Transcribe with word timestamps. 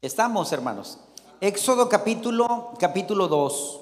Estamos, 0.00 0.52
hermanos. 0.52 1.00
Éxodo 1.40 1.88
capítulo, 1.88 2.72
capítulo 2.78 3.26
2. 3.26 3.80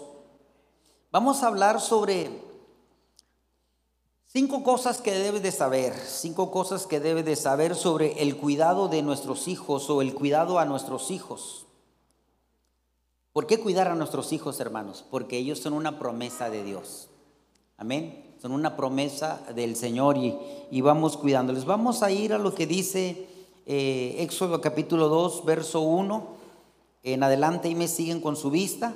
Vamos 1.12 1.42
a 1.42 1.48
hablar 1.48 1.78
sobre 1.78 2.30
cinco 4.24 4.62
cosas 4.62 5.02
que 5.02 5.12
debes 5.12 5.42
de 5.42 5.52
saber, 5.52 5.92
cinco 5.94 6.50
cosas 6.50 6.86
que 6.86 7.00
debes 7.00 7.26
de 7.26 7.36
saber 7.36 7.74
sobre 7.74 8.22
el 8.22 8.38
cuidado 8.38 8.88
de 8.88 9.02
nuestros 9.02 9.46
hijos 9.46 9.90
o 9.90 10.00
el 10.00 10.14
cuidado 10.14 10.58
a 10.58 10.64
nuestros 10.64 11.10
hijos. 11.10 11.66
¿Por 13.34 13.46
qué 13.46 13.60
cuidar 13.60 13.88
a 13.88 13.94
nuestros 13.94 14.32
hijos, 14.32 14.58
hermanos? 14.58 15.04
Porque 15.10 15.36
ellos 15.36 15.58
son 15.58 15.74
una 15.74 15.98
promesa 15.98 16.48
de 16.48 16.64
Dios. 16.64 17.10
Amén. 17.76 18.34
Son 18.40 18.52
una 18.52 18.74
promesa 18.74 19.42
del 19.54 19.76
Señor 19.76 20.16
y, 20.16 20.34
y 20.70 20.80
vamos 20.80 21.18
cuidándoles. 21.18 21.66
Vamos 21.66 22.02
a 22.02 22.10
ir 22.10 22.32
a 22.32 22.38
lo 22.38 22.54
que 22.54 22.66
dice 22.66 23.35
eh, 23.66 24.16
Éxodo 24.20 24.60
capítulo 24.60 25.08
2, 25.08 25.44
verso 25.44 25.80
1. 25.80 26.24
En 27.02 27.22
adelante 27.22 27.68
y 27.68 27.74
me 27.74 27.88
siguen 27.88 28.20
con 28.20 28.36
su 28.36 28.50
vista. 28.50 28.94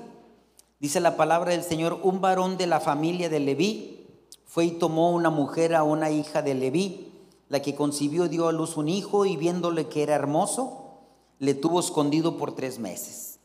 Dice 0.79 1.01
la 1.01 1.17
palabra 1.17 1.51
del 1.51 1.65
Señor, 1.65 1.99
un 2.03 2.21
varón 2.21 2.57
de 2.57 2.69
la 2.69 2.80
familia 2.80 3.29
de 3.29 3.41
Leví 3.41 4.07
fue 4.47 4.67
y 4.67 4.71
tomó 4.71 5.11
una 5.11 5.29
mujer 5.29 5.75
a 5.75 5.83
una 5.83 6.11
hija 6.11 6.41
de 6.43 6.55
Leví, 6.55 7.13
la 7.49 7.61
que 7.61 7.75
concibió 7.75 8.29
dio 8.29 8.47
a 8.49 8.53
luz 8.53 8.77
un 8.77 8.89
hijo 8.89 9.27
y 9.27 9.37
viéndole 9.37 9.89
que 9.89 10.05
era 10.05 10.15
hermoso, 10.15 11.01
le 11.39 11.55
tuvo 11.55 11.80
escondido 11.80 12.37
por 12.37 12.55
tres 12.55 12.79
meses. 12.79 13.41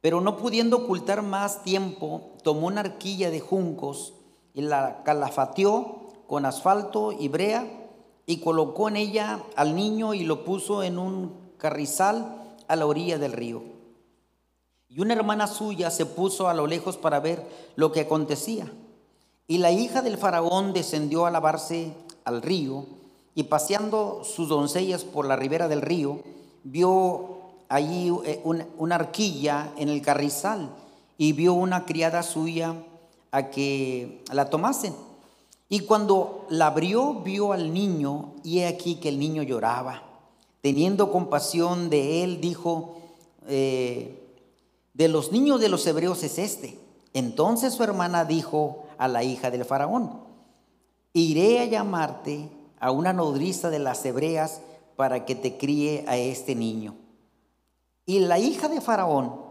Pero 0.00 0.20
no 0.20 0.36
pudiendo 0.36 0.78
ocultar 0.78 1.22
más 1.22 1.62
tiempo, 1.62 2.32
tomó 2.42 2.66
una 2.66 2.80
arquilla 2.80 3.30
de 3.30 3.40
juncos 3.40 4.14
y 4.54 4.62
la 4.62 5.02
calafateó 5.04 6.08
con 6.26 6.46
asfalto 6.46 7.12
y 7.12 7.28
brea 7.28 7.77
y 8.28 8.40
colocó 8.40 8.90
en 8.90 8.96
ella 8.96 9.42
al 9.56 9.74
niño 9.74 10.12
y 10.12 10.22
lo 10.22 10.44
puso 10.44 10.82
en 10.82 10.98
un 10.98 11.32
carrizal 11.56 12.42
a 12.68 12.76
la 12.76 12.84
orilla 12.84 13.16
del 13.16 13.32
río. 13.32 13.62
Y 14.90 15.00
una 15.00 15.14
hermana 15.14 15.46
suya 15.46 15.90
se 15.90 16.04
puso 16.04 16.46
a 16.46 16.52
lo 16.52 16.66
lejos 16.66 16.98
para 16.98 17.20
ver 17.20 17.42
lo 17.74 17.90
que 17.90 18.00
acontecía. 18.00 18.70
Y 19.46 19.56
la 19.56 19.72
hija 19.72 20.02
del 20.02 20.18
faraón 20.18 20.74
descendió 20.74 21.24
a 21.24 21.30
lavarse 21.30 21.94
al 22.26 22.42
río 22.42 22.84
y 23.34 23.44
paseando 23.44 24.22
sus 24.24 24.50
doncellas 24.50 25.04
por 25.04 25.24
la 25.24 25.36
ribera 25.36 25.66
del 25.66 25.80
río, 25.80 26.20
vio 26.64 27.38
allí 27.70 28.12
eh, 28.26 28.42
una, 28.44 28.94
arquilla 28.94 29.72
en 29.78 29.88
el 29.88 30.02
carrizal 30.02 30.68
y 31.16 31.32
vio 31.32 31.54
una 31.54 31.86
criada 31.86 32.22
suya 32.22 32.74
a 33.30 33.48
que 33.48 34.22
la 34.30 34.50
tomasen. 34.50 35.07
Y 35.68 35.80
cuando 35.80 36.46
la 36.48 36.68
abrió, 36.68 37.14
vio 37.14 37.52
al 37.52 37.74
niño 37.74 38.34
y 38.42 38.60
he 38.60 38.66
aquí 38.66 38.96
que 38.96 39.10
el 39.10 39.18
niño 39.18 39.42
lloraba. 39.42 40.02
Teniendo 40.62 41.12
compasión 41.12 41.90
de 41.90 42.24
él, 42.24 42.40
dijo, 42.40 42.96
eh, 43.46 44.18
de 44.94 45.08
los 45.08 45.30
niños 45.30 45.60
de 45.60 45.68
los 45.68 45.86
hebreos 45.86 46.22
es 46.22 46.38
este. 46.38 46.78
Entonces 47.12 47.74
su 47.74 47.82
hermana 47.82 48.24
dijo 48.24 48.84
a 48.96 49.08
la 49.08 49.22
hija 49.22 49.50
del 49.50 49.64
faraón, 49.64 50.20
iré 51.12 51.60
a 51.60 51.64
llamarte 51.66 52.48
a 52.80 52.90
una 52.90 53.12
nodriza 53.12 53.70
de 53.70 53.78
las 53.78 54.04
hebreas 54.04 54.60
para 54.96 55.24
que 55.24 55.34
te 55.34 55.56
críe 55.58 56.04
a 56.08 56.16
este 56.16 56.54
niño. 56.54 56.96
Y 58.06 58.20
la 58.20 58.38
hija 58.38 58.68
de 58.68 58.80
faraón 58.80 59.48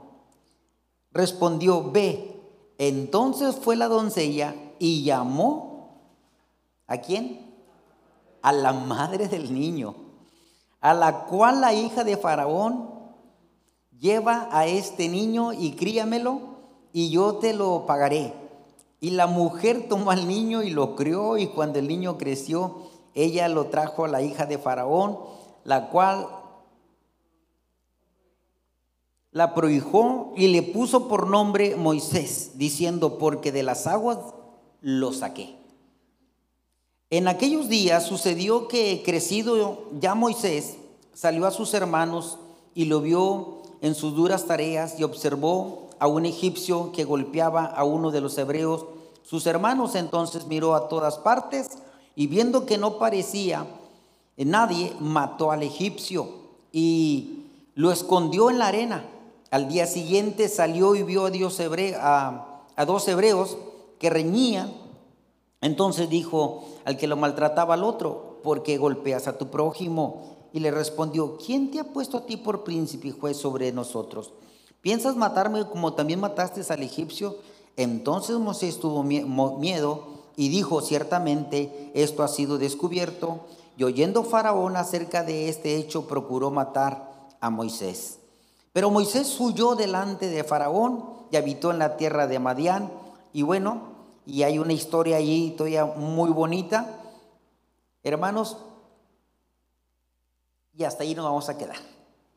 respondió, 1.12 1.92
ve. 1.92 2.34
Entonces 2.80 3.56
fue 3.56 3.76
la 3.76 3.88
doncella 3.88 4.56
y 4.80 5.04
llamó 5.04 5.67
a 6.88 6.98
quién? 6.98 7.54
A 8.42 8.52
la 8.52 8.74
madre 8.74 9.28
del 9.28 9.54
niño, 9.54 9.96
a 10.80 10.94
la 10.94 11.26
cual 11.26 11.62
la 11.62 11.74
hija 11.74 12.04
de 12.04 12.18
faraón 12.18 12.90
lleva 14.00 14.48
a 14.52 14.66
este 14.66 15.10
niño 15.10 15.54
y 15.54 15.74
críamelo 15.74 16.58
y 16.94 17.10
yo 17.10 17.36
te 17.36 17.54
lo 17.54 17.86
pagaré. 17.86 18.34
Y 19.00 19.12
la 19.12 19.28
mujer 19.28 19.88
tomó 19.88 20.12
al 20.12 20.28
niño 20.28 20.64
y 20.64 20.72
lo 20.72 20.96
crió 20.96 21.38
y 21.38 21.48
cuando 21.48 21.78
el 21.78 21.88
niño 21.88 22.18
creció, 22.18 22.88
ella 23.14 23.48
lo 23.50 23.68
trajo 23.68 24.06
a 24.06 24.08
la 24.08 24.22
hija 24.22 24.46
de 24.46 24.58
Faraón, 24.58 25.20
la 25.64 25.90
cual 25.90 26.28
la 29.32 29.54
prohijó 29.54 30.34
y 30.36 30.48
le 30.48 30.64
puso 30.64 31.08
por 31.08 31.28
nombre 31.28 31.76
Moisés, 31.76 32.54
diciendo, 32.56 33.18
porque 33.18 33.52
de 33.52 33.64
las 33.64 33.86
aguas 33.86 34.18
lo 34.82 35.14
saqué. 35.14 35.57
En 37.10 37.30
aquellos 37.30 37.70
días 37.70 38.06
sucedió 38.06 38.68
que 38.68 39.02
crecido 39.06 39.86
ya 40.00 40.14
Moisés 40.14 40.76
salió 41.14 41.46
a 41.46 41.52
sus 41.52 41.74
hermanos 41.74 42.38
y 42.76 42.86
lo 42.86 43.00
vio 43.00 43.62
en 43.82 43.96
sus 43.96 44.14
duras 44.14 44.46
tareas 44.46 45.00
y 45.00 45.04
observó 45.04 45.90
a 46.00 46.08
un 46.08 46.26
egipcio 46.26 46.92
que 46.92 47.06
golpeaba 47.06 47.66
a 47.66 47.86
uno 47.86 48.12
de 48.12 48.20
los 48.20 48.38
hebreos. 48.38 48.86
Sus 49.24 49.48
hermanos 49.48 49.96
entonces 49.96 50.48
miró 50.48 50.76
a 50.76 50.90
todas 50.90 51.18
partes 51.18 51.80
y 52.14 52.28
viendo 52.28 52.66
que 52.66 52.78
no 52.78 52.98
parecía 53.00 53.66
nadie, 54.36 54.94
mató 55.00 55.52
al 55.52 55.64
egipcio 55.64 56.28
y 56.72 57.46
lo 57.76 57.92
escondió 57.92 58.50
en 58.50 58.60
la 58.60 58.68
arena. 58.68 59.06
Al 59.50 59.70
día 59.70 59.88
siguiente 59.88 60.50
salió 60.50 60.94
y 60.96 61.04
vio 61.04 61.26
a, 61.26 62.84
dos 62.86 63.08
hebreos 63.08 63.58
que 63.98 64.10
reñían. 64.10 64.74
Entonces 65.62 66.10
dijo 66.10 66.66
al 66.88 66.96
que 66.96 67.06
lo 67.06 67.18
maltrataba 67.18 67.74
al 67.74 67.84
otro, 67.84 68.40
¿por 68.42 68.64
qué 68.64 68.78
golpeas 68.78 69.28
a 69.28 69.38
tu 69.38 69.50
prójimo? 69.50 70.38
Y 70.54 70.62
le 70.62 70.72
respondió, 70.72 71.38
¿quién 71.38 71.70
te 71.70 71.82
ha 71.82 71.84
puesto 71.84 72.16
a 72.16 72.26
ti 72.26 72.38
por 72.38 72.64
príncipe 72.64 73.10
y 73.10 73.12
juez 73.12 73.36
sobre 73.36 73.74
nosotros? 73.74 74.32
¿Piensas 74.80 75.18
matarme 75.18 75.68
como 75.68 75.96
también 75.96 76.22
mataste 76.22 76.62
al 76.72 76.82
egipcio? 76.82 77.36
Entonces 77.76 78.38
Moisés 78.38 78.80
tuvo 78.80 79.04
miedo 79.04 80.06
y 80.38 80.48
dijo, 80.48 80.80
ciertamente 80.80 81.92
esto 81.94 82.24
ha 82.24 82.30
sido 82.30 82.58
descubierto. 82.58 83.42
Y 83.76 83.84
oyendo 83.84 84.24
Faraón 84.24 84.78
acerca 84.78 85.24
de 85.24 85.50
este 85.50 85.76
hecho, 85.76 86.08
procuró 86.08 86.52
matar 86.52 87.12
a 87.42 87.50
Moisés. 87.50 88.20
Pero 88.72 88.92
Moisés 88.92 89.38
huyó 89.42 89.76
delante 89.76 90.30
de 90.30 90.46
Faraón 90.46 91.04
y 91.32 91.36
habitó 91.36 91.70
en 91.70 91.80
la 91.80 91.98
tierra 91.98 92.28
de 92.28 92.40
Madián. 92.40 92.90
Y 93.34 93.42
bueno, 93.42 93.97
y 94.28 94.44
hay 94.44 94.60
una 94.60 94.74
historia 94.74 95.16
allí 95.16 95.56
todavía 95.58 95.86
muy 95.86 96.32
bonita. 96.32 97.00
Hermanos, 98.04 98.58
y 100.76 100.84
hasta 100.84 101.04
ahí 101.04 101.16
nos 101.16 101.24
vamos 101.24 101.48
a 101.48 101.58
quedar. 101.58 101.78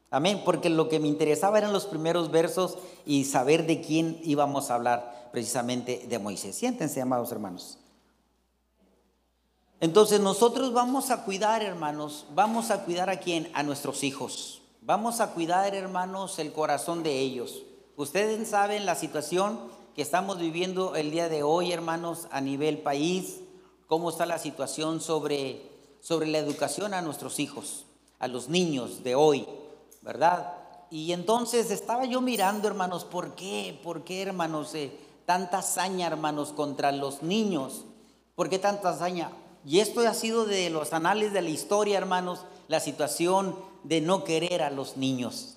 Amén, 0.09 0.43
porque 0.45 0.71
lo 0.71 0.89
que 0.89 1.01
me 1.01 1.09
interesaba 1.09 1.59
eran 1.59 1.73
los 1.73 1.87
primeros 1.87 2.31
versos 2.31 2.79
y 3.05 3.25
saber 3.25 3.67
de 3.67 3.81
quién 3.81 4.21
íbamos 4.23 4.71
a 4.71 4.77
hablar, 4.77 5.31
precisamente 5.33 6.07
de 6.09 6.19
Moisés. 6.21 6.55
Siéntense, 6.55 7.01
amados 7.01 7.33
hermanos. 7.33 7.79
Entonces 9.81 10.21
nosotros 10.21 10.73
vamos 10.73 11.11
a 11.11 11.25
cuidar, 11.25 11.63
hermanos, 11.63 12.27
vamos 12.35 12.71
a 12.71 12.85
cuidar 12.85 13.11
a 13.11 13.19
quién? 13.19 13.51
A 13.53 13.65
nuestros 13.65 14.05
hijos. 14.05 14.63
Vamos 14.81 15.21
a 15.21 15.33
cuidar, 15.33 15.75
hermanos, 15.75 16.39
el 16.39 16.53
corazón 16.53 17.03
de 17.03 17.19
ellos. 17.19 17.63
Ustedes 17.97 18.49
saben 18.49 18.87
la 18.87 18.95
situación 18.95 19.80
que 19.95 20.03
estamos 20.03 20.39
viviendo 20.39 20.97
el 20.97 21.11
día 21.11 21.29
de 21.29 21.43
hoy, 21.43 21.73
hermanos, 21.73 22.29
a 22.31 22.41
nivel 22.41 22.79
país, 22.79 23.41
cómo 23.87 24.11
está 24.11 24.27
la 24.27 24.39
situación 24.39 25.01
sobre, 25.01 25.63
sobre 26.01 26.29
la 26.29 26.39
educación 26.39 26.95
a 26.95 27.03
nuestros 27.03 27.39
hijos 27.39 27.87
a 28.21 28.29
los 28.29 28.49
niños 28.49 29.03
de 29.03 29.17
hoy, 29.17 29.47
¿verdad? 30.03 30.53
Y 30.91 31.13
entonces 31.13 31.71
estaba 31.71 32.05
yo 32.05 32.21
mirando, 32.21 32.69
hermanos, 32.69 33.05
¿por 33.05 33.35
qué? 33.35 33.79
¿Por 33.83 34.05
qué, 34.05 34.23
hermanos, 34.23 34.75
tanta 35.25 35.59
hazaña, 35.59 36.07
hermanos, 36.07 36.53
contra 36.53 36.93
los 36.93 37.23
niños? 37.23 37.87
¿Por 38.35 38.51
qué 38.51 38.59
tanta 38.59 38.91
hazaña? 38.91 39.33
Y 39.65 39.81
esto 39.81 40.01
ha 40.01 40.15
sido 40.15 40.45
de 40.45 40.69
los 40.71 40.93
anales 40.93 41.33
de 41.33 41.43
la 41.43 41.49
historia, 41.49 41.97
hermanos, 41.97 42.45
la 42.69 42.79
situación 42.79 43.57
de 43.85 44.01
no 44.03 44.23
querer 44.25 44.63
a 44.63 44.71
los 44.71 44.97
niños. 44.99 45.57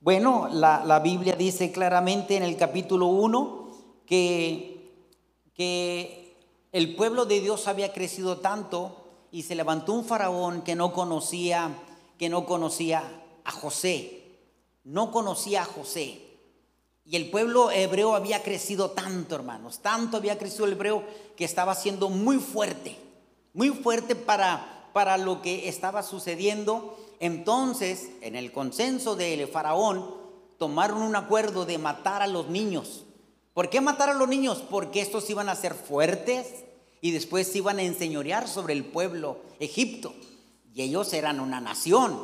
Bueno, 0.00 0.48
la, 0.50 0.84
la 0.84 1.00
Biblia 1.00 1.34
dice 1.36 1.72
claramente 1.72 2.36
en 2.36 2.42
el 2.42 2.56
capítulo 2.56 3.06
1 3.06 3.67
que, 4.08 4.92
que 5.54 6.36
el 6.72 6.96
pueblo 6.96 7.26
de 7.26 7.40
Dios 7.40 7.68
había 7.68 7.92
crecido 7.92 8.38
tanto 8.38 9.04
y 9.30 9.42
se 9.42 9.54
levantó 9.54 9.92
un 9.92 10.04
faraón 10.04 10.62
que 10.62 10.74
no 10.74 10.92
conocía 10.92 11.76
que 12.18 12.28
no 12.28 12.44
conocía 12.44 13.04
a 13.44 13.50
José, 13.52 14.40
no 14.84 15.12
conocía 15.12 15.62
a 15.62 15.66
José. 15.66 16.20
Y 17.06 17.16
el 17.16 17.30
pueblo 17.30 17.70
hebreo 17.70 18.14
había 18.14 18.42
crecido 18.42 18.90
tanto, 18.90 19.36
hermanos, 19.36 19.78
tanto 19.78 20.18
había 20.18 20.36
crecido 20.36 20.66
el 20.66 20.72
hebreo 20.72 21.04
que 21.36 21.44
estaba 21.44 21.74
siendo 21.74 22.10
muy 22.10 22.38
fuerte, 22.38 22.98
muy 23.54 23.70
fuerte 23.70 24.14
para, 24.14 24.90
para 24.92 25.16
lo 25.16 25.40
que 25.40 25.68
estaba 25.68 26.02
sucediendo. 26.02 26.98
Entonces, 27.20 28.10
en 28.20 28.36
el 28.36 28.52
consenso 28.52 29.16
del 29.16 29.46
faraón, 29.48 30.14
tomaron 30.58 31.00
un 31.00 31.16
acuerdo 31.16 31.64
de 31.64 31.78
matar 31.78 32.20
a 32.20 32.26
los 32.26 32.48
niños. 32.48 33.04
¿Por 33.58 33.70
qué 33.70 33.80
matar 33.80 34.08
a 34.08 34.14
los 34.14 34.28
niños? 34.28 34.62
Porque 34.70 35.00
estos 35.00 35.28
iban 35.30 35.48
a 35.48 35.56
ser 35.56 35.74
fuertes 35.74 36.46
y 37.00 37.10
después 37.10 37.56
iban 37.56 37.80
a 37.80 37.82
enseñorear 37.82 38.46
sobre 38.46 38.72
el 38.72 38.84
pueblo 38.84 39.38
Egipto 39.58 40.14
y 40.72 40.82
ellos 40.82 41.12
eran 41.12 41.40
una 41.40 41.60
nación. 41.60 42.20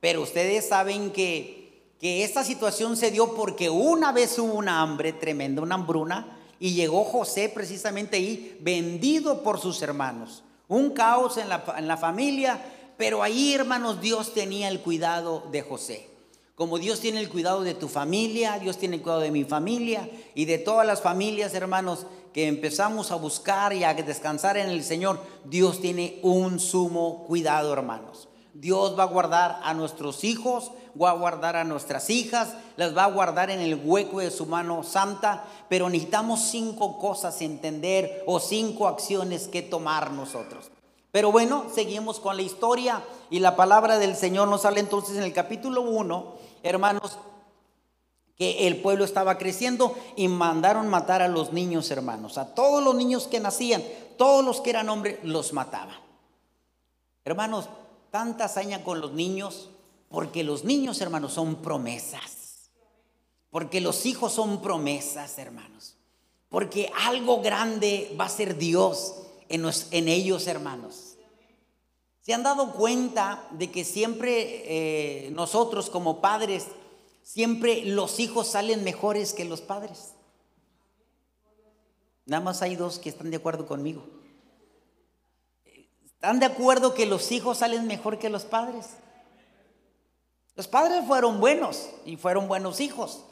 Pero 0.00 0.20
ustedes 0.20 0.68
saben 0.68 1.12
que, 1.12 1.94
que 1.98 2.24
esta 2.24 2.44
situación 2.44 2.98
se 2.98 3.10
dio 3.10 3.34
porque 3.34 3.70
una 3.70 4.12
vez 4.12 4.38
hubo 4.38 4.52
una 4.52 4.82
hambre 4.82 5.14
tremenda, 5.14 5.62
una 5.62 5.76
hambruna, 5.76 6.38
y 6.60 6.74
llegó 6.74 7.04
José 7.04 7.48
precisamente 7.48 8.18
ahí, 8.18 8.58
vendido 8.60 9.42
por 9.42 9.58
sus 9.58 9.80
hermanos. 9.80 10.42
Un 10.68 10.90
caos 10.90 11.38
en 11.38 11.48
la, 11.48 11.64
en 11.78 11.88
la 11.88 11.96
familia, 11.96 12.62
pero 12.98 13.22
ahí, 13.22 13.54
hermanos, 13.54 14.02
Dios 14.02 14.34
tenía 14.34 14.68
el 14.68 14.80
cuidado 14.80 15.48
de 15.50 15.62
José. 15.62 16.15
Como 16.56 16.78
Dios 16.78 17.00
tiene 17.00 17.20
el 17.20 17.28
cuidado 17.28 17.60
de 17.60 17.74
tu 17.74 17.86
familia, 17.86 18.58
Dios 18.58 18.78
tiene 18.78 18.96
el 18.96 19.02
cuidado 19.02 19.20
de 19.20 19.30
mi 19.30 19.44
familia 19.44 20.08
y 20.34 20.46
de 20.46 20.56
todas 20.56 20.86
las 20.86 21.02
familias, 21.02 21.52
hermanos, 21.52 22.06
que 22.32 22.48
empezamos 22.48 23.10
a 23.10 23.16
buscar 23.16 23.74
y 23.74 23.84
a 23.84 23.92
descansar 23.92 24.56
en 24.56 24.70
el 24.70 24.82
Señor, 24.82 25.20
Dios 25.44 25.82
tiene 25.82 26.18
un 26.22 26.58
sumo 26.58 27.24
cuidado, 27.26 27.74
hermanos. 27.74 28.28
Dios 28.54 28.98
va 28.98 29.02
a 29.02 29.06
guardar 29.06 29.60
a 29.64 29.74
nuestros 29.74 30.24
hijos, 30.24 30.72
va 30.98 31.10
a 31.10 31.18
guardar 31.18 31.56
a 31.56 31.64
nuestras 31.64 32.08
hijas, 32.08 32.54
las 32.78 32.96
va 32.96 33.04
a 33.04 33.10
guardar 33.10 33.50
en 33.50 33.60
el 33.60 33.74
hueco 33.74 34.20
de 34.20 34.30
su 34.30 34.46
mano 34.46 34.82
santa, 34.82 35.44
pero 35.68 35.90
necesitamos 35.90 36.40
cinco 36.40 36.96
cosas 36.96 37.42
entender 37.42 38.24
o 38.26 38.40
cinco 38.40 38.88
acciones 38.88 39.46
que 39.46 39.60
tomar 39.60 40.10
nosotros. 40.10 40.70
Pero 41.16 41.32
bueno, 41.32 41.64
seguimos 41.74 42.20
con 42.20 42.36
la 42.36 42.42
historia 42.42 43.02
y 43.30 43.38
la 43.38 43.56
palabra 43.56 43.98
del 43.98 44.16
Señor 44.16 44.48
nos 44.48 44.62
sale 44.62 44.80
entonces 44.80 45.16
en 45.16 45.22
el 45.22 45.32
capítulo 45.32 45.80
1, 45.80 46.34
hermanos, 46.66 47.18
que 48.36 48.66
el 48.66 48.82
pueblo 48.82 49.04
estaba 49.04 49.38
creciendo 49.38 49.96
y 50.14 50.28
mandaron 50.28 50.88
matar 50.88 51.22
a 51.22 51.28
los 51.28 51.52
niños, 51.52 51.90
hermanos, 51.90 52.36
a 52.36 52.54
todos 52.54 52.82
los 52.82 52.94
niños 52.94 53.26
que 53.28 53.40
nacían, 53.40 53.82
todos 54.18 54.44
los 54.44 54.60
que 54.60 54.70
eran 54.70 54.88
hombres, 54.88 55.18
los 55.22 55.52
mataban. 55.52 55.96
Hermanos, 57.24 57.68
tanta 58.10 58.44
hazaña 58.44 58.84
con 58.84 59.00
los 59.00 59.12
niños, 59.12 59.70
porque 60.08 60.44
los 60.44 60.64
niños, 60.64 61.00
hermanos, 61.00 61.32
son 61.32 61.56
promesas. 61.56 62.70
Porque 63.50 63.80
los 63.80 64.04
hijos 64.06 64.32
son 64.32 64.60
promesas, 64.60 65.38
hermanos. 65.38 65.96
Porque 66.48 66.90
algo 67.06 67.40
grande 67.40 68.14
va 68.18 68.26
a 68.26 68.28
ser 68.28 68.56
Dios 68.56 69.14
en, 69.48 70.08
ellos, 70.08 70.46
hermanos. 70.46 71.05
¿Se 72.26 72.34
han 72.34 72.42
dado 72.42 72.72
cuenta 72.72 73.46
de 73.52 73.70
que 73.70 73.84
siempre 73.84 74.64
eh, 75.26 75.30
nosotros 75.30 75.88
como 75.88 76.20
padres, 76.20 76.66
siempre 77.22 77.84
los 77.84 78.18
hijos 78.18 78.48
salen 78.48 78.82
mejores 78.82 79.32
que 79.32 79.44
los 79.44 79.60
padres? 79.60 80.14
Nada 82.24 82.42
más 82.42 82.62
hay 82.62 82.74
dos 82.74 82.98
que 82.98 83.10
están 83.10 83.30
de 83.30 83.36
acuerdo 83.36 83.68
conmigo. 83.68 84.04
¿Están 86.04 86.40
de 86.40 86.46
acuerdo 86.46 86.94
que 86.94 87.06
los 87.06 87.30
hijos 87.30 87.58
salen 87.58 87.86
mejor 87.86 88.18
que 88.18 88.28
los 88.28 88.42
padres? 88.44 88.88
Los 90.56 90.66
padres 90.66 91.06
fueron 91.06 91.38
buenos 91.38 91.90
y 92.04 92.16
fueron 92.16 92.48
buenos 92.48 92.80
hijos. 92.80 93.22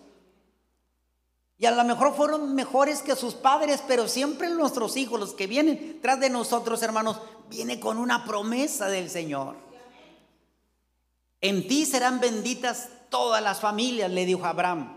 Y 1.59 1.67
a 1.67 1.71
lo 1.71 1.85
mejor 1.85 2.15
fueron 2.15 2.55
mejores 2.55 3.03
que 3.03 3.15
sus 3.15 3.35
padres, 3.35 3.83
pero 3.87 4.09
siempre 4.09 4.51
nuestros 4.51 4.97
hijos, 4.97 5.21
los 5.21 5.35
que 5.35 5.47
vienen 5.47 6.01
tras 6.03 6.19
de 6.19 6.31
nosotros, 6.31 6.83
hermanos, 6.83 7.21
viene 7.49 7.79
con 7.79 7.99
una 7.99 8.25
promesa 8.25 8.89
del 8.89 9.09
Señor. 9.09 9.57
En 11.41 11.69
ti 11.69 11.87
serán 11.87 12.21
benditas 12.21 12.89
todas 13.09 13.43
las 13.43 13.61
familias, 13.61 14.11
le 14.11 14.27
dijo 14.27 14.45
Abraham. 14.45 14.97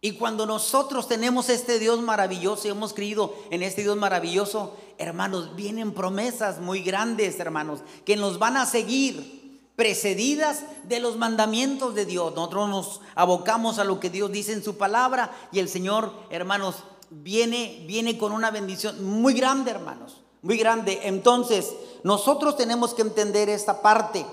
Y 0.00 0.12
cuando 0.12 0.46
nosotros 0.46 1.08
tenemos 1.08 1.48
este 1.48 1.80
Dios 1.80 2.00
maravilloso 2.00 2.68
y 2.68 2.70
hemos 2.70 2.94
creído 2.94 3.34
en 3.50 3.64
este 3.64 3.82
Dios 3.82 3.96
maravilloso, 3.96 4.76
hermanos, 4.96 5.56
vienen 5.56 5.92
promesas 5.92 6.60
muy 6.60 6.82
grandes, 6.82 7.40
hermanos, 7.40 7.80
que 8.04 8.14
nos 8.14 8.38
van 8.38 8.56
a 8.56 8.66
seguir 8.66 9.47
precedidas 9.78 10.64
de 10.88 10.98
los 10.98 11.18
mandamientos 11.18 11.94
de 11.94 12.04
Dios. 12.04 12.34
Nosotros 12.34 12.68
nos 12.68 13.00
abocamos 13.14 13.78
a 13.78 13.84
lo 13.84 14.00
que 14.00 14.10
Dios 14.10 14.32
dice 14.32 14.52
en 14.52 14.64
su 14.64 14.76
palabra 14.76 15.30
y 15.52 15.60
el 15.60 15.68
Señor, 15.68 16.12
hermanos, 16.30 16.82
viene 17.10 17.84
viene 17.86 18.18
con 18.18 18.32
una 18.32 18.50
bendición 18.50 19.04
muy 19.04 19.34
grande, 19.34 19.70
hermanos, 19.70 20.16
muy 20.42 20.56
grande. 20.58 21.02
Entonces, 21.04 21.76
nosotros 22.02 22.56
tenemos 22.56 22.92
que 22.92 23.02
entender 23.02 23.48
esta 23.48 23.80
parte. 23.80 24.26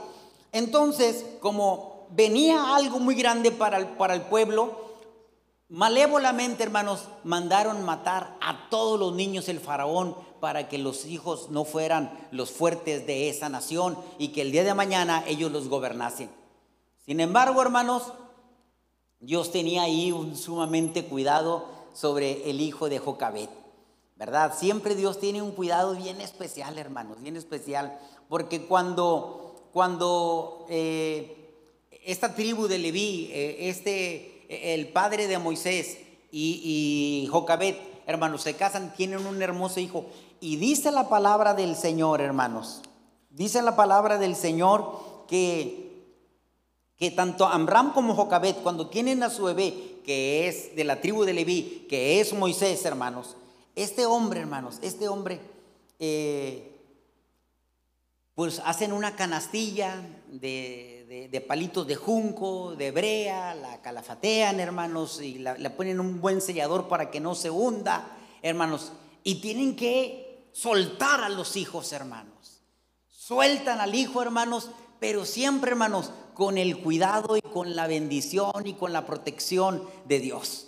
Entonces, 0.51 1.23
como 1.41 2.07
venía 2.09 2.75
algo 2.75 2.99
muy 2.99 3.13
grande 3.13 3.51
para 3.51 3.77
el, 3.77 3.85
para 3.85 4.15
el 4.15 4.23
pueblo, 4.23 4.71
malévolamente, 5.69 6.63
hermanos, 6.63 7.01
mandaron 7.23 7.85
matar 7.85 8.35
a 8.41 8.67
todos 8.71 8.99
los 8.99 9.13
niños 9.13 9.47
el 9.47 9.59
faraón 9.59 10.15
para 10.39 10.67
que 10.67 10.77
los 10.77 11.05
hijos 11.05 11.49
no 11.49 11.65
fueran 11.65 12.11
los 12.31 12.51
fuertes 12.51 13.05
de 13.07 13.29
esa 13.29 13.49
nación 13.49 13.97
y 14.17 14.29
que 14.29 14.41
el 14.41 14.51
día 14.51 14.63
de 14.63 14.73
mañana 14.73 15.23
ellos 15.27 15.51
los 15.51 15.67
gobernasen. 15.67 16.29
Sin 17.05 17.19
embargo, 17.19 17.61
hermanos, 17.61 18.13
Dios 19.19 19.51
tenía 19.51 19.83
ahí 19.83 20.11
un 20.11 20.35
sumamente 20.35 21.05
cuidado 21.05 21.65
sobre 21.93 22.49
el 22.49 22.61
hijo 22.61 22.89
de 22.89 22.99
Jocabet. 22.99 23.49
¿Verdad? 24.15 24.53
Siempre 24.57 24.95
Dios 24.95 25.19
tiene 25.19 25.41
un 25.41 25.51
cuidado 25.51 25.93
bien 25.93 26.21
especial, 26.21 26.77
hermanos, 26.77 27.21
bien 27.21 27.35
especial. 27.35 27.99
Porque 28.29 28.61
cuando, 28.65 29.69
cuando 29.73 30.65
eh, 30.69 31.53
esta 32.05 32.33
tribu 32.33 32.67
de 32.67 32.77
Leví, 32.77 33.29
eh, 33.33 33.69
este, 33.69 34.45
el 34.73 34.87
padre 34.89 35.27
de 35.27 35.37
Moisés 35.37 35.97
y, 36.31 37.23
y 37.23 37.27
Jocabet, 37.27 37.77
hermanos, 38.07 38.43
se 38.43 38.55
casan, 38.55 38.93
tienen 38.95 39.25
un 39.25 39.41
hermoso 39.41 39.79
hijo. 39.79 40.05
Y 40.45 40.57
dice 40.57 40.91
la 40.91 41.09
palabra 41.09 41.55
del 41.55 41.75
Señor, 41.75 42.21
hermanos. 42.21 42.83
Dice 43.31 43.63
la 43.63 43.75
palabra 43.75 44.19
del 44.19 44.35
Señor 44.35 45.25
que, 45.27 46.05
que 46.97 47.09
tanto 47.09 47.47
Amram 47.47 47.93
como 47.93 48.13
Jocabet, 48.13 48.61
cuando 48.61 48.87
tienen 48.87 49.23
a 49.23 49.31
su 49.31 49.45
bebé, 49.45 49.73
que 50.05 50.47
es 50.47 50.75
de 50.75 50.83
la 50.83 51.01
tribu 51.01 51.23
de 51.23 51.33
Leví, 51.33 51.87
que 51.89 52.21
es 52.21 52.31
Moisés, 52.33 52.85
hermanos, 52.85 53.35
este 53.73 54.05
hombre, 54.05 54.41
hermanos, 54.41 54.77
este 54.83 55.07
hombre, 55.07 55.39
eh, 55.97 56.79
pues 58.35 58.61
hacen 58.65 58.93
una 58.93 59.15
canastilla 59.15 59.99
de, 60.27 61.27
de, 61.31 61.41
palitos 61.41 61.87
de 61.87 61.95
junco, 61.95 62.75
de 62.75 62.91
brea, 62.91 63.55
la 63.55 63.81
calafatean, 63.81 64.59
hermanos, 64.59 65.19
y 65.23 65.39
le 65.39 65.69
ponen 65.71 65.99
un 65.99 66.21
buen 66.21 66.39
sellador 66.39 66.87
para 66.87 67.09
que 67.09 67.19
no 67.19 67.33
se 67.33 67.49
hunda, 67.49 68.15
hermanos, 68.43 68.91
y 69.23 69.41
tienen 69.41 69.75
que 69.75 70.24
soltar 70.55 71.21
a 71.21 71.29
los 71.29 71.57
hijos, 71.57 71.91
hermanos. 71.91 72.61
Sueltan 73.09 73.81
al 73.81 73.93
hijo, 73.93 74.21
hermanos, 74.21 74.69
pero 75.01 75.25
siempre, 75.25 75.71
hermanos, 75.71 76.11
con 76.33 76.57
el 76.57 76.77
cuidado 76.79 77.35
y 77.35 77.41
con 77.41 77.75
la 77.75 77.87
bendición 77.87 78.65
y 78.65 78.73
con 78.73 78.93
la 78.93 79.05
protección 79.05 79.83
de 80.05 80.19
Dios. 80.19 80.67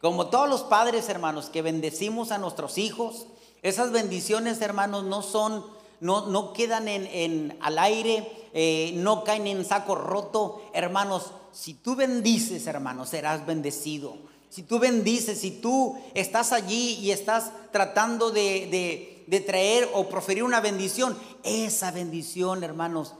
Como 0.00 0.26
todos 0.26 0.48
los 0.48 0.62
padres, 0.62 1.08
hermanos, 1.08 1.46
que 1.46 1.62
bendecimos 1.62 2.32
a 2.32 2.38
nuestros 2.38 2.76
hijos, 2.76 3.26
esas 3.62 3.92
bendiciones, 3.92 4.60
hermanos, 4.62 5.04
no 5.04 5.22
son, 5.22 5.64
no, 6.00 6.26
no 6.26 6.52
quedan 6.52 6.88
en, 6.88 7.56
al 7.60 7.78
aire, 7.78 8.48
eh, 8.52 8.92
no 8.96 9.22
caen 9.22 9.46
en 9.46 9.64
saco 9.64 9.94
roto. 9.94 10.62
Hermanos, 10.72 11.30
si 11.52 11.74
tú 11.74 11.94
bendices, 11.94 12.66
hermanos, 12.66 13.10
serás 13.10 13.46
bendecido. 13.46 14.16
Si 14.48 14.64
tú 14.64 14.80
bendices, 14.80 15.40
si 15.40 15.52
tú 15.52 15.96
estás 16.14 16.50
allí 16.50 16.94
y 16.94 17.12
estás 17.12 17.52
tratando 17.70 18.32
de 18.32 19.19
traer 19.38 19.88
o 19.92 20.08
proferir 20.08 20.42
una 20.42 20.60
bendición, 20.60 21.16
esa 21.44 21.92
bendición, 21.92 22.64
hermanos, 22.64 23.14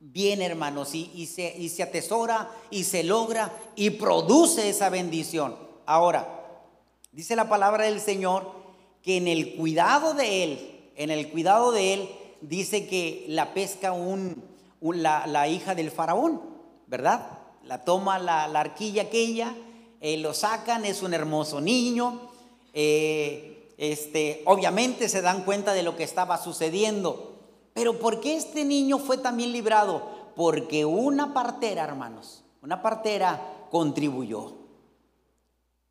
viene, 0.00 0.44
hermanos, 0.44 0.94
y, 0.94 1.26
se, 1.26 1.56
y 1.56 1.70
se 1.70 1.82
atesora 1.82 2.50
y 2.70 2.84
se 2.84 3.02
logra 3.02 3.50
y 3.74 3.88
produce 3.90 4.68
esa 4.68 4.90
bendición. 4.90 5.56
Ahora, 5.86 6.28
dice 7.12 7.36
la 7.36 7.48
palabra 7.48 7.84
del 7.84 8.00
Señor 8.00 8.52
que 9.02 9.16
en 9.16 9.28
el 9.28 9.54
cuidado 9.54 10.12
de 10.12 10.42
Él, 10.42 10.90
en 10.96 11.10
el 11.10 11.30
cuidado 11.30 11.72
de 11.72 11.94
Él, 11.94 12.10
dice 12.40 12.86
que 12.86 13.24
la 13.28 13.54
pesca 13.54 13.92
un, 13.92 14.42
la, 14.80 15.48
hija 15.48 15.74
del 15.74 15.90
faraón, 15.90 16.42
¿verdad? 16.86 17.30
La 17.64 17.84
toma 17.84 18.18
la, 18.18 18.44
arquilla 18.44 19.02
aquella, 19.02 19.54
eh, 20.00 20.18
lo 20.18 20.34
sacan, 20.34 20.84
es 20.84 21.02
un 21.02 21.14
hermoso 21.14 21.60
niño. 21.60 22.20
Eh, 22.74 23.55
este, 23.78 24.42
obviamente 24.46 25.08
se 25.08 25.22
dan 25.22 25.44
cuenta 25.44 25.72
de 25.72 25.82
lo 25.82 25.96
que 25.96 26.04
estaba 26.04 26.38
sucediendo. 26.38 27.34
Pero 27.74 27.98
¿por 27.98 28.20
qué 28.20 28.36
este 28.36 28.64
niño 28.64 28.98
fue 28.98 29.18
también 29.18 29.52
librado? 29.52 30.02
Porque 30.34 30.84
una 30.84 31.34
partera, 31.34 31.84
hermanos, 31.84 32.44
una 32.62 32.82
partera 32.82 33.66
contribuyó. 33.70 34.54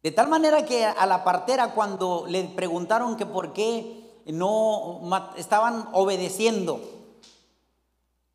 De 0.02 0.12
tal 0.12 0.28
manera 0.28 0.66
que 0.66 0.86
a 0.86 1.06
la 1.06 1.24
partera 1.24 1.74
cuando 1.74 2.26
le 2.28 2.44
preguntaron 2.44 3.18
que 3.18 3.26
por 3.26 3.54
qué 3.54 4.22
no 4.26 5.02
estaban 5.36 5.88
obedeciendo 5.94 6.80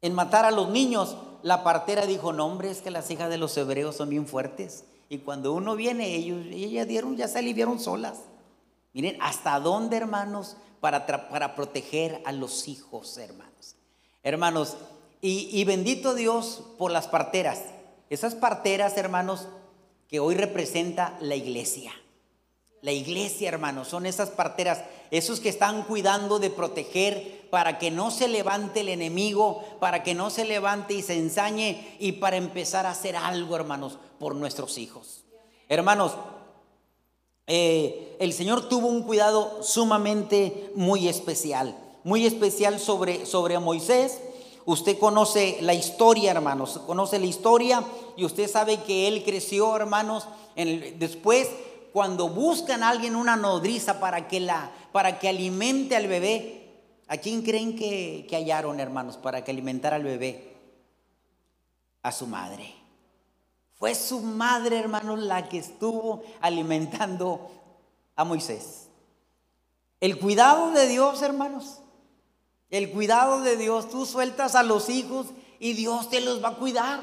en 0.03 0.15
matar 0.15 0.45
a 0.45 0.51
los 0.51 0.71
niños, 0.71 1.17
la 1.43 1.63
partera 1.63 2.07
dijo, 2.07 2.33
no 2.33 2.47
hombre, 2.47 2.71
es 2.71 2.83
que 2.83 2.91
las 2.91 3.11
hijas 3.11 3.31
de 3.31 3.39
los 3.39 3.57
hebreos 3.57 3.97
son 3.97 4.09
bien 4.09 4.27
fuertes. 4.27 4.85
Y 5.09 5.19
cuando 5.19 5.53
uno 5.53 5.77
viene, 5.77 6.15
ellos, 6.15 6.47
ellas 6.51 6.87
dieron, 6.87 7.17
ya 7.17 7.29
se 7.29 7.39
aliviaron 7.39 7.79
solas. 7.79 8.21
Miren, 8.93 9.17
hasta 9.21 9.59
dónde, 9.61 9.97
hermanos, 9.97 10.57
para, 10.81 11.07
para 11.07 11.55
proteger 11.55 12.23
a 12.25 12.33
los 12.33 12.69
hijos, 12.69 13.17
hermanos. 13.19 13.77
Hermanos, 14.23 14.77
y, 15.23 15.63
bendito 15.65 16.15
Dios 16.15 16.63
por 16.79 16.91
las 16.91 17.07
parteras, 17.07 17.61
Esas 18.09 18.35
parteras, 18.35 18.97
hermanos, 18.97 19.47
que 20.09 20.19
hoy 20.19 20.35
representa 20.35 21.17
la 21.21 21.37
iglesia. 21.37 21.93
La 22.83 22.91
iglesia, 22.91 23.49
hermanos, 23.49 23.87
son 23.87 24.07
esas 24.07 24.31
parteras, 24.31 24.83
esos 25.13 25.39
que 25.39 25.51
están 25.51 25.83
cuidando 25.83 26.39
de 26.39 26.51
proteger 26.51 27.49
para 27.51 27.79
que 27.79 27.91
no 27.91 28.11
se 28.11 28.27
levante 28.27 28.81
el 28.81 28.89
enemigo, 28.89 29.63
para 29.79 30.03
que 30.03 30.15
no 30.15 30.31
se 30.31 30.45
levante 30.45 30.95
y 30.95 31.03
se 31.03 31.19
ensañe 31.19 31.97
y 32.01 32.13
para 32.13 32.37
empezar 32.37 32.87
a 32.87 32.91
hacer 32.91 33.15
algo, 33.15 33.55
hermanos, 33.55 33.99
por 34.19 34.35
nuestros 34.35 34.79
hijos. 34.79 35.25
Hermanos, 35.69 36.17
eh, 37.53 38.17
el 38.21 38.33
Señor 38.33 38.69
tuvo 38.69 38.87
un 38.87 39.03
cuidado 39.03 39.61
sumamente 39.65 40.71
muy 40.77 41.09
especial, 41.09 41.77
muy 42.05 42.25
especial 42.25 42.79
sobre, 42.79 43.27
sobre 43.27 43.59
Moisés. 43.59 44.21
Usted 44.67 44.97
conoce 45.01 45.59
la 45.61 45.75
historia, 45.75 46.31
hermanos, 46.31 46.81
conoce 46.87 47.19
la 47.19 47.27
historia 47.27 47.83
y 48.17 48.25
usted 48.25 48.49
sabe 48.49 48.77
que 48.85 49.09
él 49.09 49.25
creció, 49.25 49.75
hermanos, 49.75 50.29
después 50.55 51.49
cuando 51.93 52.29
buscan 52.29 52.85
a 52.85 52.91
alguien 52.91 53.17
una 53.17 53.35
nodriza 53.35 53.99
para 53.99 54.29
que, 54.29 54.39
la, 54.39 54.71
para 54.93 55.19
que 55.19 55.29
alimente 55.29 55.97
al 55.97 56.07
bebé, 56.07 56.69
¿a 57.09 57.17
quién 57.17 57.43
creen 57.43 57.75
que, 57.75 58.27
que 58.31 58.37
hallaron, 58.37 58.79
hermanos, 58.79 59.17
para 59.17 59.43
que 59.43 59.51
alimentara 59.51 59.97
al 59.97 60.05
bebé? 60.05 60.55
A 62.05 62.13
su 62.13 62.29
madre. 62.29 62.80
Fue 63.81 63.97
su 63.97 64.21
madre, 64.21 64.79
hermanos, 64.79 65.19
la 65.19 65.49
que 65.49 65.59
estuvo 65.59 66.23
alimentando 66.41 67.51
a 68.15 68.23
Moisés. 68.23 68.87
El 69.99 70.21
cuidado 70.21 70.71
de 70.71 70.87
Dios, 70.87 71.21
hermanos. 71.23 71.81
El 72.71 72.93
cuidado 72.93 73.41
de 73.41 73.57
Dios. 73.57 73.91
Tú 73.91 74.07
sueltas 74.07 74.55
a 74.55 74.63
los 74.63 74.89
hijos 74.89 75.27
y 75.59 75.73
Dios 75.73 76.09
te 76.11 76.21
los 76.21 76.45
va 76.45 76.51
a 76.51 76.57
cuidar. 76.57 77.01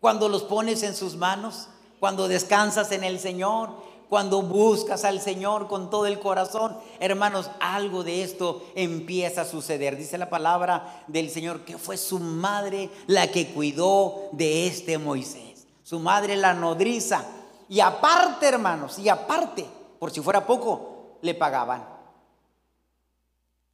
Cuando 0.00 0.28
los 0.28 0.42
pones 0.42 0.82
en 0.82 0.94
sus 0.94 1.16
manos 1.16 1.68
cuando 2.02 2.26
descansas 2.26 2.90
en 2.90 3.04
el 3.04 3.20
Señor, 3.20 3.70
cuando 4.08 4.42
buscas 4.42 5.04
al 5.04 5.20
Señor 5.20 5.68
con 5.68 5.88
todo 5.88 6.06
el 6.06 6.18
corazón, 6.18 6.76
hermanos, 6.98 7.48
algo 7.60 8.02
de 8.02 8.24
esto 8.24 8.60
empieza 8.74 9.42
a 9.42 9.44
suceder. 9.44 9.96
Dice 9.96 10.18
la 10.18 10.28
palabra 10.28 11.04
del 11.06 11.30
Señor 11.30 11.60
que 11.60 11.78
fue 11.78 11.96
su 11.96 12.18
madre 12.18 12.90
la 13.06 13.30
que 13.30 13.52
cuidó 13.52 14.30
de 14.32 14.66
este 14.66 14.98
Moisés. 14.98 15.51
Su 15.82 15.98
madre 15.98 16.36
la 16.36 16.54
nodriza. 16.54 17.24
Y 17.68 17.80
aparte, 17.80 18.48
hermanos, 18.48 18.98
y 18.98 19.08
aparte, 19.08 19.66
por 19.98 20.10
si 20.10 20.20
fuera 20.20 20.46
poco, 20.46 21.18
le 21.22 21.34
pagaban. 21.34 21.86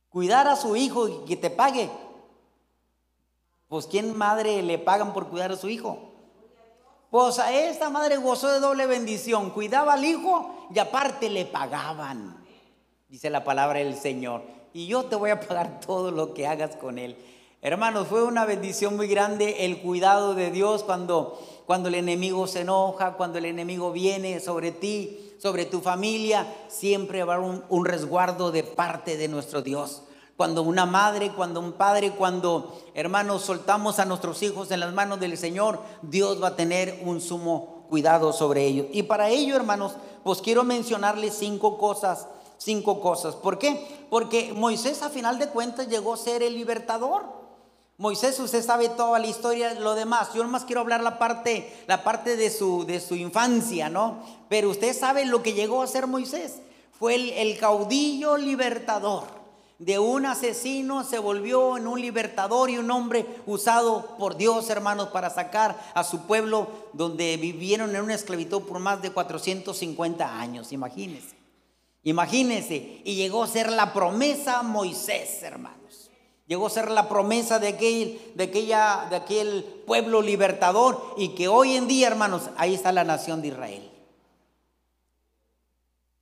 Cuidar 0.08 0.48
a 0.48 0.56
su 0.56 0.76
hijo 0.76 1.08
y 1.08 1.24
que 1.26 1.36
te 1.36 1.50
pague. 1.50 1.90
Pues 3.68 3.86
¿quién 3.86 4.16
madre 4.16 4.62
le 4.62 4.78
pagan 4.78 5.12
por 5.12 5.28
cuidar 5.28 5.52
a 5.52 5.56
su 5.56 5.68
hijo? 5.68 5.98
Pues 7.10 7.38
a 7.38 7.52
esta 7.52 7.90
madre 7.90 8.16
gozó 8.16 8.48
de 8.48 8.60
doble 8.60 8.86
bendición. 8.86 9.50
Cuidaba 9.50 9.94
al 9.94 10.04
hijo 10.04 10.68
y 10.74 10.78
aparte 10.78 11.28
le 11.28 11.44
pagaban. 11.44 12.44
Dice 13.08 13.30
la 13.30 13.44
palabra 13.44 13.78
del 13.78 13.96
Señor. 13.96 14.42
Y 14.72 14.86
yo 14.86 15.04
te 15.04 15.16
voy 15.16 15.30
a 15.30 15.40
pagar 15.40 15.80
todo 15.80 16.10
lo 16.10 16.34
que 16.34 16.46
hagas 16.46 16.76
con 16.76 16.98
él. 16.98 17.16
Hermanos, 17.60 18.06
fue 18.08 18.22
una 18.22 18.44
bendición 18.44 18.96
muy 18.96 19.08
grande 19.08 19.64
el 19.64 19.80
cuidado 19.80 20.34
de 20.34 20.50
Dios 20.50 20.84
cuando, 20.84 21.40
cuando 21.68 21.90
el 21.90 21.96
enemigo 21.96 22.46
se 22.46 22.62
enoja, 22.62 23.12
cuando 23.12 23.36
el 23.36 23.44
enemigo 23.44 23.92
viene 23.92 24.40
sobre 24.40 24.72
ti, 24.72 25.34
sobre 25.38 25.66
tu 25.66 25.82
familia. 25.82 26.46
Siempre 26.68 27.24
va 27.24 27.38
un, 27.38 27.62
un 27.68 27.84
resguardo 27.84 28.50
de 28.50 28.62
parte 28.64 29.18
de 29.18 29.28
nuestro 29.28 29.60
Dios 29.60 30.00
cuando 30.38 30.62
una 30.62 30.86
madre, 30.86 31.32
cuando 31.32 31.60
un 31.60 31.72
padre, 31.72 32.12
cuando 32.12 32.80
hermanos 32.94 33.42
soltamos 33.42 33.98
a 33.98 34.06
nuestros 34.06 34.42
hijos 34.42 34.70
en 34.70 34.80
las 34.80 34.94
manos 34.94 35.20
del 35.20 35.36
Señor, 35.36 35.78
Dios 36.00 36.42
va 36.42 36.48
a 36.48 36.56
tener 36.56 37.02
un 37.04 37.20
sumo 37.20 37.84
cuidado 37.90 38.32
sobre 38.32 38.64
ellos. 38.64 38.86
Y 38.92 39.02
para 39.02 39.28
ello, 39.28 39.54
hermanos, 39.54 39.96
pues 40.24 40.40
quiero 40.40 40.64
mencionarles 40.64 41.34
cinco 41.34 41.76
cosas, 41.76 42.28
cinco 42.56 43.00
cosas. 43.00 43.34
¿Por 43.34 43.58
qué? 43.58 44.06
Porque 44.08 44.54
Moisés 44.54 45.02
a 45.02 45.10
final 45.10 45.38
de 45.38 45.48
cuentas 45.48 45.88
llegó 45.88 46.14
a 46.14 46.16
ser 46.16 46.42
el 46.42 46.54
libertador. 46.54 47.37
Moisés, 47.98 48.38
usted 48.38 48.64
sabe 48.64 48.88
toda 48.88 49.18
la 49.18 49.26
historia, 49.26 49.74
lo 49.74 49.94
demás. 49.94 50.32
Yo 50.32 50.42
nomás 50.42 50.64
quiero 50.64 50.80
hablar 50.80 51.02
la 51.02 51.18
parte, 51.18 51.70
la 51.86 52.04
parte 52.04 52.36
de 52.36 52.48
su, 52.48 52.86
de 52.86 53.00
su 53.00 53.16
infancia, 53.16 53.90
¿no? 53.90 54.22
Pero 54.48 54.70
usted 54.70 54.96
sabe 54.96 55.26
lo 55.26 55.42
que 55.42 55.52
llegó 55.52 55.82
a 55.82 55.86
ser 55.86 56.06
Moisés. 56.06 56.60
Fue 56.98 57.16
el, 57.16 57.30
el 57.30 57.58
caudillo 57.58 58.36
libertador 58.36 59.38
de 59.78 59.98
un 60.00 60.26
asesino 60.26 61.04
se 61.04 61.20
volvió 61.20 61.76
en 61.76 61.86
un 61.86 62.00
libertador 62.00 62.68
y 62.68 62.78
un 62.78 62.90
hombre 62.90 63.24
usado 63.46 64.16
por 64.18 64.36
Dios, 64.36 64.68
hermanos, 64.70 65.08
para 65.08 65.30
sacar 65.30 65.78
a 65.94 66.02
su 66.02 66.22
pueblo 66.22 66.68
donde 66.92 67.36
vivieron 67.36 67.94
en 67.94 68.02
una 68.02 68.14
esclavitud 68.14 68.62
por 68.62 68.80
más 68.80 69.00
de 69.02 69.12
450 69.12 70.40
años. 70.40 70.72
Imagínense. 70.72 71.36
Imagínense. 72.02 73.02
Y 73.04 73.14
llegó 73.14 73.44
a 73.44 73.48
ser 73.48 73.70
la 73.70 73.92
promesa 73.92 74.62
Moisés, 74.62 75.44
hermanos. 75.44 75.78
Llegó 76.48 76.66
a 76.66 76.70
ser 76.70 76.90
la 76.90 77.10
promesa 77.10 77.58
de 77.58 77.68
aquel, 77.68 79.64
pueblo 79.86 80.22
libertador 80.22 81.14
y 81.18 81.34
que 81.34 81.46
hoy 81.46 81.76
en 81.76 81.86
día, 81.86 82.06
hermanos, 82.06 82.48
ahí 82.56 82.74
está 82.74 82.90
la 82.90 83.04
nación 83.04 83.42
de 83.42 83.48
Israel. 83.48 83.90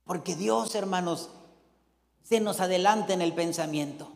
Porque 0.03 0.35
Dios, 0.35 0.75
hermanos, 0.75 1.29
se 2.23 2.41
nos 2.41 2.59
adelanta 2.59 3.13
en 3.13 3.21
el 3.21 3.33
pensamiento. 3.33 4.09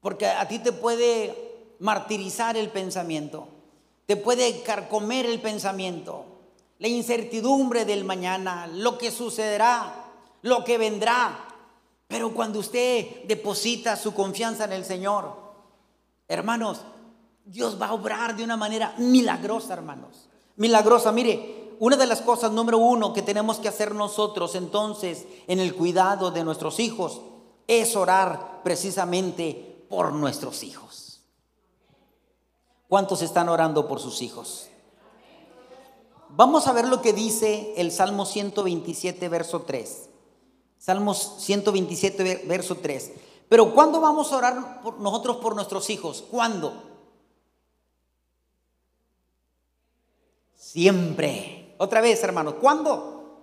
Porque 0.00 0.26
a 0.26 0.46
ti 0.46 0.60
te 0.60 0.70
puede 0.70 1.74
martirizar 1.80 2.56
el 2.56 2.70
pensamiento, 2.70 3.48
te 4.06 4.16
puede 4.16 4.62
carcomer 4.62 5.26
el 5.26 5.40
pensamiento, 5.40 6.24
la 6.78 6.86
incertidumbre 6.86 7.84
del 7.84 8.04
mañana, 8.04 8.68
lo 8.68 8.96
que 8.96 9.10
sucederá, 9.10 10.06
lo 10.42 10.62
que 10.62 10.78
vendrá. 10.78 11.48
Pero 12.10 12.34
cuando 12.34 12.58
usted 12.58 13.22
deposita 13.28 13.94
su 13.94 14.12
confianza 14.12 14.64
en 14.64 14.72
el 14.72 14.84
Señor, 14.84 15.32
hermanos, 16.26 16.80
Dios 17.44 17.80
va 17.80 17.86
a 17.86 17.92
obrar 17.92 18.34
de 18.34 18.42
una 18.42 18.56
manera 18.56 18.96
milagrosa, 18.98 19.74
hermanos. 19.74 20.28
Milagrosa, 20.56 21.12
mire, 21.12 21.76
una 21.78 21.96
de 21.96 22.08
las 22.08 22.20
cosas 22.20 22.50
número 22.50 22.78
uno 22.78 23.12
que 23.12 23.22
tenemos 23.22 23.60
que 23.60 23.68
hacer 23.68 23.94
nosotros 23.94 24.56
entonces 24.56 25.24
en 25.46 25.60
el 25.60 25.76
cuidado 25.76 26.32
de 26.32 26.42
nuestros 26.42 26.80
hijos 26.80 27.20
es 27.68 27.94
orar 27.94 28.60
precisamente 28.64 29.86
por 29.88 30.12
nuestros 30.12 30.64
hijos. 30.64 31.20
¿Cuántos 32.88 33.22
están 33.22 33.48
orando 33.48 33.86
por 33.86 34.00
sus 34.00 34.20
hijos? 34.20 34.66
Vamos 36.30 36.66
a 36.66 36.72
ver 36.72 36.88
lo 36.88 37.02
que 37.02 37.12
dice 37.12 37.72
el 37.76 37.92
Salmo 37.92 38.26
127, 38.26 39.28
verso 39.28 39.62
3. 39.62 40.09
Salmos 40.80 41.34
127, 41.40 42.44
verso 42.46 42.76
3. 42.76 43.12
Pero 43.50 43.74
¿cuándo 43.74 44.00
vamos 44.00 44.32
a 44.32 44.38
orar 44.38 44.80
por 44.80 44.98
nosotros 44.98 45.36
por 45.36 45.54
nuestros 45.54 45.90
hijos? 45.90 46.24
¿Cuándo? 46.30 46.72
Siempre. 50.56 51.74
Otra 51.76 52.00
vez, 52.00 52.22
hermanos, 52.24 52.54
¿cuándo? 52.60 53.42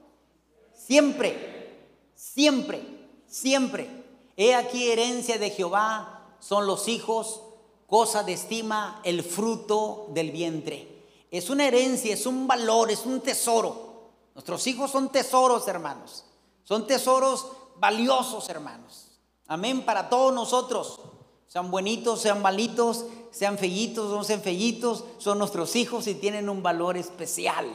Siempre, 0.73 1.77
siempre, 2.15 2.81
siempre. 3.27 4.03
He 4.35 4.55
aquí 4.55 4.89
herencia 4.89 5.37
de 5.37 5.51
Jehová, 5.51 6.37
son 6.39 6.65
los 6.65 6.87
hijos, 6.87 7.43
cosa 7.85 8.23
de 8.23 8.33
estima, 8.33 8.99
el 9.03 9.21
fruto 9.21 10.07
del 10.09 10.31
vientre. 10.31 11.03
Es 11.29 11.51
una 11.51 11.67
herencia, 11.67 12.15
es 12.15 12.25
un 12.25 12.47
valor, 12.47 12.89
es 12.89 13.05
un 13.05 13.21
tesoro. 13.21 14.09
Nuestros 14.33 14.65
hijos 14.65 14.89
son 14.89 15.11
tesoros, 15.11 15.67
hermanos. 15.67 16.23
Son 16.67 16.85
tesoros 16.85 17.47
valiosos, 17.77 18.49
hermanos. 18.49 19.07
Amén 19.47 19.85
para 19.85 20.09
todos 20.09 20.33
nosotros. 20.33 20.99
Sean 21.47 21.71
buenitos, 21.71 22.19
sean 22.19 22.41
malitos, 22.41 23.05
sean 23.31 23.57
fellitos, 23.57 24.11
no 24.11 24.23
sean 24.25 24.41
fellitos, 24.41 25.05
son 25.17 25.39
nuestros 25.39 25.77
hijos 25.77 26.07
y 26.07 26.15
tienen 26.15 26.49
un 26.49 26.61
valor 26.61 26.97
especial 26.97 27.65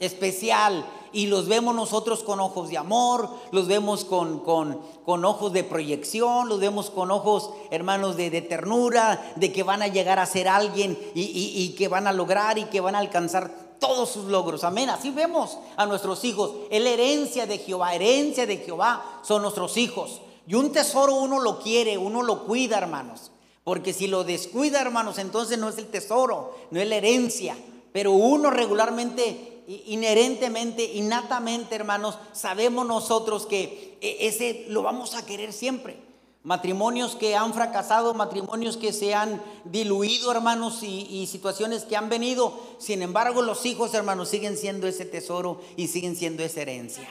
especial 0.00 0.86
y 1.12 1.26
los 1.26 1.46
vemos 1.46 1.74
nosotros 1.74 2.24
con 2.24 2.40
ojos 2.40 2.70
de 2.70 2.78
amor, 2.78 3.28
los 3.52 3.68
vemos 3.68 4.04
con, 4.06 4.40
con, 4.40 5.24
ojos 5.24 5.52
de 5.52 5.62
proyección, 5.62 6.48
los 6.48 6.58
vemos 6.58 6.88
con 6.88 7.10
ojos, 7.10 7.50
hermanos, 7.70 8.16
de, 8.16 8.30
ternura, 8.40 9.32
de 9.36 9.52
que 9.52 9.62
van 9.62 9.82
a 9.82 9.88
llegar 9.88 10.18
a 10.18 10.26
ser 10.26 10.48
alguien 10.48 10.98
y, 11.14 11.22
y, 11.22 11.74
que 11.74 11.88
van 11.88 12.06
a 12.06 12.12
lograr 12.12 12.58
y 12.58 12.64
que 12.64 12.80
van 12.80 12.94
a 12.94 13.00
alcanzar 13.00 13.69
todos 13.80 14.10
sus 14.10 14.26
logros. 14.26 14.62
Amén. 14.62 14.90
Así 14.90 15.10
vemos 15.10 15.58
a 15.76 15.86
nuestros 15.86 16.24
hijos. 16.24 16.52
La 16.70 16.90
herencia 16.90 17.46
de 17.46 17.58
Jehová, 17.58 17.94
herencia 17.94 18.46
de 18.46 18.58
Jehová 18.58 19.20
son 19.22 19.42
nuestros 19.42 19.76
hijos. 19.76 20.20
Y 20.46 20.54
un 20.54 20.72
tesoro 20.72 21.14
uno 21.14 21.40
lo 21.40 21.58
quiere, 21.58 21.98
uno 21.98 22.22
lo 22.22 22.44
cuida, 22.44 22.78
hermanos. 22.78 23.30
Porque 23.64 23.92
si 23.92 24.06
lo 24.06 24.24
descuida, 24.24 24.80
hermanos, 24.80 25.18
entonces 25.18 25.58
no 25.58 25.68
es 25.68 25.78
el 25.78 25.86
tesoro, 25.86 26.54
no 26.70 26.80
es 26.80 26.88
la 26.88 26.96
herencia. 26.96 27.56
Pero 27.92 28.12
uno 28.12 28.50
regularmente 28.50 29.50
inherentemente, 29.86 30.82
innatamente, 30.82 31.74
hermanos, 31.76 32.18
sabemos 32.32 32.86
nosotros 32.86 33.46
que 33.46 33.98
e, 34.00 34.26
ese 34.26 34.66
lo 34.68 34.82
vamos 34.82 35.14
a 35.14 35.24
querer 35.24 35.52
siempre. 35.52 36.09
Matrimonios 36.42 37.16
que 37.16 37.36
han 37.36 37.52
fracasado, 37.52 38.14
matrimonios 38.14 38.78
que 38.78 38.94
se 38.94 39.14
han 39.14 39.42
diluido, 39.64 40.32
hermanos, 40.32 40.82
y, 40.82 41.26
situaciones 41.26 41.84
que 41.84 41.96
han 41.96 42.08
venido. 42.08 42.58
Sin 42.78 43.02
embargo, 43.02 43.42
los 43.42 43.66
hijos, 43.66 43.92
hermanos, 43.92 44.30
siguen 44.30 44.56
siendo 44.56 44.86
ese 44.86 45.04
tesoro 45.04 45.60
y 45.76 45.88
siguen 45.88 46.16
siendo 46.16 46.42
esa 46.42 46.62
herencia. 46.62 47.06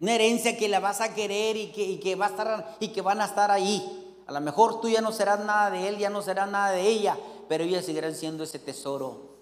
Una 0.00 0.14
herencia 0.14 0.58
que 0.58 0.68
la 0.68 0.80
vas 0.80 1.00
a 1.00 1.14
querer 1.14 1.56
y 1.56 1.68
que, 1.68 1.84
y 1.84 1.98
que, 1.98 2.16
va 2.16 2.26
a 2.26 2.30
estar, 2.30 2.76
y 2.80 2.88
que 2.88 3.02
van 3.02 3.20
a 3.20 3.26
estar 3.26 3.52
ahí. 3.52 4.16
A 4.26 4.32
lo 4.32 4.40
mejor 4.40 4.80
tú 4.80 4.88
ya 4.88 5.00
no 5.00 5.12
serás 5.12 5.38
nada 5.40 5.70
de 5.70 5.86
él, 5.86 5.98
ya 5.98 6.10
no 6.10 6.20
serás 6.20 6.50
nada 6.50 6.72
de 6.72 6.88
ella, 6.88 7.16
pero 7.48 7.62
ellas 7.62 7.84
seguirán 7.84 8.16
siendo 8.16 8.42
ese 8.42 8.58
tesoro 8.58 9.36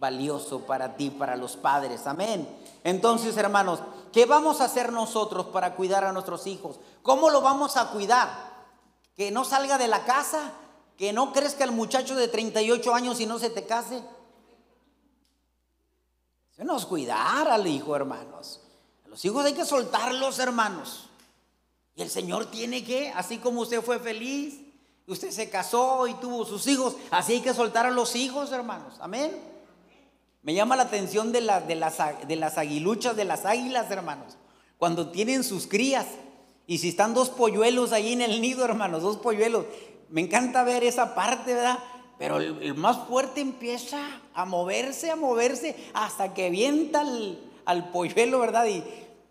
valioso 0.00 0.60
para 0.60 0.96
ti, 0.96 1.10
para 1.10 1.36
los 1.36 1.56
padres. 1.56 2.06
Amén. 2.06 2.48
Entonces, 2.82 3.36
hermanos, 3.36 3.80
¿qué 4.12 4.24
vamos 4.26 4.60
a 4.60 4.64
hacer 4.64 4.92
nosotros 4.92 5.46
para 5.46 5.76
cuidar 5.76 6.04
a 6.04 6.12
nuestros 6.12 6.46
hijos? 6.46 6.80
¿Cómo 7.02 7.30
lo 7.30 7.42
vamos 7.42 7.76
a 7.76 7.90
cuidar? 7.90 8.51
Que 9.16 9.30
no 9.30 9.44
salga 9.44 9.78
de 9.78 9.88
la 9.88 10.04
casa, 10.04 10.52
que 10.96 11.12
no 11.12 11.32
crezca 11.32 11.64
el 11.64 11.72
muchacho 11.72 12.16
de 12.16 12.28
38 12.28 12.94
años 12.94 13.20
y 13.20 13.26
no 13.26 13.38
se 13.38 13.50
te 13.50 13.66
case. 13.66 14.02
Eso 16.52 16.64
no 16.64 16.76
es 16.76 16.86
cuidar 16.86 17.48
al 17.48 17.66
hijo, 17.66 17.96
hermanos. 17.96 18.60
A 19.04 19.08
los 19.08 19.24
hijos 19.24 19.44
hay 19.44 19.54
que 19.54 19.64
soltarlos, 19.64 20.38
hermanos. 20.38 21.08
Y 21.94 22.02
el 22.02 22.10
Señor 22.10 22.46
tiene 22.46 22.84
que, 22.84 23.10
así 23.10 23.38
como 23.38 23.62
usted 23.62 23.82
fue 23.82 23.98
feliz, 23.98 24.60
usted 25.06 25.30
se 25.30 25.50
casó 25.50 26.06
y 26.06 26.14
tuvo 26.14 26.44
sus 26.44 26.66
hijos, 26.66 26.96
así 27.10 27.34
hay 27.34 27.40
que 27.40 27.52
soltar 27.54 27.86
a 27.86 27.90
los 27.90 28.16
hijos, 28.16 28.52
hermanos. 28.52 28.94
Amén. 29.00 29.32
Me 30.42 30.54
llama 30.54 30.76
la 30.76 30.84
atención 30.84 31.32
de, 31.32 31.40
de, 31.40 31.74
las, 31.76 31.98
de 32.26 32.36
las 32.36 32.58
aguiluchas, 32.58 33.14
de 33.14 33.24
las 33.24 33.44
águilas, 33.44 33.90
hermanos. 33.90 34.36
Cuando 34.78 35.10
tienen 35.10 35.44
sus 35.44 35.66
crías. 35.66 36.06
Y 36.72 36.78
si 36.78 36.88
están 36.88 37.12
dos 37.12 37.28
polluelos 37.28 37.92
ahí 37.92 38.14
en 38.14 38.22
el 38.22 38.40
nido, 38.40 38.64
hermanos, 38.64 39.02
dos 39.02 39.18
polluelos. 39.18 39.66
Me 40.08 40.22
encanta 40.22 40.64
ver 40.64 40.82
esa 40.84 41.14
parte, 41.14 41.52
¿verdad? 41.52 41.78
Pero 42.18 42.38
el, 42.38 42.74
más 42.76 42.96
fuerte 43.06 43.42
empieza 43.42 43.98
a 44.32 44.46
moverse, 44.46 45.10
a 45.10 45.16
moverse, 45.16 45.76
hasta 45.92 46.32
que 46.32 46.48
vienta 46.48 47.04
al, 47.66 47.90
polluelo, 47.90 48.38
¿verdad? 48.38 48.64
Y, 48.68 48.82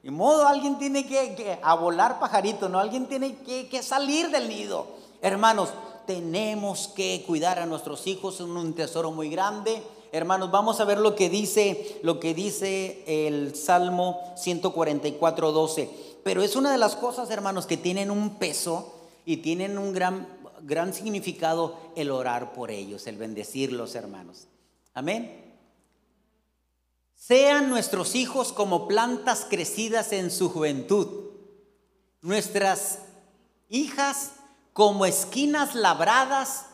de 0.03 0.11
modo, 0.11 0.47
alguien 0.47 0.77
tiene 0.77 1.07
que, 1.07 1.57
a 1.63 1.73
volar 1.73 2.19
pajarito, 2.19 2.69
¿no? 2.69 2.77
Alguien 2.77 3.07
tiene 3.07 3.37
que, 3.37 3.67
que, 3.67 3.81
salir 3.81 4.29
del 4.29 4.47
nido. 4.47 4.85
Hermanos, 5.23 5.69
tenemos 6.05 6.89
que 6.89 7.23
cuidar 7.25 7.57
a 7.57 7.65
nuestros 7.65 8.05
hijos, 8.05 8.35
son 8.35 8.55
un 8.55 8.75
tesoro 8.75 9.09
muy 9.09 9.31
grande. 9.31 9.81
Hermanos, 10.11 10.51
vamos 10.51 10.79
a 10.79 10.85
ver 10.85 10.99
lo 10.99 11.15
que 11.15 11.27
dice, 11.27 11.99
lo 12.03 12.19
que 12.19 12.35
dice 12.35 13.03
el 13.07 13.55
Salmo 13.55 14.19
144, 14.35 15.51
12. 15.51 16.10
Pero 16.23 16.43
es 16.43 16.55
una 16.55 16.71
de 16.71 16.77
las 16.77 16.95
cosas, 16.95 17.29
hermanos, 17.29 17.65
que 17.65 17.77
tienen 17.77 18.11
un 18.11 18.37
peso 18.37 18.99
y 19.25 19.37
tienen 19.37 19.77
un 19.77 19.93
gran, 19.93 20.27
gran 20.61 20.93
significado 20.93 21.77
el 21.95 22.11
orar 22.11 22.53
por 22.53 22.71
ellos, 22.71 23.07
el 23.07 23.17
bendecirlos, 23.17 23.95
hermanos. 23.95 24.47
Amén. 24.93 25.55
Sean 27.15 27.69
nuestros 27.69 28.15
hijos 28.15 28.51
como 28.51 28.87
plantas 28.87 29.45
crecidas 29.49 30.11
en 30.11 30.31
su 30.31 30.49
juventud, 30.49 31.07
nuestras 32.21 32.99
hijas 33.69 34.33
como 34.73 35.05
esquinas 35.05 35.75
labradas 35.75 36.65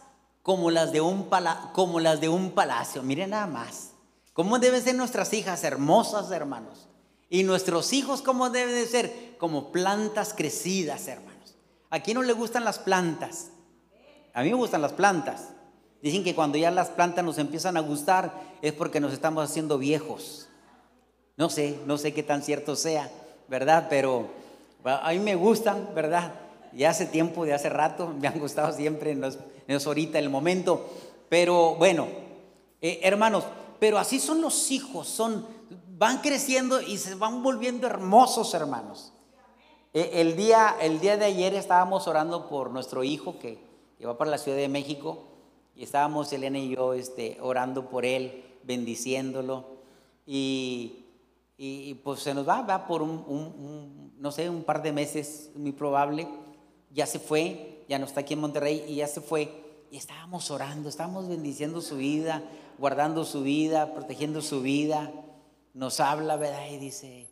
como 0.42 0.72
las 0.72 0.94
de 0.94 1.02
un, 1.02 1.30
como 1.74 2.00
las 2.00 2.22
de 2.22 2.30
un 2.30 2.52
palacio. 2.52 3.04
Miren 3.04 3.32
nada 3.32 3.48
más. 3.48 3.92
¿Cómo 4.32 4.60
deben 4.60 4.82
ser 4.82 4.96
nuestras 4.96 5.34
hijas 5.34 5.64
hermosas, 5.64 6.32
hermanos? 6.32 6.87
Y 7.30 7.44
nuestros 7.44 7.94
hijos, 7.94 8.22
¿cómo 8.22 8.50
deben 8.50 8.76
de 8.76 8.86
ser? 8.86 9.36
Como 9.38 9.72
plantas 9.72 10.34
crecidas, 10.34 11.08
hermanos. 11.08 11.56
¿A 11.90 12.00
quién 12.00 12.16
no 12.16 12.24
le 12.24 12.34
gustan 12.34 12.64
las 12.64 12.80
plantas? 12.80 13.52
A 14.34 14.44
mí 14.44 14.50
me 14.50 14.56
gustan 14.56 14.82
las 14.82 14.94
plantas. 14.94 15.50
Dicen 16.02 16.24
que 16.24 16.36
cuando 16.36 16.58
ya 16.58 16.72
las 16.72 16.90
plantas 16.90 17.26
nos 17.26 17.38
empiezan 17.38 17.76
a 17.76 17.82
gustar 17.82 18.32
es 18.62 18.72
porque 18.74 19.00
nos 19.00 19.14
estamos 19.14 19.44
haciendo 19.44 19.78
viejos. 19.78 20.48
No 21.38 21.50
sé, 21.50 21.80
no 21.86 21.98
sé 21.98 22.14
qué 22.14 22.24
tan 22.24 22.42
cierto 22.44 22.76
sea, 22.76 23.10
¿verdad? 23.48 23.88
Pero 23.90 24.30
a 24.84 25.12
mí 25.12 25.20
me 25.20 25.36
gustan, 25.36 25.90
¿verdad? 25.94 26.34
Ya 26.74 26.92
hace 26.92 27.06
tiempo, 27.06 27.46
de 27.46 27.54
hace 27.54 27.70
rato, 27.70 28.14
me 28.20 28.28
han 28.28 28.40
gustado 28.40 28.72
siempre, 28.74 29.16
no 29.16 29.28
es, 29.28 29.88
ahorita 29.88 30.20
el 30.20 30.30
momento. 30.30 30.90
Pero 31.30 31.76
bueno, 31.76 32.08
eh, 32.82 33.00
hermanos, 33.04 33.44
pero 33.80 33.98
así 33.98 34.20
son 34.20 34.42
los 34.42 34.72
hijos, 34.72 35.08
son, 35.08 35.46
van 35.98 36.20
creciendo 36.20 36.80
y 36.82 36.98
se 36.98 37.16
van 37.16 37.42
volviendo 37.42 37.88
hermosos, 37.88 38.54
hermanos. 38.54 39.14
Eh, 39.94 40.12
el, 40.16 40.36
día, 40.36 40.76
el 40.80 41.00
día 41.00 41.18
de 41.18 41.26
ayer 41.26 41.56
estábamos 41.56 42.08
orando 42.08 42.48
por 42.48 42.72
nuestro 42.72 43.04
hijo 43.04 43.40
que, 43.40 43.66
va 44.06 44.18
para 44.18 44.30
la 44.30 44.38
Ciudad 44.38 44.58
de 44.58 44.68
México 44.68 45.24
y 45.76 45.84
estábamos 45.84 46.32
Elena 46.32 46.60
y 46.60 46.76
yo 46.76 46.94
este, 46.94 47.40
orando 47.42 47.90
por 47.90 48.06
él, 48.06 48.44
bendiciéndolo. 48.64 49.66
Y, 50.28 51.06
y, 51.58 51.96
pues 51.96 52.20
se 52.20 52.34
nos 52.34 52.48
va, 52.48 52.62
va 52.62 52.86
por 52.86 53.02
un, 53.02 54.12
no 54.20 54.32
sé, 54.32 54.50
un 54.50 54.64
par 54.64 54.84
de 54.84 54.92
meses, 54.92 55.50
muy 55.56 55.72
probable. 55.72 56.28
Ya 56.92 57.08
se 57.08 57.18
fue, 57.18 57.86
ya 57.90 57.98
no 57.98 58.06
está 58.06 58.20
aquí 58.20 58.34
en 58.34 58.42
Monterrey 58.42 58.86
y 58.88 58.96
ya 58.96 59.08
se 59.08 59.22
fue. 59.22 59.64
Y 59.90 59.98
estábamos 59.98 60.52
orando, 60.52 60.90
estábamos 60.90 61.28
bendiciendo 61.28 61.82
su 61.82 61.96
vida, 61.96 62.44
guardando 62.78 63.24
su 63.24 63.42
vida, 63.42 63.94
protegiendo 63.94 64.42
su 64.42 64.62
vida. 64.62 65.12
Nos 65.78 66.00
habla, 66.00 66.38
¿verdad? 66.38 66.72
Y 66.72 66.78
dice, 66.78 67.28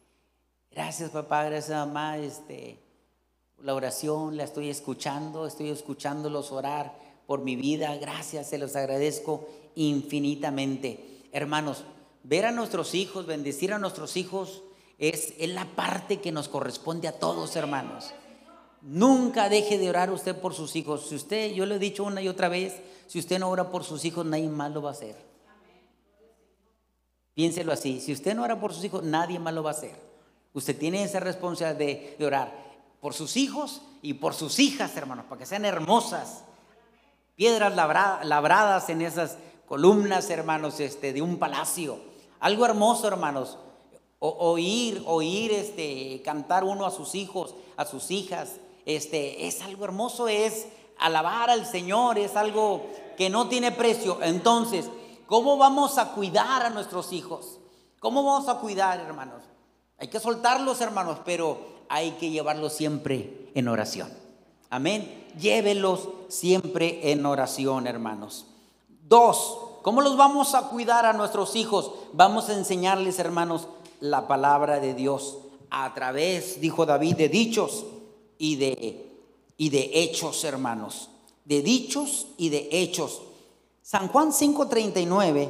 gracias 0.69 1.09
papá, 1.09 1.45
gracias 1.45 1.75
mamá, 1.87 2.19
este, 2.19 2.77
la 3.63 3.73
oración 3.73 4.37
la 4.37 4.43
estoy 4.43 4.69
escuchando, 4.69 5.47
estoy 5.47 5.71
escuchándolos 5.71 6.51
orar 6.51 6.93
por 7.25 7.41
mi 7.41 7.55
vida. 7.55 7.95
Gracias, 7.95 8.47
se 8.47 8.59
los 8.59 8.75
agradezco 8.75 9.49
infinitamente. 9.73 11.23
Hermanos, 11.31 11.85
ver 12.21 12.45
a 12.45 12.51
nuestros 12.51 12.93
hijos, 12.93 13.25
bendecir 13.25 13.73
a 13.73 13.79
nuestros 13.79 14.15
hijos, 14.15 14.61
es, 14.99 15.33
es 15.39 15.49
la 15.49 15.65
parte 15.75 16.21
que 16.21 16.31
nos 16.31 16.47
corresponde 16.47 17.07
a 17.07 17.17
todos, 17.17 17.55
hermanos. 17.55 18.13
Nunca 18.83 19.49
deje 19.49 19.79
de 19.79 19.89
orar 19.89 20.11
usted 20.11 20.39
por 20.39 20.53
sus 20.53 20.75
hijos. 20.75 21.07
Si 21.09 21.15
usted, 21.15 21.51
yo 21.53 21.65
le 21.65 21.77
he 21.77 21.79
dicho 21.79 22.03
una 22.03 22.21
y 22.21 22.27
otra 22.27 22.47
vez, 22.49 22.75
si 23.07 23.17
usted 23.17 23.39
no 23.39 23.49
ora 23.49 23.71
por 23.71 23.83
sus 23.83 24.05
hijos, 24.05 24.23
nadie 24.23 24.49
más 24.49 24.71
lo 24.71 24.83
va 24.83 24.89
a 24.89 24.93
hacer. 24.93 25.34
Piénselo 27.35 27.73
así, 27.73 27.99
si 27.99 28.13
usted 28.13 28.33
no 28.33 28.43
ora 28.43 28.59
por 28.59 28.73
sus 28.73 28.85
hijos, 28.85 29.03
nadie 29.03 29.39
más 29.39 29.53
lo 29.53 29.61
va 29.61 29.71
a 29.71 29.73
hacer. 29.73 29.93
Usted 30.53 30.77
tiene 30.77 31.03
esa 31.03 31.19
responsabilidad 31.19 31.75
de, 32.17 32.25
orar 32.25 32.55
por 33.01 33.13
sus 33.13 33.35
hijos 33.35 33.81
y 34.01 34.13
por 34.13 34.33
sus 34.33 34.57
hijas, 34.57 34.95
hermanos, 34.95 35.25
para 35.25 35.39
que 35.39 35.45
sean 35.45 35.65
hermosas, 35.65 36.45
piedras 37.35 37.75
labradas 37.75 38.89
en 38.89 39.01
esas 39.01 39.37
columnas, 39.67 40.29
hermanos, 40.29 40.79
este, 40.79 41.11
de 41.11 41.21
un 41.21 41.37
palacio. 41.37 41.99
Algo 42.39 42.65
hermoso, 42.65 43.07
hermanos. 43.07 43.57
oír, 44.19 45.03
oír, 45.05 45.51
este, 45.51 46.21
cantar 46.23 46.63
uno 46.63 46.85
a 46.85 46.91
sus 46.91 47.15
hijos, 47.15 47.53
a 47.75 47.85
sus 47.85 48.11
hijas, 48.11 48.53
este, 48.85 49.45
es 49.45 49.61
algo 49.61 49.83
hermoso, 49.83 50.29
es 50.29 50.67
alabar 50.97 51.49
al 51.49 51.65
Señor, 51.65 52.17
es 52.17 52.37
algo 52.37 52.87
que 53.17 53.29
no 53.29 53.49
tiene 53.49 53.73
precio. 53.73 54.19
Entonces, 54.21 54.89
¿cómo 55.27 55.57
vamos 55.57 55.97
a 55.97 56.13
cuidar 56.13 56.63
a 56.63 56.69
nuestros 56.69 57.13
hijos? 57.13 57.59
¿Cómo 57.99 58.23
vamos 58.23 58.49
a 58.49 58.59
cuidar, 58.59 58.99
hermanos? 58.99 59.43
Hay 59.97 60.09
que 60.09 60.19
soltarlos, 60.19 60.81
hermanos, 60.81 61.19
pero 61.25 61.57
hay 61.89 62.11
que 62.11 62.29
llevarlos 62.29 62.73
siempre 62.73 63.49
en 63.55 63.67
oración. 63.67 64.11
Amén. 64.69 65.25
Llévelos 65.39 66.09
siempre 66.27 67.11
en 67.11 67.25
oración, 67.25 67.87
hermanos. 67.87 68.45
Dos, 69.07 69.57
¿cómo 69.83 70.01
los 70.01 70.17
vamos 70.17 70.55
a 70.55 70.69
cuidar 70.69 71.05
a 71.05 71.13
nuestros 71.13 71.55
hijos? 71.55 71.91
Vamos 72.13 72.49
a 72.49 72.53
enseñarles, 72.53 73.19
hermanos, 73.19 73.67
la 73.99 74.27
palabra 74.27 74.79
de 74.79 74.93
Dios 74.93 75.37
a 75.69 75.93
través, 75.93 76.59
dijo 76.61 76.85
David, 76.85 77.15
de 77.15 77.29
dichos 77.29 77.85
y 78.37 78.55
de, 78.55 79.19
y 79.57 79.69
de 79.69 79.91
hechos, 79.93 80.43
hermanos. 80.43 81.09
De 81.45 81.61
dichos 81.61 82.27
y 82.37 82.49
de 82.49 82.69
hechos. 82.71 83.21
San 83.85 84.07
Juan 84.07 84.33
5:39, 84.33 85.47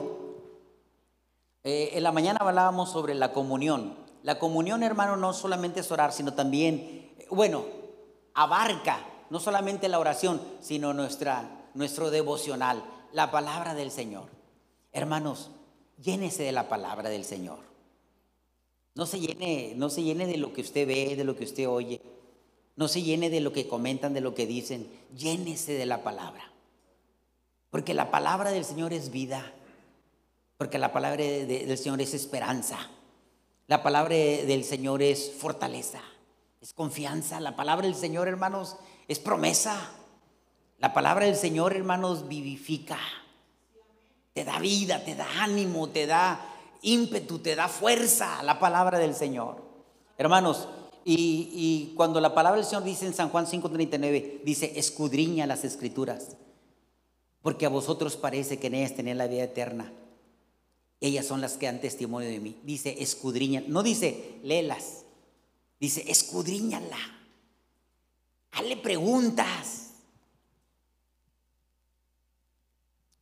eh, 1.64 1.92
en 1.94 2.04
la 2.04 2.12
mañana 2.12 2.40
hablábamos 2.42 2.92
sobre 2.92 3.16
la 3.16 3.32
comunión. 3.32 3.96
La 4.24 4.40
comunión, 4.40 4.84
hermano, 4.84 5.16
no 5.16 5.32
solamente 5.32 5.80
es 5.80 5.90
orar, 5.90 6.12
sino 6.12 6.34
también, 6.34 7.16
bueno, 7.30 7.64
abarca 8.34 9.08
no 9.30 9.40
solamente 9.40 9.88
la 9.88 10.00
oración, 10.00 10.42
sino 10.60 10.94
nuestra, 10.94 11.70
nuestro 11.76 12.12
devocional, 12.12 12.84
la 13.14 13.32
palabra 13.32 13.74
del 13.74 13.90
Señor. 13.90 14.26
Hermanos, 14.92 15.52
llénese 16.04 16.44
de 16.44 16.52
la 16.52 16.68
palabra 16.68 17.08
del 17.10 17.24
Señor. 17.24 17.60
No 18.96 19.06
se 19.06 19.22
llene, 19.22 19.76
no 19.78 19.90
se 19.90 20.04
llene 20.04 20.28
de 20.28 20.36
lo 20.36 20.52
que 20.52 20.60
usted 20.60 20.86
ve, 20.86 21.16
de 21.16 21.24
lo 21.24 21.38
que 21.38 21.46
usted 21.46 21.70
oye. 21.70 22.02
No 22.76 22.90
se 22.90 23.02
llene 23.02 23.30
de 23.30 23.40
lo 23.40 23.54
que 23.54 23.70
comentan, 23.70 24.14
de 24.14 24.20
lo 24.20 24.36
que 24.36 24.46
dicen. 24.46 24.92
Llénese 25.16 25.72
de 25.72 25.86
la 25.86 26.04
palabra. 26.04 26.52
Porque 27.76 27.94
la 27.94 28.10
palabra 28.10 28.52
del 28.52 28.64
Señor 28.64 28.94
es 28.94 29.12
vida. 29.12 29.52
Porque 30.58 30.80
la 30.80 30.94
palabra 30.94 31.22
del 31.26 31.78
Señor 31.78 32.00
es 32.00 32.14
esperanza. 32.14 32.80
La 33.68 33.84
palabra 33.84 34.16
del 34.16 34.64
Señor 34.64 35.02
es 35.02 35.34
fortaleza. 35.38 36.00
Es 36.62 36.72
confianza. 36.72 37.42
La 37.42 37.58
palabra 37.58 37.86
del 37.86 37.98
Señor, 37.98 38.30
hermanos, 38.30 38.78
es 39.10 39.20
promesa. 39.20 39.92
La 40.78 40.94
palabra 40.94 41.26
del 41.26 41.36
Señor, 41.36 41.76
hermanos, 41.76 42.30
vivifica. 42.30 42.98
Te 44.32 44.46
da 44.46 44.58
vida, 44.60 45.04
te 45.04 45.16
da 45.16 45.28
ánimo, 45.42 45.90
te 45.90 46.08
da 46.08 46.40
ímpetu, 46.82 47.40
te 47.40 47.58
da 47.58 47.68
fuerza 47.68 48.42
la 48.44 48.58
palabra 48.58 49.00
del 49.00 49.14
Señor. 49.14 49.62
Hermanos, 50.18 50.70
y, 51.04 51.92
cuando 51.98 52.22
la 52.22 52.34
palabra 52.34 52.62
del 52.62 52.66
Señor 52.66 52.86
dice 52.86 53.06
en 53.06 53.14
San 53.14 53.28
Juan 53.28 53.46
5:39, 53.48 54.44
dice, 54.46 54.72
escudriña 54.80 55.46
las 55.46 55.66
escrituras, 55.66 56.38
porque 57.46 57.68
a 57.68 57.70
vosotros 57.70 58.18
parece 58.18 58.58
que 58.58 58.66
en 58.66 58.74
ellas 58.74 58.96
tenéis 58.96 59.18
la 59.18 59.28
vida 59.28 59.44
eterna. 59.44 59.94
Ellas 61.00 61.28
son 61.28 61.42
las 61.42 61.58
que 61.58 61.68
dan 61.68 61.80
testimonio 61.80 62.28
de 62.28 62.40
mí. 62.40 62.60
Dice, 62.64 63.04
escudriña. 63.04 63.62
No 63.68 63.84
dice, 63.84 64.40
léelas. 64.42 65.04
Dice, 65.80 66.10
escudriñala. 66.10 66.98
Hazle 68.52 68.78
preguntas. 68.78 69.92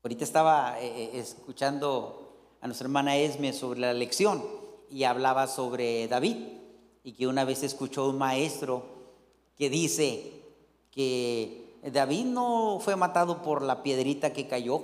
Ahorita 0.03 0.23
estaba 0.23 0.79
eh, 0.79 0.87
eh, 0.87 1.19
escuchando 1.19 2.55
a 2.61 2.67
nuestra 2.67 2.85
hermana 2.85 3.17
Esme 3.17 3.51
sobre 3.51 3.81
la 3.81 3.93
lección 3.93 4.41
y 4.89 5.03
hablaba 5.03 5.47
sobre 5.47 6.07
David 6.07 6.37
y 7.03 7.11
que 7.11 7.27
una 7.27 7.43
vez 7.43 7.61
escuchó 7.63 8.07
un 8.07 8.19
maestro 8.19 8.85
que 9.57 9.69
dice 9.69 10.31
que 10.91 11.62
David 11.91 12.25
no 12.25 12.79
fue 12.79 12.95
matado 12.95 13.41
por 13.41 13.61
la 13.61 13.83
piedrita 13.83 14.31
que 14.33 14.47
cayó. 14.47 14.81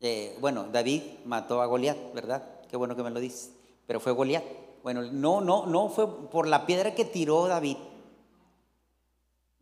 Eh, 0.00 0.36
bueno, 0.40 0.64
David 0.72 1.02
mató 1.24 1.62
a 1.62 1.66
Goliat, 1.66 2.12
¿verdad? 2.12 2.42
Qué 2.68 2.76
bueno 2.76 2.96
que 2.96 3.02
me 3.02 3.10
lo 3.10 3.20
dices. 3.20 3.52
Pero 3.86 4.00
fue 4.00 4.12
Goliat. 4.12 4.44
Bueno, 4.82 5.02
no, 5.02 5.40
no, 5.40 5.66
no 5.66 5.88
fue 5.88 6.28
por 6.28 6.46
la 6.46 6.66
piedra 6.66 6.94
que 6.94 7.04
tiró 7.04 7.46
David. 7.46 7.76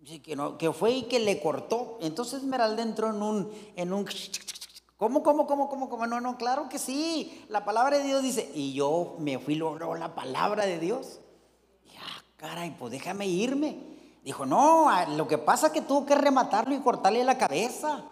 Que, 0.05 0.37
que 0.59 0.73
fue 0.73 0.93
y 0.93 1.03
que 1.03 1.21
le 1.21 1.41
cortó. 1.41 1.99
Entonces 2.01 2.41
Esmeralda 2.41 2.83
entró 2.83 3.11
en 3.11 3.23
un, 3.23 3.53
en 3.77 3.93
un 3.93 4.07
¿Cómo, 5.03 5.25
cómo, 5.25 5.49
cómo, 5.49 5.69
cómo, 5.69 5.89
cómo? 5.89 6.07
No, 6.07 6.21
no, 6.21 6.39
claro 6.39 6.69
que 6.69 6.79
sí. 6.79 7.45
La 7.49 7.65
palabra 7.65 7.99
de 7.99 8.05
Dios 8.05 8.23
dice, 8.23 8.53
y 8.55 8.73
yo 8.73 9.17
me 9.19 9.37
fui, 9.41 9.57
logró 9.57 9.97
la 9.97 10.15
palabra 10.15 10.65
de 10.65 10.79
Dios. 10.79 11.19
Ya, 11.93 11.99
ah, 12.01 12.23
caray, 12.37 12.77
pues 12.79 12.93
déjame 12.93 13.27
irme. 13.27 13.92
Dijo, 14.23 14.47
no, 14.47 14.89
lo 15.17 15.27
que 15.27 15.39
pasa 15.39 15.69
es 15.69 15.73
que 15.73 15.81
tuvo 15.81 16.07
que 16.07 16.15
rematarlo 16.15 16.75
y 16.75 16.81
cortarle 16.81 17.25
la 17.25 17.39
cabeza. 17.39 18.05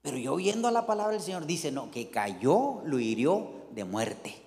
Pero 0.00 0.16
yo 0.16 0.34
oyendo 0.34 0.70
la 0.70 0.86
palabra 0.86 1.12
del 1.12 1.22
Señor, 1.22 1.46
dice, 1.46 1.70
no, 1.70 1.90
que 1.90 2.08
cayó, 2.08 2.80
lo 2.84 2.98
hirió 2.98 3.46
de 3.72 3.84
muerte. 3.84 4.42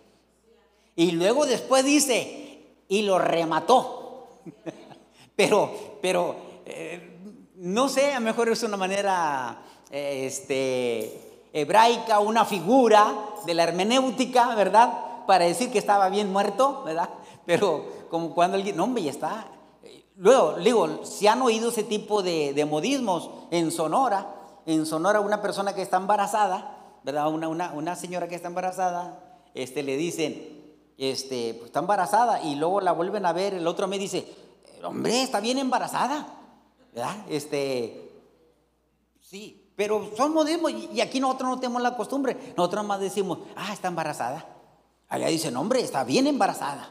Y 0.96 1.12
luego 1.12 1.46
después 1.46 1.86
dice, 1.86 2.76
y 2.88 3.04
lo 3.04 3.20
remató. 3.20 4.28
pero, 5.36 5.72
pero, 6.02 6.36
eh, 6.66 7.20
no 7.58 7.88
sé, 7.88 8.14
a 8.14 8.20
lo 8.20 8.26
mejor 8.26 8.50
es 8.50 8.64
una 8.64 8.78
manera, 8.78 9.62
eh, 9.92 10.26
este, 10.26 11.50
hebraica, 11.54 12.20
una 12.20 12.44
figura 12.44 13.14
de 13.46 13.54
la 13.54 13.64
hermenéutica, 13.64 14.56
¿verdad? 14.56 15.26
Para 15.28 15.46
decir 15.46 15.72
que 15.72 15.78
estaba 15.78 16.10
bien 16.10 16.32
muerto, 16.34 16.84
¿verdad? 16.84 17.10
Pero 17.46 17.86
como 18.10 18.34
cuando 18.34 18.58
alguien, 18.58 18.76
no, 18.76 18.86
hombre, 18.86 19.04
ya 19.04 19.12
está. 19.12 19.48
Luego, 20.18 20.54
digo, 20.54 21.06
si 21.06 21.28
han 21.28 21.42
oído 21.42 21.70
ese 21.70 21.84
tipo 21.84 22.24
de, 22.24 22.66
modismos 22.70 23.30
en 23.52 23.72
Sonora, 23.72 24.34
en 24.66 24.86
Sonora 24.86 25.20
una 25.20 25.42
persona 25.42 25.76
que 25.76 25.82
está 25.82 25.98
embarazada, 25.98 27.00
¿verdad? 27.04 27.28
Una, 27.30 27.74
una, 27.74 27.96
señora 27.96 28.28
que 28.28 28.36
está 28.36 28.48
embarazada, 28.48 29.20
este, 29.54 29.84
le 29.84 29.98
dicen, 29.98 30.64
este, 30.98 31.54
pues 31.56 31.66
está 31.66 31.80
embarazada 31.80 32.42
y 32.42 32.56
luego 32.56 32.80
la 32.80 32.94
vuelven 32.94 33.26
a 33.26 33.34
ver, 33.34 33.54
el 33.54 33.68
otro 33.68 33.88
me 33.88 34.00
dice, 34.00 34.34
hombre, 34.84 35.22
está 35.22 35.42
bien 35.42 35.58
embarazada, 35.58 36.26
¿verdad? 36.94 37.16
Este, 37.30 38.10
sí, 39.20 39.70
pero 39.76 40.12
son 40.16 40.34
modismos 40.34 40.72
y 40.72 41.02
aquí 41.02 41.20
nosotros 41.20 41.50
no 41.50 41.60
tenemos 41.60 41.82
la 41.82 41.98
costumbre. 41.98 42.54
Nosotros 42.56 42.86
más 42.86 43.02
decimos, 43.02 43.40
ah, 43.58 43.74
está 43.74 43.90
embarazada. 43.90 44.48
Allá 45.10 45.28
dicen, 45.28 45.58
hombre, 45.58 45.82
está 45.82 46.06
bien 46.06 46.28
embarazada. 46.28 46.90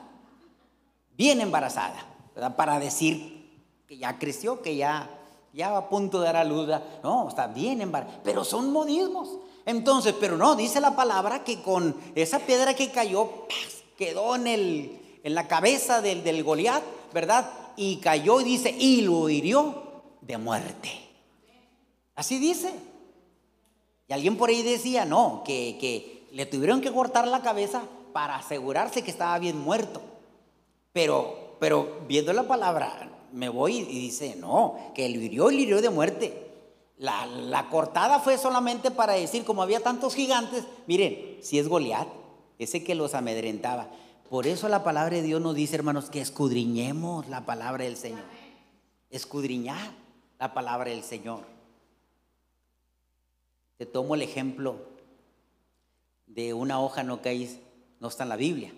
Bien 1.16 1.40
embarazada. 1.40 2.13
Para 2.56 2.78
decir 2.78 3.62
que 3.86 3.98
ya 3.98 4.18
creció, 4.18 4.62
que 4.62 4.76
ya, 4.76 5.10
ya 5.52 5.70
va 5.70 5.78
a 5.78 5.88
punto 5.88 6.20
de 6.20 6.26
dar 6.26 6.36
a 6.36 6.44
luz. 6.44 6.68
No, 7.02 7.28
está 7.28 7.46
bien. 7.46 7.92
Pero 8.22 8.44
son 8.44 8.72
modismos. 8.72 9.28
Entonces, 9.66 10.14
pero 10.18 10.36
no, 10.36 10.56
dice 10.56 10.80
la 10.80 10.94
palabra 10.94 11.44
que 11.44 11.62
con 11.62 11.96
esa 12.14 12.38
piedra 12.40 12.74
que 12.74 12.90
cayó, 12.90 13.46
quedó 13.96 14.36
en, 14.36 14.46
el, 14.46 15.20
en 15.22 15.34
la 15.34 15.48
cabeza 15.48 16.02
del, 16.02 16.22
del 16.22 16.44
Goliat, 16.44 16.82
¿verdad? 17.14 17.50
Y 17.76 17.96
cayó 17.96 18.40
y 18.40 18.44
dice, 18.44 18.74
y 18.78 19.02
lo 19.02 19.28
hirió 19.30 19.82
de 20.20 20.38
muerte. 20.38 20.90
Así 22.14 22.38
dice. 22.38 22.72
Y 24.08 24.12
alguien 24.12 24.36
por 24.36 24.50
ahí 24.50 24.62
decía, 24.62 25.04
no, 25.04 25.42
que, 25.44 26.26
le 26.32 26.46
tuvieron 26.46 26.80
que 26.80 26.92
cortar 26.92 27.26
la 27.28 27.42
cabeza 27.42 27.82
para 28.12 28.36
asegurarse 28.36 29.02
que 29.02 29.10
estaba 29.10 29.38
bien 29.38 29.58
muerto. 29.58 30.00
Pero, 30.92 31.43
pero 31.64 32.00
viendo 32.06 32.30
la 32.34 32.46
palabra, 32.46 33.08
me 33.32 33.48
voy 33.48 33.78
y 33.78 33.98
dice, 33.98 34.36
no, 34.36 34.76
que 34.94 35.08
lo 35.08 35.18
hirió 35.18 35.50
y 35.50 35.62
hirió 35.62 35.80
de 35.80 35.88
muerte. 35.88 36.46
La, 36.98 37.24
la, 37.24 37.70
cortada 37.70 38.20
fue 38.20 38.36
solamente 38.36 38.90
para 38.90 39.14
decir, 39.14 39.46
como 39.46 39.62
había 39.62 39.80
tantos 39.80 40.14
gigantes, 40.14 40.66
miren, 40.86 41.38
si 41.40 41.58
es 41.58 41.66
Goliat, 41.66 42.06
ese 42.58 42.84
que 42.84 42.94
los 42.94 43.14
amedrentaba. 43.14 43.88
Por 44.28 44.46
eso 44.46 44.68
la 44.68 44.84
palabra 44.84 45.16
de 45.16 45.22
Dios 45.22 45.40
nos 45.40 45.54
dice, 45.54 45.76
hermanos, 45.76 46.10
que 46.10 46.20
escudriñemos 46.20 47.30
la 47.30 47.46
palabra 47.46 47.84
del 47.84 47.96
Señor. 47.96 48.24
Escudriñar 49.08 49.90
la 50.38 50.52
palabra 50.52 50.90
del 50.90 51.02
Señor. 51.02 51.46
Te 53.78 53.86
tomo 53.86 54.16
el 54.16 54.20
ejemplo 54.20 54.80
de 56.26 56.52
una 56.52 56.78
hoja 56.78 57.04
no 57.04 57.22
cae, 57.22 57.58
no 58.00 58.08
está 58.08 58.24
en 58.24 58.28
la 58.28 58.36
Biblia. 58.36 58.70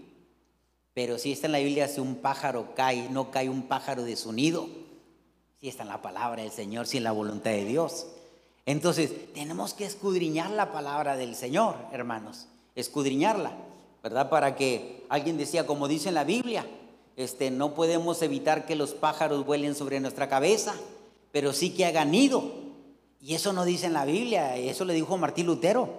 Pero 0.96 1.18
si 1.18 1.30
está 1.30 1.44
en 1.44 1.52
la 1.52 1.58
Biblia, 1.58 1.88
si 1.88 2.00
un 2.00 2.14
pájaro 2.14 2.74
cae, 2.74 3.10
no 3.10 3.30
cae 3.30 3.50
un 3.50 3.64
pájaro 3.64 4.02
de 4.02 4.16
su 4.16 4.32
nido. 4.32 4.66
Si 5.60 5.68
está 5.68 5.82
en 5.82 5.90
la 5.90 6.00
palabra 6.00 6.42
del 6.42 6.50
Señor, 6.50 6.86
si 6.86 6.96
en 6.96 7.04
la 7.04 7.12
voluntad 7.12 7.50
de 7.50 7.66
Dios. 7.66 8.06
Entonces, 8.64 9.12
tenemos 9.34 9.74
que 9.74 9.84
escudriñar 9.84 10.50
la 10.52 10.72
palabra 10.72 11.18
del 11.18 11.34
Señor, 11.34 11.76
hermanos. 11.92 12.46
Escudriñarla, 12.74 13.52
¿verdad? 14.02 14.30
Para 14.30 14.56
que 14.56 15.04
alguien 15.10 15.36
decía, 15.36 15.66
como 15.66 15.86
dice 15.86 16.08
en 16.08 16.14
la 16.14 16.24
Biblia, 16.24 16.64
este, 17.16 17.50
no 17.50 17.74
podemos 17.74 18.22
evitar 18.22 18.64
que 18.64 18.74
los 18.74 18.94
pájaros 18.94 19.44
vuelen 19.44 19.74
sobre 19.74 20.00
nuestra 20.00 20.30
cabeza, 20.30 20.74
pero 21.30 21.52
sí 21.52 21.74
que 21.74 21.84
hagan 21.84 22.10
nido 22.10 22.42
y 23.20 23.34
eso 23.34 23.52
no 23.52 23.66
dice 23.66 23.84
en 23.84 23.92
la 23.92 24.06
Biblia, 24.06 24.56
eso 24.56 24.86
le 24.86 24.94
dijo 24.94 25.18
Martín 25.18 25.44
Lutero, 25.44 25.90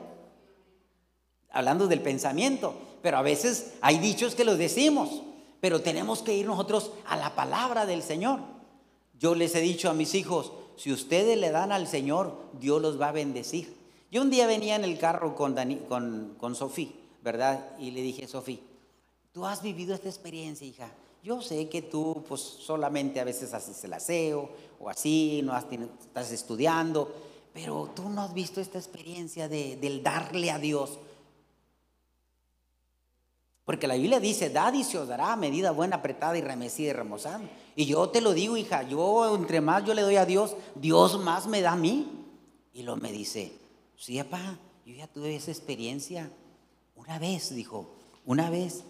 hablando 1.51 1.87
del 1.87 2.01
pensamiento. 2.01 2.73
Pero 3.07 3.19
a 3.19 3.21
veces 3.21 3.71
hay 3.79 3.99
dichos 3.99 4.35
que 4.35 4.43
los 4.43 4.57
decimos, 4.57 5.21
pero 5.61 5.79
tenemos 5.81 6.21
que 6.21 6.35
ir 6.35 6.45
nosotros 6.45 6.91
a 7.05 7.15
la 7.15 7.35
palabra 7.35 7.85
del 7.85 8.03
Señor. 8.03 8.41
Yo 9.17 9.33
les 9.33 9.55
he 9.55 9.61
dicho 9.61 9.89
a 9.89 9.93
mis 9.93 10.13
hijos, 10.13 10.51
si 10.75 10.91
ustedes 10.91 11.37
le 11.37 11.51
dan 11.51 11.71
al 11.71 11.87
Señor, 11.87 12.37
Dios 12.59 12.81
los 12.81 12.99
va 12.99 13.07
a 13.07 13.11
bendecir. 13.13 13.77
Yo 14.11 14.21
un 14.21 14.29
día 14.29 14.45
venía 14.45 14.75
en 14.75 14.83
el 14.83 14.99
carro 14.99 15.35
con, 15.35 16.53
Sofía, 16.53 16.89
¿verdad? 17.23 17.77
Y 17.79 17.91
le 17.91 18.01
dije, 18.01 18.27
Sofía, 18.27 18.59
tú 19.31 19.45
has 19.45 19.61
vivido 19.61 19.95
esta 19.95 20.09
experiencia, 20.09 20.67
hija. 20.67 20.91
Yo 21.23 21.41
sé 21.41 21.69
que 21.69 21.83
tú 21.83 22.25
pues 22.27 22.41
solamente 22.41 23.21
a 23.21 23.23
veces 23.23 23.53
haces 23.53 23.81
el 23.85 23.93
aseo 23.93 24.49
o 24.81 24.89
así, 24.89 25.39
no 25.45 25.57
estás 25.57 26.33
estudiando, 26.33 27.09
pero 27.53 27.89
tú 27.95 28.09
no 28.09 28.21
has 28.23 28.33
visto 28.33 28.59
esta 28.59 28.77
experiencia 28.77 29.47
de, 29.47 29.77
del 29.77 30.03
darle 30.03 30.51
a 30.51 30.59
Dios. 30.59 30.99
Porque 33.67 33.85
la 33.85 33.95
Biblia 33.95 34.21
dice, 34.21 34.49
dad 34.49 34.73
y 34.75 34.85
se 34.85 34.97
os 34.97 35.09
dará 35.09 35.35
medida 35.35 35.71
buena, 35.71 35.97
apretada 35.97 36.37
y 36.37 36.41
remecida 36.41 36.91
y 36.91 36.93
remozada. 36.93 37.41
Y 37.75 37.85
yo 37.85 38.07
te 38.07 38.21
lo 38.21 38.31
digo, 38.31 38.55
hija, 38.55 38.83
yo 38.83 39.35
entre 39.35 39.59
más 39.59 39.83
yo 39.83 39.93
le 39.93 40.03
doy 40.03 40.15
a 40.15 40.25
Dios, 40.25 40.55
Dios 40.75 41.19
más 41.19 41.47
me 41.47 41.59
da 41.59 41.73
a 41.73 41.75
mí. 41.75 42.07
Y 42.73 42.83
lo 42.83 42.95
me 42.95 43.11
dice, 43.11 43.51
sí, 43.97 44.23
papá, 44.23 44.57
yo 44.85 44.93
ya 44.93 45.05
tuve 45.07 45.35
esa 45.35 45.51
experiencia. 45.51 46.31
Una 46.95 47.19
vez, 47.19 47.53
dijo, 47.53 47.89
una 48.25 48.49
vez 48.49 48.85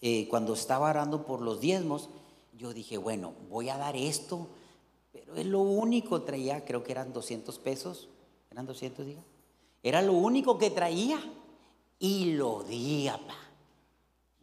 eh, 0.00 0.26
cuando 0.30 0.54
estaba 0.54 0.88
orando 0.88 1.26
por 1.26 1.42
los 1.42 1.60
diezmos, 1.60 2.08
yo 2.56 2.72
dije, 2.72 2.96
bueno, 2.96 3.34
voy 3.50 3.68
a 3.68 3.76
dar 3.76 3.96
esto, 3.96 4.48
pero 5.12 5.36
es 5.36 5.44
lo 5.44 5.60
único, 5.60 6.22
traía, 6.22 6.64
creo 6.64 6.82
que 6.82 6.92
eran 6.92 7.12
200 7.12 7.58
pesos, 7.58 8.08
eran 8.50 8.64
200, 8.64 9.04
diga, 9.04 9.20
era 9.82 10.00
lo 10.00 10.14
único 10.14 10.56
que 10.56 10.70
traía 10.70 11.20
y 11.98 12.32
lo 12.32 12.62
di, 12.62 13.10
papá. 13.10 13.41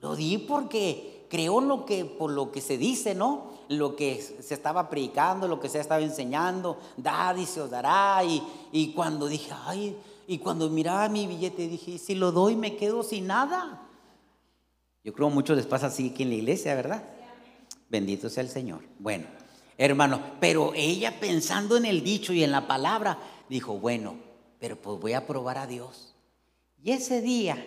Lo 0.09 0.15
di 0.15 0.39
porque 0.39 1.27
creo 1.29 1.61
lo 1.61 1.85
que, 1.85 2.03
por 2.03 2.31
lo 2.31 2.51
que 2.51 2.61
se 2.61 2.79
dice, 2.79 3.13
¿no? 3.13 3.51
Lo 3.67 3.95
que 3.95 4.19
se 4.19 4.55
estaba 4.55 4.89
predicando, 4.89 5.47
lo 5.47 5.59
que 5.59 5.69
se 5.69 5.79
estaba 5.79 6.01
enseñando, 6.01 6.79
dad 6.97 7.35
y 7.35 7.45
se 7.45 7.61
os 7.61 7.69
dará. 7.69 8.23
Y, 8.23 8.41
y 8.71 8.93
cuando 8.93 9.27
dije, 9.27 9.51
ay, 9.67 9.95
y 10.25 10.39
cuando 10.39 10.67
miraba 10.67 11.07
mi 11.09 11.27
billete 11.27 11.67
dije, 11.67 11.99
si 11.99 12.15
lo 12.15 12.31
doy 12.31 12.55
me 12.55 12.75
quedo 12.75 13.03
sin 13.03 13.27
nada. 13.27 13.87
Yo 15.03 15.13
creo 15.13 15.27
que 15.27 15.35
muchos 15.35 15.55
les 15.55 15.67
pasa 15.67 15.85
así 15.85 16.09
aquí 16.09 16.23
en 16.23 16.29
la 16.29 16.35
iglesia, 16.37 16.73
¿verdad? 16.73 17.03
Bendito 17.87 18.31
sea 18.31 18.41
el 18.41 18.49
Señor. 18.49 18.81
Bueno, 18.97 19.27
hermano. 19.77 20.19
Pero 20.39 20.73
ella 20.73 21.19
pensando 21.19 21.77
en 21.77 21.85
el 21.85 22.03
dicho 22.03 22.33
y 22.33 22.43
en 22.43 22.51
la 22.51 22.67
palabra, 22.67 23.19
dijo, 23.47 23.77
bueno, 23.77 24.15
pero 24.59 24.75
pues 24.75 24.99
voy 24.99 25.13
a 25.13 25.27
probar 25.27 25.59
a 25.59 25.67
Dios. 25.67 26.15
Y 26.81 26.93
ese 26.93 27.21
día, 27.21 27.63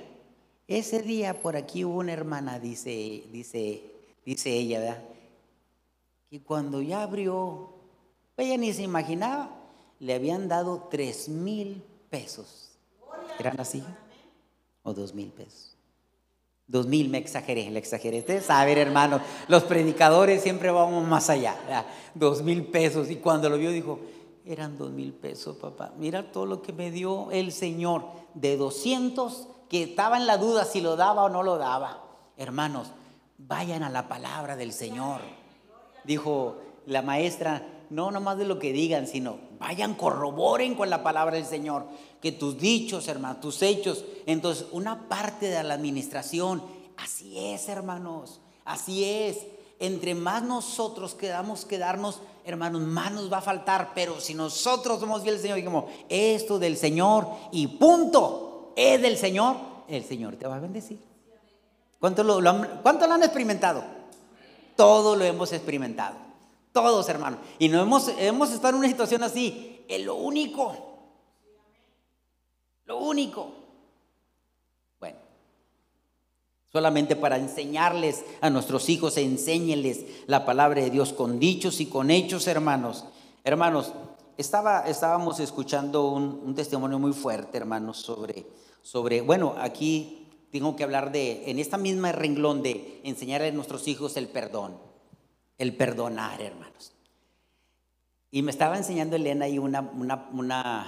ese 0.69 1.03
día 1.03 1.41
por 1.41 1.57
aquí 1.57 1.85
hubo 1.85 1.99
una 1.99 2.13
hermana, 2.13 2.59
dice, 2.59 3.25
dice, 3.33 3.83
dice 4.25 4.51
ella, 4.51 4.81
¿verdad? 4.81 5.03
Y 6.31 6.41
cuando 6.41 6.81
ya 6.81 7.03
abrió, 7.03 7.75
ella 8.37 8.57
ni 8.57 8.73
se 8.73 8.83
imaginaba, 8.83 9.51
le 9.99 10.15
habían 10.15 10.49
dado 10.49 10.89
tres 10.91 11.29
mil 11.29 11.83
pesos. 12.09 12.71
¿Eran 13.39 13.61
así? 13.61 13.85
¿O 14.83 14.95
dos 14.95 15.15
mil 15.15 15.29
pesos? 15.29 15.77
Dos 16.67 16.87
mil, 16.87 17.11
me 17.11 17.19
exageré, 17.19 17.71
le 17.71 17.79
exageré. 17.79 18.21
Ustedes 18.21 18.47
saben, 18.47 18.79
hermano, 18.79 19.21
los 19.49 19.65
predicadores 19.65 20.43
siempre 20.43 20.71
vamos 20.71 21.07
más 21.07 21.29
allá. 21.29 21.55
Dos 22.15 22.43
mil 22.43 22.65
pesos. 22.65 23.11
Y 23.11 23.17
cuando 23.17 23.51
lo 23.51 23.59
vio 23.59 23.71
dijo, 23.71 24.01
eran 24.47 24.79
dos 24.79 24.91
mil 24.91 25.13
pesos, 25.13 25.57
papá. 25.57 25.93
Mira 25.99 26.33
todo 26.33 26.47
lo 26.47 26.63
que 26.63 26.73
me 26.73 26.91
dio 26.91 27.31
el 27.31 27.53
Señor. 27.53 28.07
De 28.35 28.57
200 28.57 29.49
que 29.73 29.85
estaba 29.85 30.19
en 30.19 30.27
la 30.27 30.37
duda 30.37 30.67
si 30.67 30.83
lo 30.83 30.97
daba 30.97 31.25
o 31.25 31.31
no 31.31 31.43
lo 31.43 31.57
daba. 31.57 32.05
Hermanos, 32.37 32.89
vayan 33.39 33.83
a 33.83 33.89
la 33.89 34.07
palabra 34.07 34.55
del 34.55 34.71
Señor. 34.71 35.23
Dijo 36.05 36.59
la 36.85 37.01
maestra, 37.01 37.67
no 37.89 38.11
nomás 38.11 38.37
de 38.37 38.45
lo 38.45 38.59
que 38.59 38.71
digan, 38.71 39.07
sino 39.07 39.39
vayan, 39.59 39.95
corroboren 39.95 40.75
con 40.75 40.91
la 40.91 41.03
palabra 41.03 41.37
del 41.37 41.47
Señor. 41.47 41.87
Que 42.21 42.33
tus 42.33 42.59
dichos, 42.59 43.09
hermanos, 43.09 43.41
tus 43.41 43.63
hechos. 43.63 44.05
Entonces, 44.27 44.67
una 44.73 45.09
parte 45.09 45.47
de 45.47 45.63
la 45.63 45.73
administración, 45.73 46.63
así 46.99 47.39
es, 47.39 47.67
hermanos, 47.71 48.43
así 48.67 49.05
es. 49.05 49.39
Entre 49.79 50.15
más 50.15 50.43
nosotros 50.43 51.15
quedamos 51.15 51.65
quedarnos, 51.65 52.21
hermanos, 52.45 52.83
más 52.83 53.11
nos 53.11 53.33
va 53.33 53.39
a 53.39 53.41
faltar. 53.41 53.93
Pero 53.95 54.21
si 54.21 54.35
nosotros 54.35 55.01
somos 55.01 55.23
fieles 55.23 55.41
al 55.41 55.45
Señor, 55.45 55.57
digamos, 55.57 55.85
esto 56.11 56.59
del 56.59 56.77
Señor 56.77 57.27
y 57.53 57.69
punto, 57.69 58.51
es 58.77 59.01
del 59.01 59.17
Señor, 59.17 59.57
el 59.89 60.05
Señor 60.05 60.37
te 60.37 60.47
va 60.47 60.57
a 60.57 60.61
bendecir. 60.61 60.99
¿Cuánto 62.03 62.25
lo, 62.25 62.39
han, 62.51 62.81
¿cuánto 62.83 63.07
lo 63.07 63.15
han 63.15 63.23
experimentado? 63.23 63.85
Todo 64.77 65.15
lo 65.15 65.25
hemos 65.25 65.53
experimentado. 65.53 66.17
Todos, 66.73 67.09
hermanos. 67.09 67.39
Y 67.59 67.69
no 67.69 67.81
hemos, 67.81 68.09
hemos 68.19 68.51
estado 68.51 68.71
en 68.71 68.81
una 68.81 68.89
situación 68.89 69.23
así. 69.23 69.85
Es 69.89 70.05
lo 70.05 70.17
único. 70.17 70.75
Lo 72.87 72.99
único. 72.99 73.53
Bueno. 74.99 75.19
Solamente 76.73 77.15
para 77.15 77.37
enseñarles 77.37 78.25
a 78.41 78.51
nuestros 78.51 78.89
hijos, 78.89 79.17
enséñeles 79.17 80.05
la 80.27 80.45
palabra 80.45 80.81
de 80.81 80.91
Dios 80.91 81.13
con 81.13 81.39
dichos 81.39 81.81
y 81.81 81.87
con 81.87 82.11
hechos, 82.11 82.49
hermanos. 82.49 83.05
Hermanos, 83.45 83.93
estaba, 84.37 84.89
estábamos 84.89 85.39
escuchando 85.39 86.09
un, 86.09 86.41
un 86.45 86.55
testimonio 86.55 86.99
muy 86.99 87.13
fuerte, 87.13 87.59
hermanos, 87.59 87.99
sobre, 87.99 88.47
sobre, 88.83 89.21
bueno, 89.21 89.55
aquí 89.59 90.29
tengo 90.51 90.77
que 90.77 90.85
hablar 90.85 91.13
de, 91.13 91.51
en 91.51 91.59
esta 91.59 91.79
misma 91.79 92.13
renglón 92.13 92.63
de 92.63 93.01
enseñarle 93.05 93.49
a 93.49 93.53
nuestros 93.53 93.89
hijos 93.89 94.17
el 94.17 94.29
perdón, 94.29 94.77
el 95.59 95.75
perdonar, 95.75 96.43
hermanos. 96.43 96.93
Y 98.31 98.43
me 98.43 98.51
estaba 98.51 98.77
enseñando 98.77 99.17
Elena 99.17 99.49
y 99.49 99.59
una, 99.59 99.81
una, 99.81 100.29
una 100.33 100.87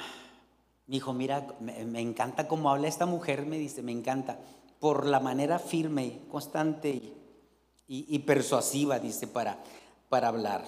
me 0.87 0.95
dijo, 0.97 1.15
mira, 1.15 1.47
me, 1.61 2.01
encanta 2.01 2.47
cómo 2.47 2.71
habla 2.71 2.89
esta 2.89 3.07
mujer, 3.07 3.47
me 3.47 3.57
dice, 3.57 3.83
me 3.83 3.93
encanta, 3.93 4.39
por 4.81 5.07
la 5.07 5.19
manera 5.19 5.59
firme, 5.59 6.21
constante 6.31 7.01
y, 7.87 8.19
persuasiva, 8.21 8.99
dice, 8.99 9.27
para, 9.27 9.63
para 10.11 10.29
hablar. 10.29 10.63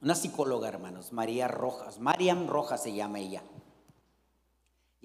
Una 0.00 0.14
psicóloga, 0.14 0.68
hermanos, 0.68 1.12
María 1.12 1.48
Rojas, 1.48 1.98
Mariam 1.98 2.46
Rojas 2.46 2.82
se 2.82 2.94
llama 2.94 3.18
ella. 3.18 3.42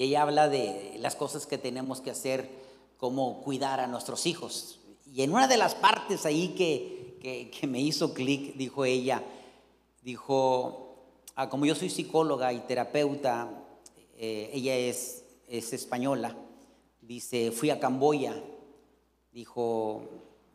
Ella 0.02 0.24
habla 0.24 0.50
de 0.50 0.96
las 0.98 1.16
cosas 1.16 1.46
que 1.46 1.60
tenemos 1.60 2.02
que 2.02 2.10
hacer 2.10 2.50
cómo 2.98 3.44
cuidar 3.44 3.80
a 3.80 3.86
nuestros 3.86 4.26
hijos. 4.26 4.80
Y 5.06 5.22
en 5.22 5.32
una 5.32 5.48
de 5.48 5.58
las 5.58 5.76
partes 5.76 6.26
ahí 6.26 6.56
que, 6.58 7.52
que, 7.52 7.68
me 7.68 7.80
hizo 7.80 8.12
clic, 8.12 8.56
dijo 8.56 8.84
ella, 8.84 9.24
dijo, 10.02 10.96
ah, 11.36 11.50
como 11.50 11.68
yo 11.68 11.76
soy 11.76 11.92
psicóloga 11.92 12.52
y 12.52 12.62
terapeuta, 12.62 13.48
eh, 14.18 14.50
ella 14.52 14.76
es, 14.76 15.24
es 15.48 15.72
española, 15.72 16.36
dice, 17.04 17.52
fui 17.52 17.70
a 17.70 17.80
Camboya, 17.80 18.34
dijo, 19.32 20.02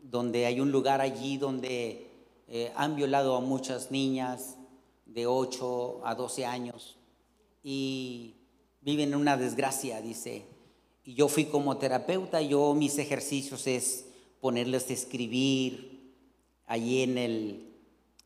donde 0.01 0.45
hay 0.45 0.59
un 0.59 0.73
lugar 0.73 0.99
allí 0.99 1.37
donde 1.37 2.11
eh, 2.49 2.73
han 2.75 2.97
violado 2.97 3.37
a 3.37 3.39
muchas 3.39 3.91
niñas 3.91 4.57
de 5.05 5.25
8 5.25 6.01
a 6.03 6.15
12 6.15 6.45
años 6.45 6.97
y 7.63 8.33
viven 8.87 9.09
en 9.09 9.19
una 9.19 9.35
desgracia, 9.35 10.01
dice 10.01 10.45
y 11.07 11.13
yo 11.13 11.29
fui 11.29 11.45
como 11.45 11.77
terapeuta, 11.77 12.41
yo 12.41 12.73
mis 12.73 12.97
ejercicios 12.97 13.65
es 13.65 14.07
ponerles 14.41 14.89
a 14.89 14.93
escribir 14.93 16.13
allí 16.65 17.01
en 17.01 17.17
el, 17.17 17.73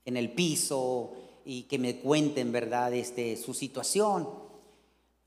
en 0.03 0.17
el 0.17 0.31
piso 0.31 1.13
y 1.45 1.63
que 1.63 1.77
me 1.77 1.97
cuenten, 1.97 2.51
¿verdad?, 2.51 2.91
este, 2.95 3.37
su 3.37 3.53
situación. 3.53 4.27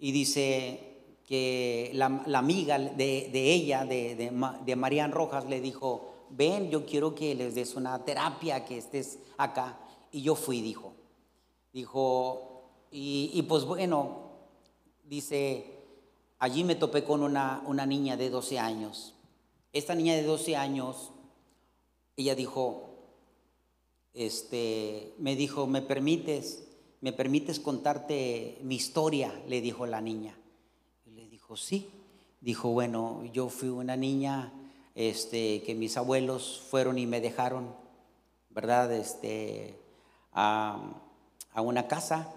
Y 0.00 0.10
dice 0.10 0.80
que 1.28 1.92
la, 1.94 2.06
amiga 2.06 2.76
de, 2.76 3.30
ella, 3.32 3.84
de, 3.84 4.16
de, 4.16 4.32
de 4.66 4.76
Marian 4.76 5.12
Rojas, 5.12 5.44
le 5.48 5.60
dijo, 5.60 6.26
ven, 6.30 6.70
yo 6.70 6.84
quiero 6.84 7.14
que 7.14 7.36
les 7.36 7.54
des 7.54 7.76
una 7.76 8.04
terapia, 8.04 8.64
que 8.64 8.78
estés 8.78 9.20
acá. 9.36 9.78
Y 10.10 10.22
yo 10.22 10.34
fui, 10.34 10.60
dijo. 10.60 10.92
Dijo, 11.72 12.64
y 12.90 13.40
pues 13.42 13.64
bueno, 13.64 14.24
dice, 15.04 15.66
allí 16.38 16.64
me 16.64 16.74
topé 16.74 17.04
con 17.04 17.22
una, 17.22 17.62
una 17.66 17.86
niña 17.86 18.16
de 18.16 18.30
12 18.30 18.58
años. 18.58 19.14
Esta 19.72 19.94
niña 19.94 20.14
de 20.14 20.22
12 20.22 20.56
años, 20.56 21.10
ella 22.16 22.34
dijo, 22.34 22.94
este, 24.14 25.14
me 25.18 25.36
dijo, 25.36 25.66
¿me 25.66 25.82
permites? 25.82 26.64
¿Me 27.00 27.12
permites 27.12 27.60
contarte 27.60 28.58
mi 28.62 28.76
historia? 28.76 29.34
Le 29.48 29.60
dijo 29.60 29.86
la 29.86 30.00
niña. 30.00 30.36
Y 31.04 31.10
le 31.10 31.28
dijo, 31.28 31.56
sí. 31.56 31.90
Dijo, 32.40 32.70
bueno, 32.70 33.24
yo 33.32 33.48
fui 33.48 33.68
una 33.68 33.96
niña 33.96 34.52
este, 34.94 35.62
que 35.62 35.74
mis 35.74 35.96
abuelos 35.96 36.62
fueron 36.70 36.98
y 36.98 37.06
me 37.06 37.20
dejaron, 37.20 37.74
¿verdad? 38.50 38.92
Este, 38.92 39.74
a, 40.32 40.78
a 41.52 41.60
una 41.60 41.88
casa. 41.88 42.32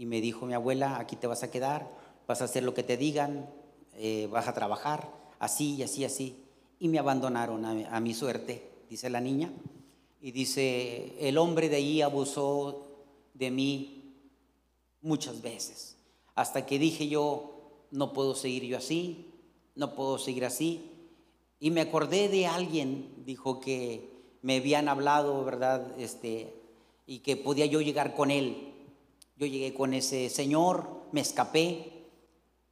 Y 0.00 0.06
me 0.06 0.20
dijo 0.22 0.46
mi 0.46 0.54
abuela, 0.54 0.98
aquí 0.98 1.16
te 1.16 1.26
vas 1.26 1.42
a 1.42 1.50
quedar 1.50 2.00
vas 2.30 2.42
a 2.42 2.44
hacer 2.44 2.62
lo 2.62 2.74
que 2.74 2.84
te 2.84 2.96
digan, 2.96 3.50
eh, 3.96 4.28
vas 4.30 4.46
a 4.46 4.54
trabajar, 4.54 5.12
así 5.40 5.74
y 5.74 5.82
así, 5.82 6.04
así. 6.04 6.44
Y 6.78 6.86
me 6.86 7.00
abandonaron 7.00 7.64
a, 7.64 7.98
mi 7.98 8.14
suerte, 8.14 8.70
dice 8.88 9.10
la 9.10 9.20
niña. 9.20 9.52
Y 10.20 10.30
dice, 10.30 11.16
el 11.18 11.36
hombre 11.38 11.68
de 11.68 11.74
ahí 11.74 12.02
abusó 12.02 12.86
de 13.34 13.50
mí 13.50 14.14
muchas 15.02 15.42
veces, 15.42 15.96
hasta 16.36 16.66
que 16.66 16.78
dije 16.78 17.08
yo, 17.08 17.88
no 17.90 18.12
puedo 18.12 18.36
seguir 18.36 18.62
yo 18.62 18.78
así, 18.78 19.34
no 19.74 19.96
puedo 19.96 20.16
seguir 20.16 20.44
así. 20.44 20.88
Y 21.58 21.72
me 21.72 21.80
acordé 21.80 22.28
de 22.28 22.46
alguien, 22.46 23.24
dijo 23.26 23.58
que 23.58 24.08
me 24.42 24.58
habían 24.58 24.88
hablado, 24.88 25.44
¿verdad? 25.44 25.98
Este, 25.98 26.54
y 27.08 27.18
que 27.18 27.36
podía 27.36 27.66
yo 27.66 27.80
llegar 27.80 28.14
con 28.14 28.30
él. 28.30 28.79
Yo 29.40 29.46
llegué 29.46 29.72
con 29.72 29.94
ese 29.94 30.28
señor, 30.28 30.86
me 31.12 31.22
escapé, 31.22 32.04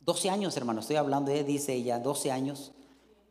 12 0.01 0.29
años, 0.29 0.55
hermano, 0.55 0.81
estoy 0.81 0.97
hablando 0.97 1.33
de, 1.33 1.43
dice 1.43 1.73
ella, 1.73 1.99
12 1.99 2.31
años. 2.31 2.73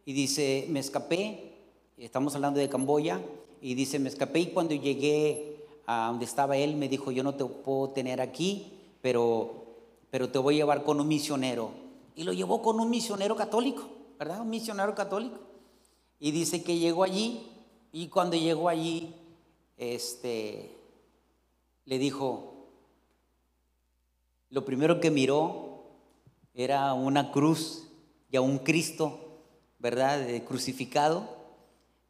Y 0.05 0.13
dice, 0.13 0.65
me 0.69 0.79
escapé, 0.79 1.53
estamos 1.97 2.33
hablando 2.33 2.59
de 2.59 2.67
Camboya, 2.67 3.21
y 3.61 3.75
dice, 3.75 3.99
me 3.99 4.09
escapé 4.09 4.39
y 4.39 4.47
cuando 4.47 4.73
llegué 4.73 5.67
a 5.85 6.07
donde 6.07 6.25
estaba 6.25 6.57
él, 6.57 6.77
me 6.77 6.89
dijo, 6.89 7.11
yo 7.11 7.21
no 7.21 7.35
te 7.35 7.45
puedo 7.45 7.91
tener 7.91 8.21
aquí, 8.21 8.73
pero, 9.03 9.67
pero 10.09 10.29
te 10.29 10.39
voy 10.39 10.55
a 10.55 10.57
llevar 10.57 10.83
con 10.83 10.99
un 10.99 11.07
misionero. 11.07 11.69
Y 12.15 12.23
lo 12.23 12.33
llevó 12.33 12.63
con 12.63 12.79
un 12.79 12.89
misionero 12.89 13.35
católico, 13.35 13.87
¿verdad? 14.17 14.41
Un 14.41 14.49
misionero 14.49 14.95
católico. 14.95 15.37
Y 16.19 16.31
dice 16.31 16.63
que 16.63 16.79
llegó 16.79 17.03
allí, 17.03 17.47
y 17.91 18.07
cuando 18.07 18.35
llegó 18.35 18.67
allí, 18.67 19.13
este, 19.77 20.71
le 21.85 21.99
dijo, 21.99 22.55
lo 24.49 24.65
primero 24.65 24.99
que 24.99 25.11
miró 25.11 25.83
era 26.53 26.93
una 26.93 27.31
cruz 27.31 27.87
y 28.31 28.37
a 28.37 28.41
un 28.41 28.59
Cristo, 28.59 29.43
¿verdad? 29.79 30.25
crucificado. 30.45 31.35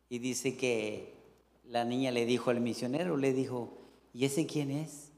Y 0.09 0.19
dice 0.19 0.55
que 0.55 1.13
la 1.65 1.83
niña 1.83 2.11
le 2.11 2.25
dijo 2.25 2.49
al 2.49 2.61
misionero, 2.61 3.17
le 3.17 3.33
dijo, 3.33 3.77
¿y 4.13 4.25
ese 4.25 4.45
quién 4.45 4.71
es? 4.71 5.11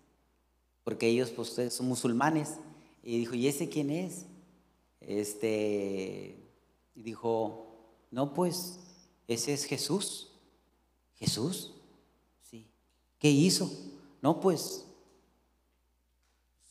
Porque 0.83 1.07
ellos 1.07 1.29
pues 1.31 1.49
son 1.71 1.87
musulmanes. 1.87 2.57
Y 3.03 3.19
dijo, 3.19 3.35
¿y 3.35 3.47
ese 3.47 3.69
quién 3.69 3.89
es? 3.91 4.25
Este, 5.01 6.35
y 6.95 7.03
dijo, 7.03 7.67
no, 8.11 8.33
pues 8.33 8.79
ese 9.27 9.53
es 9.53 9.65
Jesús. 9.65 10.31
Jesús, 11.15 11.73
sí. 12.49 12.65
¿Qué 13.19 13.29
hizo? 13.29 13.69
No, 14.21 14.39
pues 14.39 14.85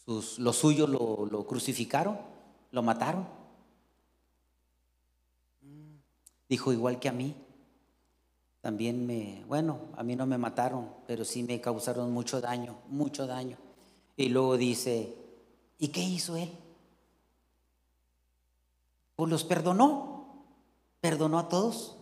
los 0.08 0.56
suyos 0.56 0.88
lo, 0.88 1.26
lo 1.30 1.46
crucificaron, 1.46 2.18
lo 2.70 2.82
mataron. 2.82 3.28
Dijo, 6.48 6.72
igual 6.72 6.98
que 6.98 7.10
a 7.10 7.12
mí. 7.12 7.36
También 8.62 9.06
me, 9.06 9.44
bueno, 9.46 9.78
a 9.96 10.02
mí 10.02 10.16
no 10.16 10.26
me 10.26 10.38
mataron, 10.38 10.88
pero 11.06 11.24
sí 11.24 11.42
me 11.42 11.60
causaron 11.60 12.10
mucho 12.10 12.40
daño, 12.40 12.78
mucho 12.88 13.26
daño. 13.26 13.58
Y 14.16 14.30
luego 14.30 14.56
dice, 14.56 15.14
¿y 15.78 15.88
qué 15.88 16.00
hizo 16.00 16.36
él? 16.36 16.50
Pues 19.14 19.30
los 19.30 19.44
perdonó, 19.44 20.46
perdonó 21.00 21.38
a 21.38 21.48
todos. 21.48 21.96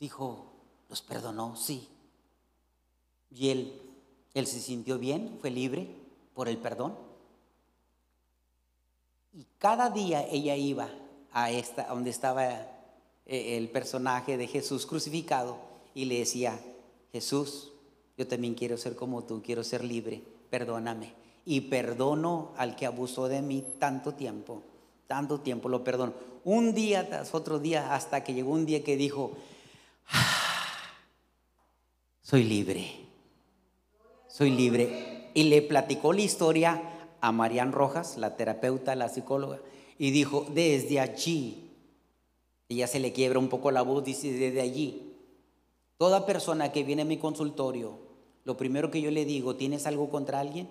Dijo, 0.00 0.52
los 0.88 1.02
perdonó, 1.02 1.56
sí. 1.56 1.88
Y 3.30 3.50
él, 3.50 3.80
él 4.34 4.46
se 4.46 4.60
sintió 4.60 4.98
bien, 4.98 5.38
fue 5.40 5.50
libre 5.50 5.99
por 6.34 6.48
el 6.48 6.58
perdón. 6.58 6.96
Y 9.32 9.46
cada 9.58 9.90
día 9.90 10.26
ella 10.30 10.56
iba 10.56 10.88
a 11.32 11.50
esta, 11.50 11.86
donde 11.88 12.10
estaba 12.10 12.50
eh, 13.26 13.56
el 13.56 13.68
personaje 13.70 14.36
de 14.36 14.46
Jesús 14.46 14.86
crucificado 14.86 15.58
y 15.94 16.06
le 16.06 16.18
decía, 16.18 16.58
Jesús, 17.12 17.72
yo 18.16 18.26
también 18.26 18.54
quiero 18.54 18.76
ser 18.76 18.96
como 18.96 19.24
tú, 19.24 19.42
quiero 19.42 19.64
ser 19.64 19.84
libre, 19.84 20.22
perdóname. 20.50 21.14
Y 21.44 21.62
perdono 21.62 22.52
al 22.56 22.76
que 22.76 22.86
abusó 22.86 23.28
de 23.28 23.40
mí 23.40 23.64
tanto 23.78 24.14
tiempo, 24.14 24.62
tanto 25.06 25.40
tiempo 25.40 25.68
lo 25.68 25.82
perdono. 25.82 26.12
Un 26.44 26.74
día 26.74 27.08
tras 27.08 27.34
otro 27.34 27.58
día, 27.58 27.94
hasta 27.94 28.22
que 28.22 28.34
llegó 28.34 28.52
un 28.52 28.66
día 28.66 28.84
que 28.84 28.96
dijo, 28.96 29.32
ah, 30.08 30.76
soy 32.20 32.44
libre, 32.44 33.06
soy 34.28 34.50
libre. 34.50 35.09
Y 35.34 35.44
le 35.44 35.62
platicó 35.62 36.12
la 36.12 36.22
historia 36.22 36.82
a 37.20 37.32
Marian 37.32 37.72
Rojas, 37.72 38.16
la 38.16 38.36
terapeuta, 38.36 38.94
la 38.94 39.08
psicóloga, 39.08 39.60
y 39.98 40.10
dijo, 40.10 40.46
desde 40.52 41.00
allí 41.00 41.70
ya 42.76 42.86
se 42.86 43.00
le 43.00 43.12
quiebra 43.12 43.38
un 43.38 43.48
poco 43.48 43.70
la 43.70 43.82
voz, 43.82 44.04
dice 44.04 44.32
desde 44.32 44.60
allí. 44.60 45.12
Toda 45.96 46.24
persona 46.26 46.72
que 46.72 46.84
viene 46.84 47.02
a 47.02 47.06
mi 47.06 47.18
consultorio, 47.18 47.98
lo 48.44 48.56
primero 48.56 48.90
que 48.90 49.00
yo 49.00 49.10
le 49.10 49.24
digo, 49.24 49.56
¿tienes 49.56 49.86
algo 49.86 50.08
contra 50.08 50.40
alguien? 50.40 50.68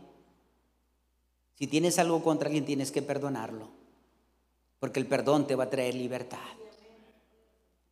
Si 1.55 1.67
tienes 1.67 1.99
algo 1.99 2.23
contra 2.23 2.47
alguien, 2.47 2.65
tienes 2.65 2.91
que 2.91 3.01
perdonarlo. 3.01 3.67
Porque 4.79 4.99
el 4.99 5.07
perdón 5.07 5.45
te 5.45 5.55
va 5.55 5.65
a 5.65 5.69
traer 5.69 5.93
libertad. 5.93 6.39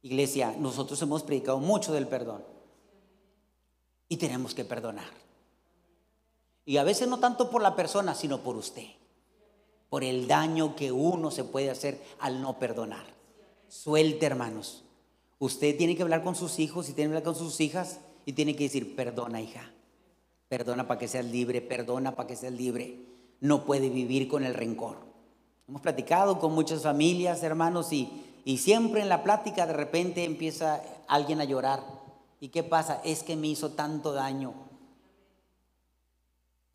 Iglesia, 0.02 0.56
nosotros 0.58 1.02
hemos 1.02 1.24
predicado 1.24 1.60
mucho 1.60 1.92
del 1.92 2.08
perdón. 2.08 2.44
Y 4.08 4.18
tenemos 4.18 4.56
que 4.56 4.64
perdonar. 4.64 5.27
Y 6.68 6.76
a 6.76 6.84
veces 6.84 7.08
no 7.08 7.18
tanto 7.18 7.50
por 7.50 7.62
la 7.62 7.78
persona, 7.78 8.14
sino 8.14 8.40
por 8.40 8.58
usted. 8.58 8.88
Por 9.90 10.04
el 10.04 10.28
daño 10.28 10.76
que 10.76 10.92
uno 10.92 11.32
se 11.32 11.46
puede 11.46 11.70
hacer 11.70 12.04
al 12.20 12.42
no 12.42 12.60
perdonar. 12.60 13.06
Suelte, 13.70 14.26
hermanos. 14.26 14.84
Usted 15.40 15.78
tiene 15.78 15.96
que 15.96 16.04
hablar 16.04 16.26
con 16.26 16.36
sus 16.36 16.60
hijos 16.60 16.90
y 16.90 16.94
tiene 16.94 17.10
que 17.10 17.18
hablar 17.18 17.34
con 17.34 17.42
sus 17.42 17.62
hijas 17.62 18.02
y 18.26 18.34
tiene 18.34 18.54
que 18.58 18.66
decir, 18.66 18.98
perdona, 18.98 19.40
hija. 19.40 19.72
Perdona 20.50 20.86
para 20.90 21.00
que 21.00 21.08
seas 21.08 21.24
libre, 21.24 21.62
perdona 21.62 22.18
para 22.18 22.28
que 22.28 22.36
seas 22.36 22.52
libre. 22.52 23.00
No 23.40 23.64
puede 23.64 23.90
vivir 23.90 24.28
con 24.28 24.44
el 24.44 24.54
rencor. 24.54 24.98
Hemos 25.70 25.80
platicado 25.80 26.38
con 26.38 26.52
muchas 26.52 26.84
familias, 26.84 27.44
hermanos, 27.44 27.94
y, 27.94 28.10
y 28.44 28.58
siempre 28.58 29.02
en 29.02 29.08
la 29.08 29.24
plática 29.24 29.66
de 29.66 29.74
repente 29.74 30.26
empieza 30.26 30.82
alguien 31.08 31.40
a 31.40 31.46
llorar. 31.46 31.82
¿Y 32.42 32.50
qué 32.50 32.64
pasa? 32.64 33.00
Es 33.06 33.24
que 33.24 33.38
me 33.38 33.48
hizo 33.48 33.72
tanto 33.72 34.12
daño. 34.12 34.67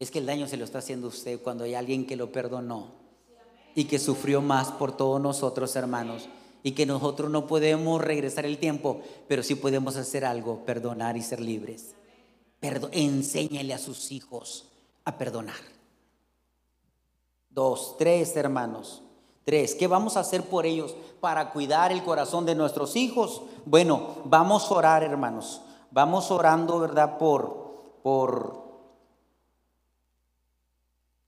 Es 0.03 0.11
que 0.11 0.19
el 0.19 0.27
daño 0.27 0.49
se 0.49 0.57
lo 0.57 0.65
está 0.65 0.79
haciendo 0.79 1.07
usted 1.07 1.41
cuando 1.41 1.62
hay 1.62 1.77
alguien 1.77 2.05
que 2.05 2.17
lo 2.17 2.33
perdonó 2.33 2.88
y 3.77 3.85
que 3.85 4.01
sufrió 4.01 4.43
más 4.43 4.73
por 4.73 4.97
todos 4.97 5.21
nosotros, 5.21 5.77
hermanos 5.77 6.29
y 6.65 6.73
que 6.73 6.87
nosotros 6.87 7.31
no 7.31 7.47
podemos 7.47 8.03
regresar 8.03 8.45
el 8.45 8.59
tiempo, 8.59 9.01
pero 9.29 9.45
sí 9.45 9.55
podemos 9.55 9.97
hacer 9.97 10.25
algo, 10.25 10.65
perdonar 10.65 11.17
y 11.17 11.23
ser 11.23 11.38
libres. 11.38 11.95
enséñale 12.91 13.75
a 13.75 13.79
sus 13.79 14.11
hijos 14.11 14.67
a 15.05 15.17
perdonar. 15.17 15.55
Dos, 17.49 17.95
tres 17.97 18.35
hermanos. 18.35 19.03
Tres, 19.45 19.77
¿qué 19.77 19.87
vamos 19.87 20.17
a 20.17 20.21
hacer 20.21 20.43
por 20.43 20.67
ellos 20.67 20.97
para 21.21 21.53
cuidar 21.53 21.93
el 21.93 22.03
corazón 22.03 22.45
de 22.45 22.57
nuestros 22.57 22.97
hijos? 22.97 23.43
Bueno, 23.67 24.17
vamos 24.25 24.69
a 24.69 24.75
orar, 24.75 25.05
hermanos. 25.05 25.61
Vamos 25.93 26.33
orando, 26.33 26.81
¿verdad? 26.81 27.19
Por, 27.19 28.01
por, 28.03 28.62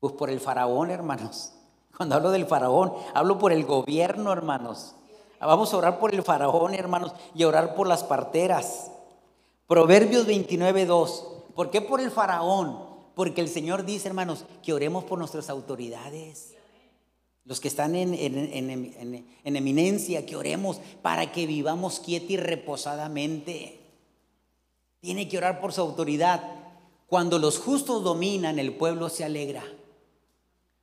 pues 0.05 0.19
por 0.19 0.29
el 0.29 0.39
faraón, 0.39 0.91
hermanos. 0.91 1.53
Cuando 1.97 2.15
hablo 2.15 2.31
del 2.31 2.45
faraón, 2.45 2.93
hablo 3.15 3.39
por 3.39 3.55
el 3.55 3.65
gobierno, 3.65 4.35
hermanos. 4.35 4.95
Vamos 5.41 5.73
a 5.73 5.79
orar 5.79 5.99
por 5.99 6.15
el 6.15 6.23
faraón, 6.23 6.75
hermanos, 6.75 7.15
y 7.35 7.43
a 7.43 7.49
orar 7.49 7.75
por 7.75 7.87
las 7.87 8.05
parteras. 8.05 8.91
Proverbios 9.67 10.27
29, 10.27 10.85
2. 10.85 11.27
¿Por 11.55 11.71
qué 11.71 11.81
por 11.81 12.03
el 12.03 12.11
faraón? 12.11 12.85
Porque 13.15 13.41
el 13.41 13.49
Señor 13.49 13.87
dice, 13.87 14.09
hermanos, 14.09 14.45
que 14.63 14.75
oremos 14.75 15.05
por 15.05 15.19
nuestras 15.19 15.49
autoridades. 15.49 16.53
Los 17.47 17.59
que 17.59 17.69
están 17.69 17.97
en, 17.97 18.13
en, 18.13 19.57
eminencia, 19.57 20.27
que 20.27 20.37
oremos 20.37 20.81
para 21.01 21.33
que 21.33 21.47
vivamos 21.47 21.99
quieta 21.99 22.31
y 22.31 22.37
reposadamente. 22.37 23.81
Tiene 25.01 25.29
que 25.31 25.39
orar 25.39 25.63
por 25.63 25.73
su 25.73 25.81
autoridad. 25.81 26.43
Cuando 27.07 27.39
los 27.39 27.59
justos 27.59 28.05
dominan, 28.05 28.59
el 28.59 28.75
pueblo 28.75 29.09
se 29.09 29.25
alegra. 29.25 29.65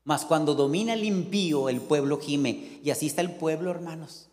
Mas 0.04 0.26
cuando 0.26 0.56
domina 0.56 0.94
el 0.94 1.04
impío, 1.04 1.70
el 1.70 1.82
pueblo 1.82 2.20
gime. 2.20 2.80
Y 2.84 2.90
así 2.90 3.08
está 3.08 3.22
el 3.22 3.36
pueblo, 3.36 3.70
hermanos. 3.72 4.28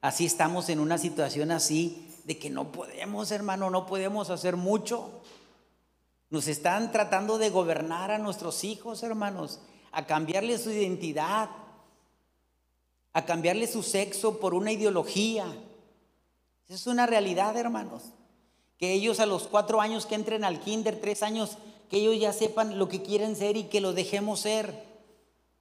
Así 0.00 0.26
estamos 0.26 0.68
en 0.68 0.80
una 0.80 0.98
situación 0.98 1.52
así 1.52 2.08
de 2.24 2.38
que 2.38 2.50
no 2.50 2.72
podemos, 2.72 3.30
hermano, 3.30 3.70
no 3.70 3.86
podemos 3.86 4.30
hacer 4.30 4.56
mucho. 4.56 5.22
Nos 6.30 6.48
están 6.48 6.92
tratando 6.92 7.38
de 7.38 7.50
gobernar 7.50 8.10
a 8.10 8.18
nuestros 8.18 8.64
hijos, 8.64 9.02
hermanos, 9.02 9.60
a 9.92 10.06
cambiarle 10.06 10.58
su 10.58 10.70
identidad, 10.70 11.50
a 13.12 13.24
cambiarle 13.24 13.66
su 13.66 13.82
sexo 13.82 14.40
por 14.40 14.54
una 14.54 14.72
ideología. 14.72 15.44
Esa 16.66 16.74
es 16.74 16.86
una 16.86 17.06
realidad, 17.06 17.56
hermanos. 17.56 18.02
Que 18.78 18.92
ellos 18.94 19.20
a 19.20 19.26
los 19.26 19.46
cuatro 19.46 19.80
años 19.80 20.06
que 20.06 20.14
entren 20.14 20.42
al 20.42 20.60
kinder, 20.60 21.00
tres 21.00 21.22
años, 21.22 21.58
que 21.88 21.98
ellos 21.98 22.18
ya 22.18 22.32
sepan 22.32 22.78
lo 22.78 22.88
que 22.88 23.02
quieren 23.02 23.36
ser 23.36 23.56
y 23.56 23.64
que 23.64 23.80
lo 23.80 23.92
dejemos 23.92 24.40
ser. 24.40 24.91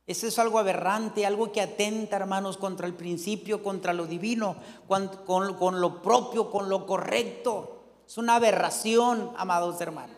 Eso 0.08 0.28
es 0.28 0.40
algo 0.40 0.60
aberrante, 0.60 1.26
algo 1.26 1.52
que 1.52 1.62
atenta, 1.62 2.16
hermanos, 2.16 2.58
contra 2.58 2.88
el 2.88 2.94
principio, 2.94 3.62
contra 3.62 3.94
lo 3.94 4.08
divino, 4.08 4.56
con, 4.88 5.80
lo 5.80 6.02
propio, 6.02 6.50
con 6.50 6.70
lo 6.70 6.86
correcto. 6.86 7.84
Es 8.08 8.18
una 8.18 8.36
aberración, 8.36 9.32
amados 9.38 9.80
hermanos. 9.80 10.18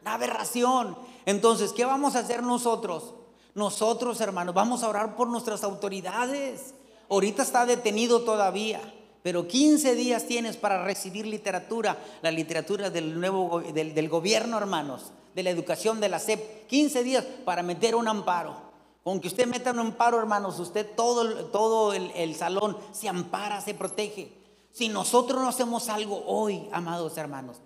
Una 0.00 0.14
aberración. 0.14 0.96
Entonces, 1.26 1.72
¿qué 1.72 1.84
vamos 1.84 2.16
a 2.16 2.20
hacer 2.20 2.42
nosotros? 2.42 3.14
Nosotros, 3.54 4.20
hermanos, 4.20 4.54
vamos 4.54 4.82
a 4.82 4.88
orar 4.88 5.16
por 5.16 5.28
nuestras 5.28 5.64
autoridades. 5.64 6.74
Ahorita 7.10 7.42
está 7.42 7.66
detenido 7.66 8.22
todavía, 8.22 8.80
pero 9.22 9.46
15 9.46 9.96
días 9.96 10.26
tienes 10.26 10.56
para 10.56 10.82
recibir 10.82 11.26
literatura, 11.26 11.98
la 12.22 12.30
literatura 12.30 12.88
del 12.88 13.20
nuevo 13.20 13.60
del 13.60 14.08
gobierno, 14.08 14.56
hermanos, 14.56 15.12
de 15.34 15.42
la 15.42 15.50
educación 15.50 16.00
de 16.00 16.08
la 16.08 16.18
SEP. 16.18 16.66
15 16.68 17.04
días 17.04 17.24
para 17.44 17.62
meter 17.62 17.94
un 17.94 18.08
amparo. 18.08 18.69
Aunque 19.04 19.28
usted 19.28 19.46
meta 19.46 19.72
un 19.72 19.78
amparo, 19.78 20.18
hermanos, 20.18 20.58
usted 20.58 20.94
todo, 20.94 21.46
todo 21.46 21.94
el, 21.94 22.10
el 22.14 22.34
salón 22.34 22.76
se 22.92 23.08
ampara, 23.08 23.60
se 23.60 23.74
protege. 23.74 24.32
Si 24.72 24.88
nosotros 24.88 25.40
no 25.40 25.48
hacemos 25.48 25.88
algo 25.88 26.22
hoy, 26.26 26.68
amados 26.72 27.16
hermanos, 27.16 27.58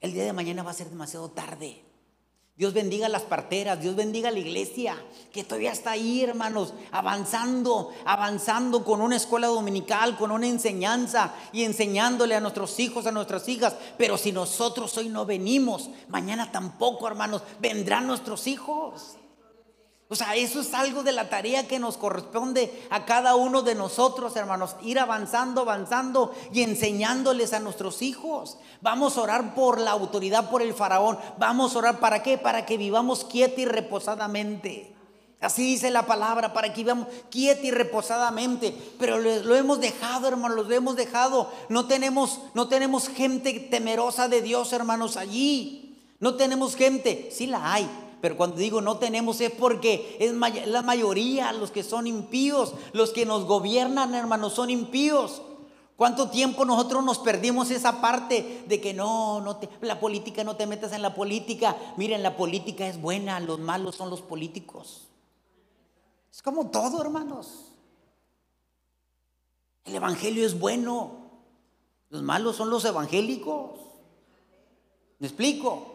el 0.00 0.12
día 0.12 0.24
de 0.24 0.32
mañana 0.32 0.62
va 0.62 0.70
a 0.70 0.74
ser 0.74 0.90
demasiado 0.90 1.30
tarde. 1.30 1.82
Dios 2.56 2.72
bendiga 2.72 3.08
las 3.08 3.22
parteras, 3.22 3.80
Dios 3.80 3.96
bendiga 3.96 4.30
la 4.30 4.38
iglesia, 4.38 4.96
que 5.32 5.42
todavía 5.42 5.72
está 5.72 5.90
ahí, 5.90 6.22
hermanos, 6.22 6.72
avanzando, 6.92 7.90
avanzando 8.04 8.84
con 8.84 9.00
una 9.00 9.16
escuela 9.16 9.48
dominical, 9.48 10.16
con 10.16 10.30
una 10.30 10.46
enseñanza 10.46 11.34
y 11.52 11.64
enseñándole 11.64 12.36
a 12.36 12.40
nuestros 12.40 12.78
hijos, 12.78 13.06
a 13.06 13.10
nuestras 13.10 13.48
hijas. 13.48 13.74
Pero 13.98 14.16
si 14.16 14.30
nosotros 14.30 14.96
hoy 14.98 15.08
no 15.08 15.26
venimos, 15.26 15.90
mañana 16.08 16.52
tampoco, 16.52 17.08
hermanos, 17.08 17.42
vendrán 17.58 18.06
nuestros 18.06 18.46
hijos. 18.46 19.16
O 20.14 20.16
sea, 20.16 20.36
eso 20.36 20.60
es 20.60 20.72
algo 20.74 21.02
de 21.02 21.10
la 21.10 21.28
tarea 21.28 21.66
que 21.66 21.80
nos 21.80 21.96
corresponde 21.96 22.86
a 22.88 23.04
cada 23.04 23.34
uno 23.34 23.62
de 23.62 23.74
nosotros, 23.74 24.36
hermanos, 24.36 24.76
ir 24.80 25.00
avanzando, 25.00 25.62
avanzando 25.62 26.32
y 26.52 26.62
enseñándoles 26.62 27.52
a 27.52 27.58
nuestros 27.58 28.00
hijos. 28.00 28.56
Vamos 28.80 29.18
a 29.18 29.22
orar 29.22 29.56
por 29.56 29.80
la 29.80 29.90
autoridad, 29.90 30.50
por 30.50 30.62
el 30.62 30.72
faraón. 30.72 31.18
Vamos 31.36 31.74
a 31.74 31.78
orar 31.80 31.98
para 31.98 32.22
qué? 32.22 32.38
Para 32.38 32.64
que 32.64 32.76
vivamos 32.76 33.24
quieta 33.24 33.60
y 33.60 33.64
reposadamente. 33.64 34.94
Así 35.40 35.64
dice 35.64 35.90
la 35.90 36.06
palabra, 36.06 36.52
para 36.52 36.72
que 36.72 36.84
vivamos 36.84 37.08
quieta 37.28 37.66
y 37.66 37.72
reposadamente. 37.72 38.72
Pero 39.00 39.18
lo, 39.18 39.56
hemos 39.56 39.80
dejado, 39.80 40.28
hermanos, 40.28 40.64
lo 40.64 40.72
hemos 40.72 40.94
dejado. 40.94 41.50
No 41.68 41.88
tenemos, 41.88 42.38
no 42.54 42.68
tenemos 42.68 43.08
gente 43.08 43.52
temerosa 43.68 44.28
de 44.28 44.42
Dios, 44.42 44.72
hermanos, 44.72 45.16
allí. 45.16 45.98
No 46.20 46.36
tenemos 46.36 46.76
gente, 46.76 47.30
sí 47.32 47.48
la 47.48 47.72
hay, 47.72 47.90
pero 48.24 48.38
cuando 48.38 48.56
digo 48.56 48.80
no 48.80 48.96
tenemos 48.96 49.38
es 49.42 49.50
porque 49.50 50.16
es 50.18 50.32
la 50.66 50.80
mayoría, 50.80 51.52
los 51.52 51.70
que 51.70 51.82
son 51.82 52.06
impíos, 52.06 52.72
los 52.94 53.10
que 53.10 53.26
nos 53.26 53.44
gobiernan, 53.44 54.14
hermanos, 54.14 54.54
son 54.54 54.70
impíos. 54.70 55.42
¿Cuánto 55.94 56.30
tiempo 56.30 56.64
nosotros 56.64 57.04
nos 57.04 57.18
perdimos 57.18 57.70
esa 57.70 58.00
parte 58.00 58.64
de 58.66 58.80
que 58.80 58.94
no, 58.94 59.42
no 59.42 59.58
te, 59.58 59.68
la 59.82 60.00
política 60.00 60.42
no 60.42 60.56
te 60.56 60.66
metas 60.66 60.94
en 60.94 61.02
la 61.02 61.14
política? 61.14 61.76
Miren, 61.98 62.22
la 62.22 62.34
política 62.34 62.88
es 62.88 62.98
buena, 62.98 63.40
los 63.40 63.58
malos 63.58 63.94
son 63.94 64.08
los 64.08 64.22
políticos. 64.22 65.06
Es 66.32 66.40
como 66.40 66.70
todo, 66.70 67.02
hermanos. 67.02 67.72
El 69.84 69.96
evangelio 69.96 70.46
es 70.46 70.58
bueno. 70.58 71.28
Los 72.08 72.22
malos 72.22 72.56
son 72.56 72.70
los 72.70 72.86
evangélicos. 72.86 73.72
¿Me 75.18 75.26
explico? 75.26 75.93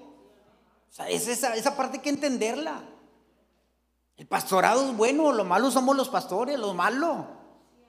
O 0.90 0.94
sea, 0.94 1.10
es 1.10 1.28
esa, 1.28 1.56
esa 1.56 1.76
parte 1.76 1.98
hay 1.98 2.04
que 2.04 2.10
entenderla. 2.10 2.82
El 4.18 4.28
pastorado 4.28 4.86
es 4.86 4.98
bueno, 4.98 5.32
lo 5.32 5.46
malo 5.46 5.72
somos 5.72 5.96
los 5.96 6.10
pastores, 6.10 6.60
los 6.60 6.76
malos. 6.76 7.26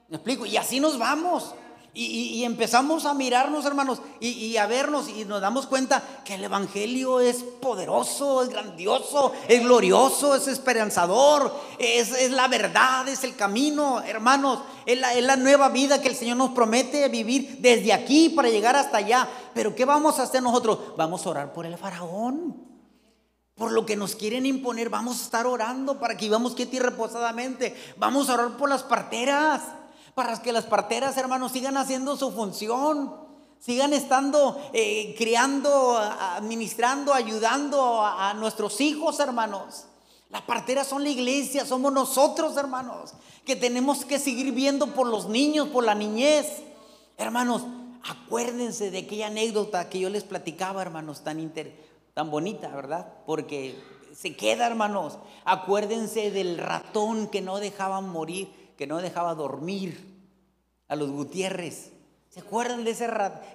¿Me 0.08 0.16
explico? 0.16 0.46
Y 0.46 0.56
así 0.56 0.78
nos 0.78 0.98
vamos. 0.98 1.54
Y, 1.92 2.44
empezamos 2.44 3.04
a 3.04 3.14
mirarnos, 3.14 3.64
hermanos, 3.64 4.00
y, 4.20 4.56
a 4.56 4.66
vernos 4.68 5.08
y 5.08 5.24
nos 5.24 5.40
damos 5.40 5.66
cuenta 5.66 6.00
que 6.24 6.34
el 6.36 6.44
Evangelio 6.44 7.18
es 7.18 7.42
poderoso, 7.60 8.44
es 8.44 8.48
grandioso, 8.48 9.32
es 9.48 9.60
glorioso, 9.60 10.36
es 10.36 10.46
esperanzador, 10.46 11.52
es, 11.80 12.30
la 12.30 12.46
verdad, 12.46 13.08
es 13.08 13.24
el 13.24 13.34
camino, 13.34 14.00
hermanos, 14.02 14.60
es 14.86 15.00
la, 15.00 15.14
es 15.14 15.24
la 15.24 15.34
nueva 15.34 15.68
vida 15.68 16.00
que 16.00 16.06
el 16.06 16.14
Señor 16.14 16.36
nos 16.36 16.50
promete 16.50 17.08
vivir 17.08 17.58
desde 17.58 17.92
aquí 17.92 18.28
para 18.28 18.50
llegar 18.50 18.76
hasta 18.76 18.98
allá. 18.98 19.28
Pero 19.52 19.74
¿qué 19.74 19.84
vamos 19.84 20.20
a 20.20 20.22
hacer 20.22 20.44
nosotros? 20.44 20.78
Vamos 20.96 21.26
a 21.26 21.30
orar 21.30 21.52
por 21.52 21.66
el 21.66 21.76
faraón 21.76 22.69
por 23.60 23.72
lo 23.72 23.84
que 23.84 23.94
nos 23.94 24.16
quieren 24.16 24.46
imponer, 24.46 24.88
vamos 24.88 25.20
a 25.20 25.24
estar 25.24 25.46
orando 25.46 26.00
para 26.00 26.16
que 26.16 26.24
vivamos 26.24 26.54
quieti 26.54 26.78
y 26.78 26.80
reposadamente. 26.80 27.76
Vamos 27.98 28.30
a 28.30 28.32
orar 28.32 28.56
por 28.56 28.70
las 28.70 28.82
parteras 28.82 29.60
para 30.14 30.40
que 30.40 30.50
las 30.50 30.64
parteras, 30.64 31.18
hermanos, 31.18 31.52
sigan 31.52 31.76
haciendo 31.76 32.16
su 32.16 32.32
función, 32.32 33.14
sigan 33.58 33.92
estando 33.92 34.58
eh, 34.72 35.14
criando, 35.18 35.98
administrando, 35.98 37.12
ayudando 37.12 38.00
a, 38.02 38.32
nuestros 38.32 38.80
hijos, 38.80 39.20
hermanos. 39.20 39.84
Las 40.30 40.40
parteras 40.40 40.86
son 40.86 41.04
la 41.04 41.10
iglesia, 41.10 41.66
somos 41.66 41.92
nosotros, 41.92 42.56
hermanos, 42.56 43.12
que 43.44 43.56
tenemos 43.56 44.06
que 44.06 44.18
seguir 44.18 44.52
viendo 44.52 44.86
por 44.94 45.06
los 45.06 45.28
niños, 45.28 45.68
por 45.68 45.84
la 45.84 45.94
niñez. 45.94 46.46
Hermanos, 47.18 47.64
acuérdense 48.08 48.90
de 48.90 49.00
aquella 49.00 49.26
anécdota 49.26 49.90
que 49.90 50.00
yo 50.00 50.08
les 50.08 50.24
platicaba, 50.24 50.80
hermanos, 50.80 51.24
tan, 51.24 51.38
tan 52.20 52.30
bonita, 52.30 52.68
¿verdad? 52.68 53.06
Porque 53.24 53.82
se 54.14 54.36
queda, 54.36 54.66
hermanos. 54.66 55.18
Acuérdense 55.46 56.30
del 56.30 56.58
ratón 56.58 57.28
que 57.28 57.40
no 57.40 57.60
dejaban 57.60 58.10
morir 58.10 58.74
que 58.76 58.86
no 58.86 58.98
dejaba 58.98 59.34
dormir 59.34 60.20
a 60.88 60.96
los 60.96 61.10
Gutiérrez. 61.10 61.92
¿Se 62.28 62.40
acuerdan 62.40 62.84
de 62.84 62.90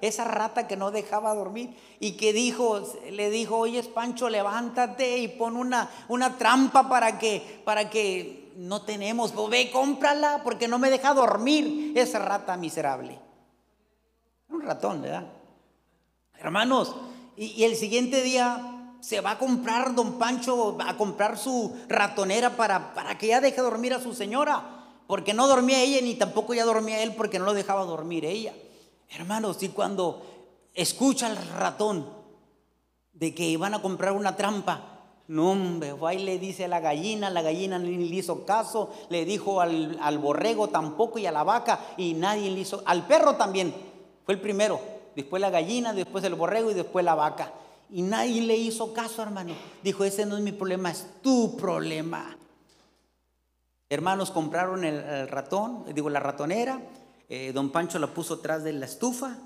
esa 0.02 0.24
rata 0.24 0.68
que 0.68 0.78
no 0.78 0.90
dejaba 0.90 1.36
dormir? 1.36 1.78
Y 2.00 2.14
que 2.14 2.34
dijo, 2.34 2.82
le 3.12 3.30
dijo, 3.30 3.56
oye 3.56 3.84
Pancho, 3.84 4.30
levántate 4.30 5.20
y 5.20 5.28
pon 5.28 5.58
una, 5.58 5.88
una 6.08 6.36
trampa 6.36 6.90
para 6.90 7.20
que, 7.20 7.62
para 7.66 7.92
que 7.92 8.52
no 8.56 8.82
tenemos. 8.82 9.32
Pues 9.32 9.48
ve, 9.52 9.70
cómprala 9.70 10.42
porque 10.44 10.68
no 10.68 10.80
me 10.80 10.90
deja 10.90 11.14
dormir 11.14 11.96
esa 11.96 12.18
rata 12.18 12.58
miserable. 12.58 13.20
Un 14.50 14.62
ratón, 14.64 15.04
¿verdad? 15.04 15.28
Hermanos, 16.40 16.96
y, 17.38 17.64
el 17.64 17.76
siguiente 17.76 18.22
día 18.24 18.94
se 19.02 19.22
va 19.22 19.32
a 19.32 19.38
comprar 19.38 19.94
don 19.94 20.18
Pancho, 20.18 20.78
a 20.80 20.98
comprar 20.98 21.38
su 21.38 21.76
ratonera 21.88 22.56
para, 22.56 22.94
para 22.94 23.18
que 23.18 23.28
ya 23.28 23.42
deje 23.42 23.62
dormir 23.62 23.94
a 23.94 24.02
su 24.02 24.14
señora 24.14 24.76
porque 25.08 25.34
no 25.34 25.48
dormía 25.48 25.82
ella 25.82 26.02
ni 26.02 26.16
tampoco 26.16 26.54
ya 26.54 26.66
dormía 26.66 27.04
él 27.04 27.14
porque 27.16 27.40
no 27.40 27.46
lo 27.46 27.54
dejaba 27.54 27.86
dormir 27.86 28.26
ella. 28.26 28.54
Hermanos, 29.10 29.62
y 29.62 29.70
cuando 29.70 30.26
escucha 30.74 31.28
al 31.28 31.38
ratón 31.38 32.10
de 33.14 33.34
que 33.34 33.44
iban 33.44 33.74
a 33.74 33.82
comprar 33.82 34.14
una 34.14 34.36
trampa, 34.36 34.92
no, 35.28 35.52
hombre, 35.52 35.94
va 35.94 36.14
le 36.14 36.38
dice 36.38 36.66
a 36.66 36.68
la 36.68 36.80
gallina, 36.80 37.30
la 37.30 37.42
gallina 37.42 37.80
ni 37.80 37.98
le 37.98 38.16
hizo 38.16 38.46
caso, 38.46 38.92
le 39.10 39.26
dijo 39.26 39.62
al, 39.62 39.98
al, 40.02 40.20
borrego 40.20 40.68
tampoco 40.68 41.18
y 41.18 41.26
a 41.26 41.32
la 41.32 41.44
vaca 41.44 41.80
y 41.98 42.14
nadie 42.14 42.52
le 42.52 42.60
hizo, 42.60 42.84
al 42.86 43.08
perro 43.08 43.36
también, 43.36 43.74
fue 44.24 44.36
el 44.36 44.42
primero, 44.42 44.80
después 45.16 45.42
la 45.42 45.50
gallina, 45.50 45.94
después 45.94 46.24
el 46.24 46.36
borrego 46.36 46.72
y 46.72 46.74
después 46.74 47.04
la 47.04 47.16
vaca. 47.16 47.54
Y 47.90 48.02
nadie 48.02 48.42
le 48.42 48.56
hizo 48.56 48.94
caso, 48.94 49.22
hermano. 49.22 49.54
Dijo, 49.84 50.04
ese 50.04 50.26
no 50.26 50.38
es 50.38 50.44
mi 50.44 50.52
problema, 50.52 50.92
es 50.92 51.08
tu 51.22 51.56
problema. 51.56 52.38
Hermanos 53.90 54.32
compraron 54.32 54.84
el, 54.84 55.28
ratón, 55.28 55.86
digo 55.94 56.10
la 56.10 56.20
ratonera, 56.20 56.82
eh, 57.30 57.52
don 57.54 57.72
Pancho 57.72 58.00
la 58.00 58.08
puso 58.08 58.36
atrás 58.36 58.64
de 58.64 58.74
la 58.74 58.86
estufa, 58.86 59.38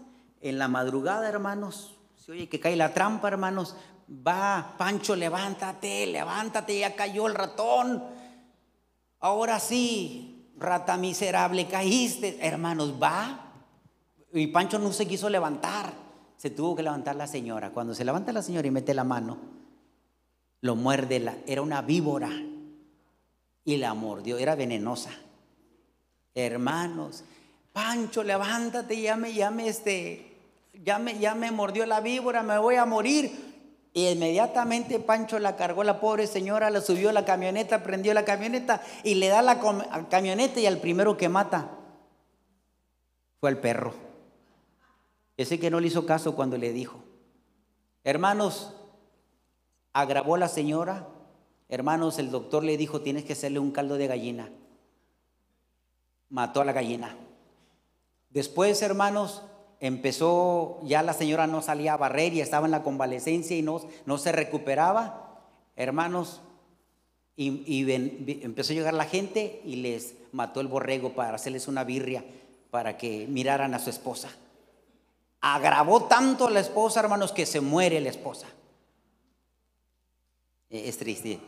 en 0.41 0.57
la 0.57 0.69
madrugada, 0.69 1.27
hermanos, 1.27 1.97
se 2.15 2.31
oye 2.31 2.47
que 2.47 2.59
cae 2.59 2.77
la 2.77 2.93
trampa, 2.93 3.27
hermanos, 3.27 3.75
va, 4.09 4.75
Pancho, 4.77 5.15
levántate, 5.17 6.07
levántate, 6.07 6.79
ya 6.79 6.95
cayó 6.95 7.27
el 7.27 7.35
ratón, 7.35 8.01
ahora 9.19 9.59
sí, 9.59 10.49
rata 10.57 10.95
miserable, 10.95 11.67
caíste, 11.67 12.37
hermanos, 12.41 12.93
va, 13.01 13.48
y 14.33 14.47
Pancho 14.47 14.79
no 14.79 14.91
se 14.91 15.07
quiso 15.07 15.29
levantar, 15.29 15.91
se 16.37 16.49
tuvo 16.49 16.75
que 16.75 16.83
levantar 16.83 17.15
la 17.15 17.27
señora, 17.27 17.71
cuando 17.71 17.93
se 17.93 18.05
levanta 18.05 18.31
la 18.31 18.41
señora 18.41 18.67
y 18.67 18.71
mete 18.71 18.93
la 18.93 19.03
mano, 19.03 19.37
lo 20.61 20.75
muerde, 20.75 21.19
la, 21.19 21.37
era 21.45 21.61
una 21.61 21.81
víbora, 21.81 22.29
y 23.65 23.77
la 23.77 23.93
mordió, 23.93 24.37
era 24.37 24.55
venenosa. 24.55 25.11
Hermanos, 26.33 27.23
Pancho, 27.73 28.23
levántate, 28.23 28.99
ya 28.99 29.15
me, 29.15 29.33
ya 29.33 29.51
me, 29.51 29.67
este, 29.67 30.37
ya 30.83 30.97
me, 30.99 31.51
mordió 31.51 31.85
la 31.85 32.01
víbora, 32.01 32.43
me 32.43 32.57
voy 32.57 32.75
a 32.75 32.85
morir. 32.85 33.47
Y 33.93 34.07
inmediatamente 34.07 34.99
Pancho 34.99 35.39
la 35.39 35.55
cargó 35.55 35.83
la 35.83 35.99
pobre 35.99 36.27
señora, 36.27 36.69
la 36.69 36.81
subió 36.81 37.09
a 37.09 37.13
la 37.13 37.25
camioneta, 37.25 37.83
prendió 37.83 38.13
la 38.13 38.23
camioneta 38.23 38.81
y 39.03 39.15
le 39.15 39.27
da 39.27 39.41
la 39.41 39.59
camioneta 40.09 40.59
y 40.59 40.65
al 40.65 40.77
primero 40.77 41.17
que 41.17 41.27
mata 41.27 41.69
fue 43.39 43.49
al 43.49 43.57
perro. 43.57 44.08
Que 45.47 45.69
no 45.69 45.79
le 45.79 45.87
hizo 45.87 46.05
caso 46.05 46.35
cuando 46.35 46.57
le 46.57 46.73
dijo. 46.73 47.03
Hermanos, 48.03 48.73
agravó 49.93 50.37
la 50.37 50.49
señora, 50.49 51.07
Hermanos, 51.69 52.17
el 52.17 52.31
doctor 52.31 52.63
le 52.63 52.77
dijo, 52.77 53.01
tienes 53.01 53.23
que 53.23 53.33
hacerle 53.33 53.59
un 53.59 53.69
caldo 53.69 53.97
de 53.97 54.07
gallina. 54.07 54.49
Mató 56.29 56.61
a 56.61 56.65
la 56.65 56.73
gallina. 56.73 57.15
Después, 58.31 58.81
hermanos, 58.81 59.43
empezó, 59.79 60.79
ya 60.83 61.03
la 61.03 61.13
señora 61.13 61.45
no 61.45 61.61
salía 61.61 61.93
a 61.93 61.97
barrer 61.97 62.33
y 62.33 62.41
estaba 62.41 62.65
en 62.65 62.71
la 62.71 62.81
convalecencia 62.81 63.55
y 63.55 63.61
no, 63.61 63.81
no 64.07 64.17
se 64.17 64.31
recuperaba. 64.31 65.43
Hermanos, 65.75 66.41
y, 67.35 67.85
empezó 68.43 68.73
a 68.73 68.75
llegar 68.75 68.95
la 68.95 69.05
gente 69.05 69.61
y 69.63 69.77
les 69.77 70.15
mató 70.31 70.61
el 70.61 70.67
borrego 70.67 71.13
para 71.13 71.35
hacerles 71.35 71.67
una 71.67 71.83
birria, 71.83 72.25
para 72.71 72.97
que 72.97 73.27
miraran 73.27 73.75
a 73.75 73.79
su 73.79 73.91
esposa. 73.91 74.29
Agravó 75.41 76.03
tanto 76.03 76.47
a 76.47 76.51
la 76.51 76.59
esposa, 76.59 76.99
hermanos, 76.99 77.31
que 77.31 77.45
se 77.45 77.61
muere 77.61 77.99
la 78.01 78.09
esposa. 78.09 78.47
Es 80.69 80.97
triste. 80.97 81.39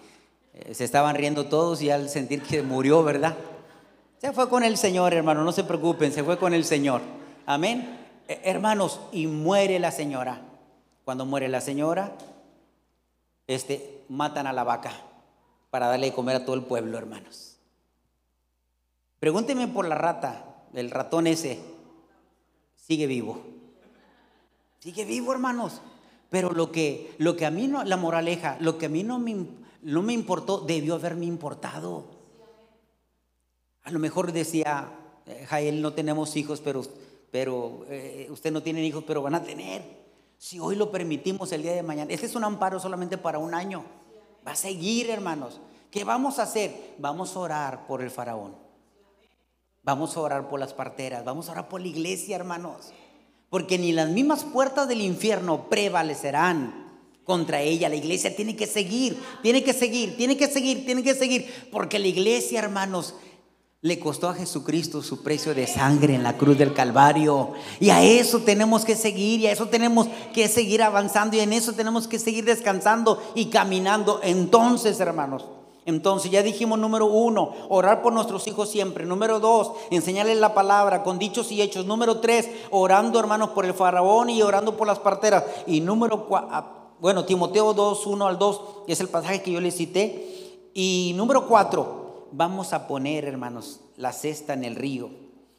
Eh, 0.53 0.73
se 0.73 0.83
estaban 0.83 1.15
riendo 1.15 1.45
todos 1.45 1.81
y 1.81 1.89
al 1.89 2.09
sentir 2.09 2.41
que 2.41 2.61
murió, 2.61 3.03
¿verdad? 3.03 3.35
Se 4.17 4.31
fue 4.33 4.49
con 4.49 4.63
el 4.63 4.77
Señor, 4.77 5.13
hermano, 5.13 5.43
no 5.43 5.51
se 5.51 5.63
preocupen, 5.63 6.11
se 6.11 6.23
fue 6.23 6.37
con 6.37 6.53
el 6.53 6.63
Señor. 6.63 7.01
Amén. 7.45 7.99
Eh, 8.27 8.41
hermanos, 8.43 8.99
y 9.11 9.27
muere 9.27 9.79
la 9.79 9.91
señora. 9.91 10.41
Cuando 11.03 11.25
muere 11.25 11.49
la 11.49 11.61
señora, 11.61 12.15
este, 13.47 14.03
matan 14.07 14.47
a 14.47 14.53
la 14.53 14.63
vaca 14.63 14.93
para 15.69 15.87
darle 15.87 16.07
de 16.07 16.13
comer 16.13 16.35
a 16.37 16.45
todo 16.45 16.55
el 16.55 16.63
pueblo, 16.63 16.97
hermanos. 16.97 17.57
Pregúntenme 19.19 19.67
por 19.67 19.87
la 19.87 19.95
rata, 19.95 20.45
el 20.73 20.91
ratón 20.91 21.27
ese, 21.27 21.59
sigue 22.75 23.07
vivo. 23.07 23.41
Sigue 24.81 25.05
vivo, 25.05 25.31
hermanos. 25.31 25.79
Pero 26.31 26.51
lo 26.51 26.71
que, 26.71 27.13
lo 27.19 27.35
que 27.35 27.45
a 27.45 27.51
mí 27.51 27.67
no, 27.67 27.83
la 27.83 27.97
moraleja, 27.97 28.57
lo 28.59 28.77
que 28.77 28.87
a 28.87 28.89
mí 28.89 29.03
no 29.03 29.19
me, 29.19 29.45
no 29.83 30.01
me 30.01 30.13
importó, 30.13 30.61
debió 30.61 30.95
haberme 30.95 31.25
importado. 31.25 32.05
A 33.83 33.91
lo 33.91 33.99
mejor 33.99 34.31
decía, 34.31 34.91
eh, 35.27 35.45
Jael, 35.47 35.81
no 35.81 35.93
tenemos 35.93 36.35
hijos, 36.35 36.61
pero, 36.61 36.81
pero 37.31 37.85
eh, 37.89 38.27
usted 38.31 38.51
no 38.51 38.63
tiene 38.63 38.83
hijos, 38.83 39.03
pero 39.05 39.21
van 39.21 39.35
a 39.35 39.43
tener. 39.43 39.83
Si 40.37 40.59
hoy 40.59 40.75
lo 40.75 40.89
permitimos 40.89 41.51
el 41.51 41.61
día 41.61 41.73
de 41.73 41.83
mañana, 41.83 42.11
este 42.11 42.25
es 42.25 42.35
un 42.35 42.43
amparo 42.43 42.79
solamente 42.79 43.19
para 43.19 43.37
un 43.37 43.53
año. 43.53 43.83
Va 44.47 44.53
a 44.53 44.55
seguir, 44.55 45.11
hermanos. 45.11 45.61
¿Qué 45.91 46.03
vamos 46.03 46.39
a 46.39 46.43
hacer? 46.43 46.95
Vamos 46.97 47.35
a 47.35 47.39
orar 47.39 47.85
por 47.85 48.01
el 48.01 48.09
faraón. 48.09 48.55
Vamos 49.83 50.17
a 50.17 50.21
orar 50.21 50.49
por 50.49 50.59
las 50.59 50.73
parteras. 50.73 51.23
Vamos 51.23 51.49
a 51.49 51.51
orar 51.51 51.69
por 51.69 51.81
la 51.81 51.87
iglesia, 51.87 52.35
hermanos. 52.35 52.91
Porque 53.51 53.77
ni 53.77 53.91
las 53.91 54.09
mismas 54.09 54.45
puertas 54.45 54.87
del 54.87 55.01
infierno 55.01 55.67
prevalecerán 55.69 56.89
contra 57.25 57.61
ella. 57.61 57.89
La 57.89 57.97
iglesia 57.97 58.33
tiene 58.33 58.55
que 58.55 58.65
seguir, 58.65 59.21
tiene 59.43 59.61
que 59.61 59.73
seguir, 59.73 60.15
tiene 60.15 60.37
que 60.37 60.47
seguir, 60.47 60.85
tiene 60.85 61.03
que 61.03 61.13
seguir. 61.13 61.67
Porque 61.69 61.99
la 61.99 62.07
iglesia, 62.07 62.59
hermanos, 62.59 63.13
le 63.81 63.99
costó 63.99 64.29
a 64.29 64.35
Jesucristo 64.35 65.03
su 65.03 65.21
precio 65.21 65.53
de 65.53 65.67
sangre 65.67 66.15
en 66.15 66.23
la 66.23 66.37
cruz 66.37 66.57
del 66.57 66.73
Calvario. 66.73 67.51
Y 67.81 67.89
a 67.89 68.01
eso 68.01 68.39
tenemos 68.39 68.85
que 68.85 68.95
seguir, 68.95 69.41
y 69.41 69.47
a 69.47 69.51
eso 69.51 69.67
tenemos 69.67 70.07
que 70.33 70.47
seguir 70.47 70.81
avanzando, 70.81 71.35
y 71.35 71.41
en 71.41 71.51
eso 71.51 71.73
tenemos 71.73 72.07
que 72.07 72.19
seguir 72.19 72.45
descansando 72.45 73.21
y 73.35 73.47
caminando. 73.47 74.21
Entonces, 74.23 74.97
hermanos, 75.01 75.45
entonces 75.91 76.31
ya 76.31 76.41
dijimos 76.41 76.79
número 76.79 77.05
uno, 77.05 77.53
orar 77.69 78.01
por 78.01 78.13
nuestros 78.13 78.47
hijos 78.47 78.69
siempre. 78.69 79.05
Número 79.05 79.39
dos, 79.39 79.73
enseñarles 79.91 80.37
la 80.37 80.53
palabra 80.53 81.03
con 81.03 81.19
dichos 81.19 81.51
y 81.51 81.61
hechos. 81.61 81.85
Número 81.85 82.19
tres, 82.19 82.49
orando 82.71 83.19
hermanos 83.19 83.51
por 83.51 83.65
el 83.65 83.73
faraón 83.73 84.29
y 84.29 84.41
orando 84.41 84.75
por 84.75 84.87
las 84.87 84.99
parteras. 84.99 85.43
Y 85.67 85.81
número 85.81 86.25
cuatro, 86.25 86.49
ah, 86.51 86.77
bueno, 87.01 87.25
Timoteo 87.25 87.73
2, 87.73 88.05
1 88.05 88.27
al 88.27 88.37
2 88.37 88.61
es 88.87 88.99
el 89.01 89.09
pasaje 89.09 89.41
que 89.41 89.51
yo 89.51 89.59
les 89.59 89.75
cité. 89.75 90.69
Y 90.75 91.13
número 91.15 91.47
cuatro, 91.47 92.27
vamos 92.31 92.73
a 92.73 92.87
poner, 92.87 93.25
hermanos, 93.25 93.81
la 93.97 94.13
cesta 94.13 94.53
en 94.53 94.63
el 94.63 94.75
río, 94.75 95.09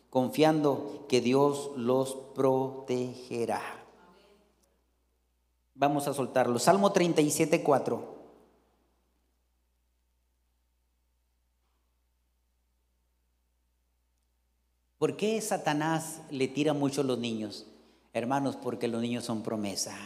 confiando 0.08 1.04
que 1.08 1.20
Dios 1.20 1.72
los 1.76 2.14
protegerá. 2.34 3.60
Vamos 5.74 6.06
a 6.06 6.14
soltarlo. 6.14 6.60
Salmo 6.60 6.92
37, 6.92 7.64
4. 7.64 8.21
¿Por 15.02 15.16
qué 15.16 15.40
Satanás 15.40 16.20
le 16.30 16.46
tira 16.46 16.74
mucho 16.74 17.00
a 17.00 17.04
los 17.04 17.18
niños? 17.18 17.66
Hermanos, 18.12 18.54
porque 18.54 18.86
los 18.86 19.02
niños 19.02 19.24
son 19.24 19.42
promesa. 19.42 19.98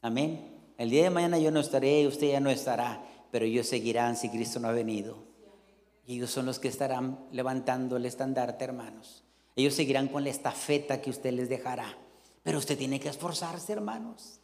Amén. 0.00 0.48
El 0.78 0.90
día 0.90 1.02
de 1.02 1.10
mañana 1.10 1.40
yo 1.40 1.50
no 1.50 1.58
estaré, 1.58 2.06
usted 2.06 2.30
ya 2.30 2.38
no 2.38 2.50
estará 2.50 3.04
pero 3.32 3.44
ellos 3.44 3.66
seguirán 3.66 4.16
si 4.16 4.28
Cristo 4.28 4.60
no 4.60 4.68
ha 4.68 4.72
venido. 4.72 5.16
Y 6.06 6.18
ellos 6.18 6.30
son 6.30 6.46
los 6.46 6.60
que 6.60 6.68
estarán 6.68 7.18
levantando 7.32 7.96
el 7.96 8.06
estandarte, 8.06 8.62
hermanos. 8.62 9.24
Ellos 9.56 9.74
seguirán 9.74 10.06
con 10.06 10.22
la 10.22 10.30
estafeta 10.30 11.02
que 11.02 11.10
usted 11.10 11.32
les 11.32 11.48
dejará. 11.48 11.98
Pero 12.44 12.58
usted 12.58 12.78
tiene 12.78 13.00
que 13.00 13.08
esforzarse, 13.08 13.72
hermanos. 13.72 14.38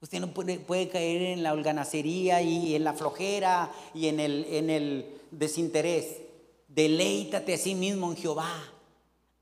Usted 0.00 0.20
no 0.20 0.32
puede, 0.32 0.88
caer 0.88 1.20
en 1.20 1.42
la 1.42 1.52
holganacería 1.52 2.40
y 2.40 2.74
en 2.74 2.84
la 2.84 2.94
flojera 2.94 3.70
y 3.92 4.06
en 4.06 4.20
el 4.70 5.06
desinterés. 5.32 6.27
Deleítate 6.78 7.54
a 7.54 7.58
sí 7.58 7.74
mismo 7.74 8.08
en 8.08 8.16
Jehová. 8.16 8.54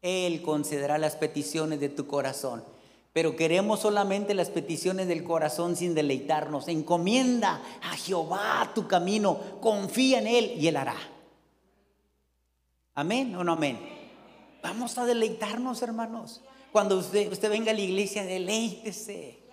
Él 0.01 0.41
concederá 0.41 0.97
las 0.97 1.16
peticiones 1.16 1.78
de 1.80 1.91
tu 1.91 2.07
corazón. 2.07 2.64
Pero 3.12 3.37
queremos 3.37 3.80
solamente 3.80 4.32
las 4.32 4.49
peticiones 4.49 5.07
del 5.07 5.22
corazón 5.22 5.76
sin 5.76 5.95
deleitarnos. 5.95 6.66
Encomienda 6.66 7.61
a 7.82 7.95
Jehová 7.95 8.72
tu 8.74 8.89
camino, 8.89 9.39
confía 9.61 10.20
en 10.20 10.28
Él 10.28 10.55
y 10.57 10.66
Él 10.66 10.78
hará. 10.78 10.97
Amén 12.95 13.37
o 13.37 13.45
no 13.45 13.53
amén. 13.53 13.80
Vamos 14.62 14.97
a 14.97 15.05
deleitarnos, 15.05 15.82
hermanos. 15.82 16.41
Cuando 16.72 16.97
usted, 16.97 17.30
usted 17.30 17.51
venga 17.51 17.70
a 17.70 17.74
la 17.74 17.82
iglesia, 17.82 18.24
deleítese. 18.24 19.46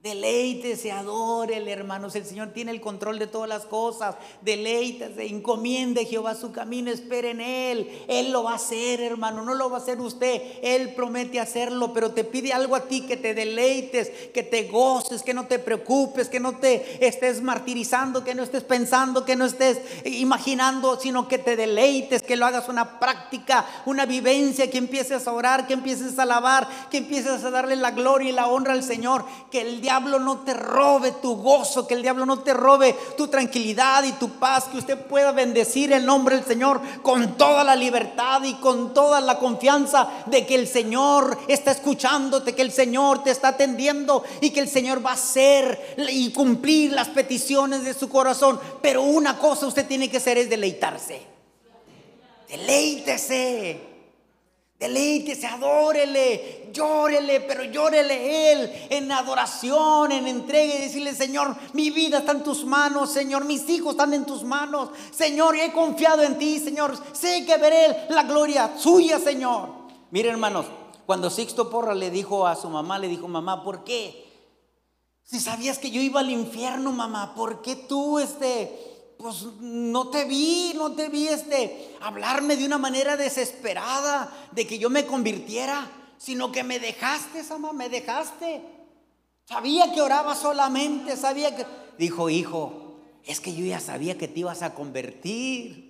Deleítese, 0.00 0.92
adórele, 0.92 1.72
hermanos. 1.72 2.14
El 2.14 2.24
Señor 2.24 2.52
tiene 2.54 2.70
el 2.70 2.80
control 2.80 3.18
de 3.18 3.26
todas 3.26 3.48
las 3.48 3.66
cosas. 3.66 4.14
Deleítese, 4.42 5.26
encomiende 5.26 6.04
Jehová 6.04 6.36
su 6.36 6.52
camino, 6.52 6.88
espere 6.92 7.30
en 7.30 7.40
Él. 7.40 8.04
Él 8.06 8.30
lo 8.30 8.44
va 8.44 8.52
a 8.52 8.56
hacer, 8.56 9.00
hermano. 9.00 9.42
No 9.42 9.54
lo 9.54 9.68
va 9.68 9.78
a 9.78 9.80
hacer 9.80 10.00
usted. 10.00 10.40
Él 10.62 10.94
promete 10.94 11.40
hacerlo, 11.40 11.92
pero 11.92 12.12
te 12.12 12.22
pide 12.22 12.52
algo 12.52 12.76
a 12.76 12.86
ti: 12.86 13.06
que 13.08 13.16
te 13.16 13.34
deleites, 13.34 14.10
que 14.32 14.44
te 14.44 14.68
goces, 14.68 15.24
que 15.24 15.34
no 15.34 15.48
te 15.48 15.58
preocupes, 15.58 16.28
que 16.28 16.38
no 16.38 16.58
te 16.58 17.04
estés 17.04 17.42
martirizando, 17.42 18.22
que 18.22 18.36
no 18.36 18.44
estés 18.44 18.62
pensando, 18.62 19.24
que 19.24 19.34
no 19.34 19.46
estés 19.46 19.80
imaginando, 20.04 21.00
sino 21.00 21.26
que 21.26 21.38
te 21.38 21.56
deleites, 21.56 22.22
que 22.22 22.36
lo 22.36 22.46
hagas 22.46 22.68
una 22.68 23.00
práctica, 23.00 23.66
una 23.84 24.06
vivencia, 24.06 24.70
que 24.70 24.78
empieces 24.78 25.26
a 25.26 25.32
orar, 25.32 25.66
que 25.66 25.74
empieces 25.74 26.20
a 26.20 26.22
alabar, 26.22 26.68
que 26.88 26.98
empieces 26.98 27.42
a 27.42 27.50
darle 27.50 27.74
la 27.74 27.90
gloria 27.90 28.30
y 28.30 28.32
la 28.32 28.46
honra 28.46 28.74
al 28.74 28.84
Señor. 28.84 29.24
Que 29.50 29.62
el 29.62 29.87
diablo 29.88 30.18
no 30.18 30.40
te 30.40 30.52
robe 30.52 31.12
tu 31.12 31.36
gozo, 31.36 31.86
que 31.86 31.94
el 31.94 32.02
diablo 32.02 32.26
no 32.26 32.40
te 32.40 32.52
robe 32.52 32.94
tu 33.16 33.28
tranquilidad 33.28 34.04
y 34.04 34.12
tu 34.12 34.28
paz, 34.32 34.64
que 34.64 34.76
usted 34.76 34.98
pueda 34.98 35.32
bendecir 35.32 35.94
el 35.94 36.04
nombre 36.04 36.36
del 36.36 36.44
Señor 36.44 36.82
con 37.00 37.38
toda 37.38 37.64
la 37.64 37.74
libertad 37.74 38.42
y 38.44 38.52
con 38.56 38.92
toda 38.92 39.22
la 39.22 39.38
confianza 39.38 40.06
de 40.26 40.44
que 40.44 40.56
el 40.56 40.68
Señor 40.68 41.38
está 41.48 41.70
escuchándote, 41.70 42.54
que 42.54 42.60
el 42.60 42.70
Señor 42.70 43.22
te 43.22 43.30
está 43.30 43.48
atendiendo 43.48 44.22
y 44.42 44.50
que 44.50 44.60
el 44.60 44.68
Señor 44.68 45.04
va 45.04 45.12
a 45.12 45.14
hacer 45.14 45.96
y 45.96 46.32
cumplir 46.32 46.92
las 46.92 47.08
peticiones 47.08 47.82
de 47.82 47.94
su 47.94 48.10
corazón. 48.10 48.60
Pero 48.82 49.00
una 49.00 49.38
cosa 49.38 49.66
usted 49.66 49.86
tiene 49.86 50.10
que 50.10 50.18
hacer 50.18 50.36
es 50.36 50.50
deleitarse. 50.50 51.22
Deleítese. 52.46 53.87
Deleítese, 54.78 55.44
adórele, 55.48 56.70
llórele, 56.72 57.40
pero 57.40 57.64
llórele 57.64 58.52
Él 58.52 58.86
en 58.90 59.10
adoración, 59.10 60.12
en 60.12 60.28
entrega 60.28 60.72
y 60.76 60.82
decirle, 60.82 61.14
Señor, 61.16 61.56
mi 61.72 61.90
vida 61.90 62.18
está 62.18 62.30
en 62.30 62.44
tus 62.44 62.64
manos, 62.64 63.12
Señor, 63.12 63.44
mis 63.44 63.68
hijos 63.68 63.92
están 63.92 64.14
en 64.14 64.24
tus 64.24 64.44
manos, 64.44 64.90
Señor, 65.10 65.56
he 65.56 65.72
confiado 65.72 66.22
en 66.22 66.38
ti, 66.38 66.60
Señor, 66.60 66.96
sé 67.12 67.44
que 67.44 67.56
veré 67.56 68.06
la 68.10 68.22
gloria 68.22 68.74
suya, 68.78 69.18
Señor. 69.18 69.70
Mire, 70.12 70.30
hermanos, 70.30 70.66
cuando 71.06 71.28
Sixto 71.28 71.68
Porra 71.70 71.96
le 71.96 72.12
dijo 72.12 72.46
a 72.46 72.54
su 72.54 72.68
mamá, 72.68 73.00
le 73.00 73.08
dijo, 73.08 73.26
mamá, 73.26 73.64
¿por 73.64 73.82
qué? 73.82 74.28
Si 75.24 75.40
sabías 75.40 75.78
que 75.78 75.90
yo 75.90 76.00
iba 76.00 76.20
al 76.20 76.30
infierno, 76.30 76.92
mamá, 76.92 77.34
¿por 77.34 77.62
qué 77.62 77.74
tú, 77.74 78.20
este, 78.20 78.97
pues 79.18 79.42
no 79.60 80.08
te 80.08 80.24
vi, 80.24 80.72
no 80.76 80.92
te 80.92 81.08
vi 81.08 81.26
este, 81.28 81.96
hablarme 82.00 82.56
de 82.56 82.64
una 82.64 82.78
manera 82.78 83.16
desesperada 83.16 84.32
de 84.52 84.66
que 84.66 84.78
yo 84.78 84.90
me 84.90 85.06
convirtiera, 85.06 85.90
sino 86.18 86.52
que 86.52 86.62
me 86.62 86.78
dejaste, 86.78 87.42
Sama, 87.42 87.72
me 87.72 87.88
dejaste. 87.88 88.62
Sabía 89.44 89.92
que 89.92 90.02
oraba 90.02 90.34
solamente, 90.34 91.16
sabía 91.16 91.56
que... 91.56 91.66
Dijo, 91.98 92.30
hijo, 92.30 92.98
es 93.24 93.40
que 93.40 93.54
yo 93.54 93.64
ya 93.64 93.80
sabía 93.80 94.16
que 94.16 94.28
te 94.28 94.40
ibas 94.40 94.62
a 94.62 94.74
convertir 94.74 95.87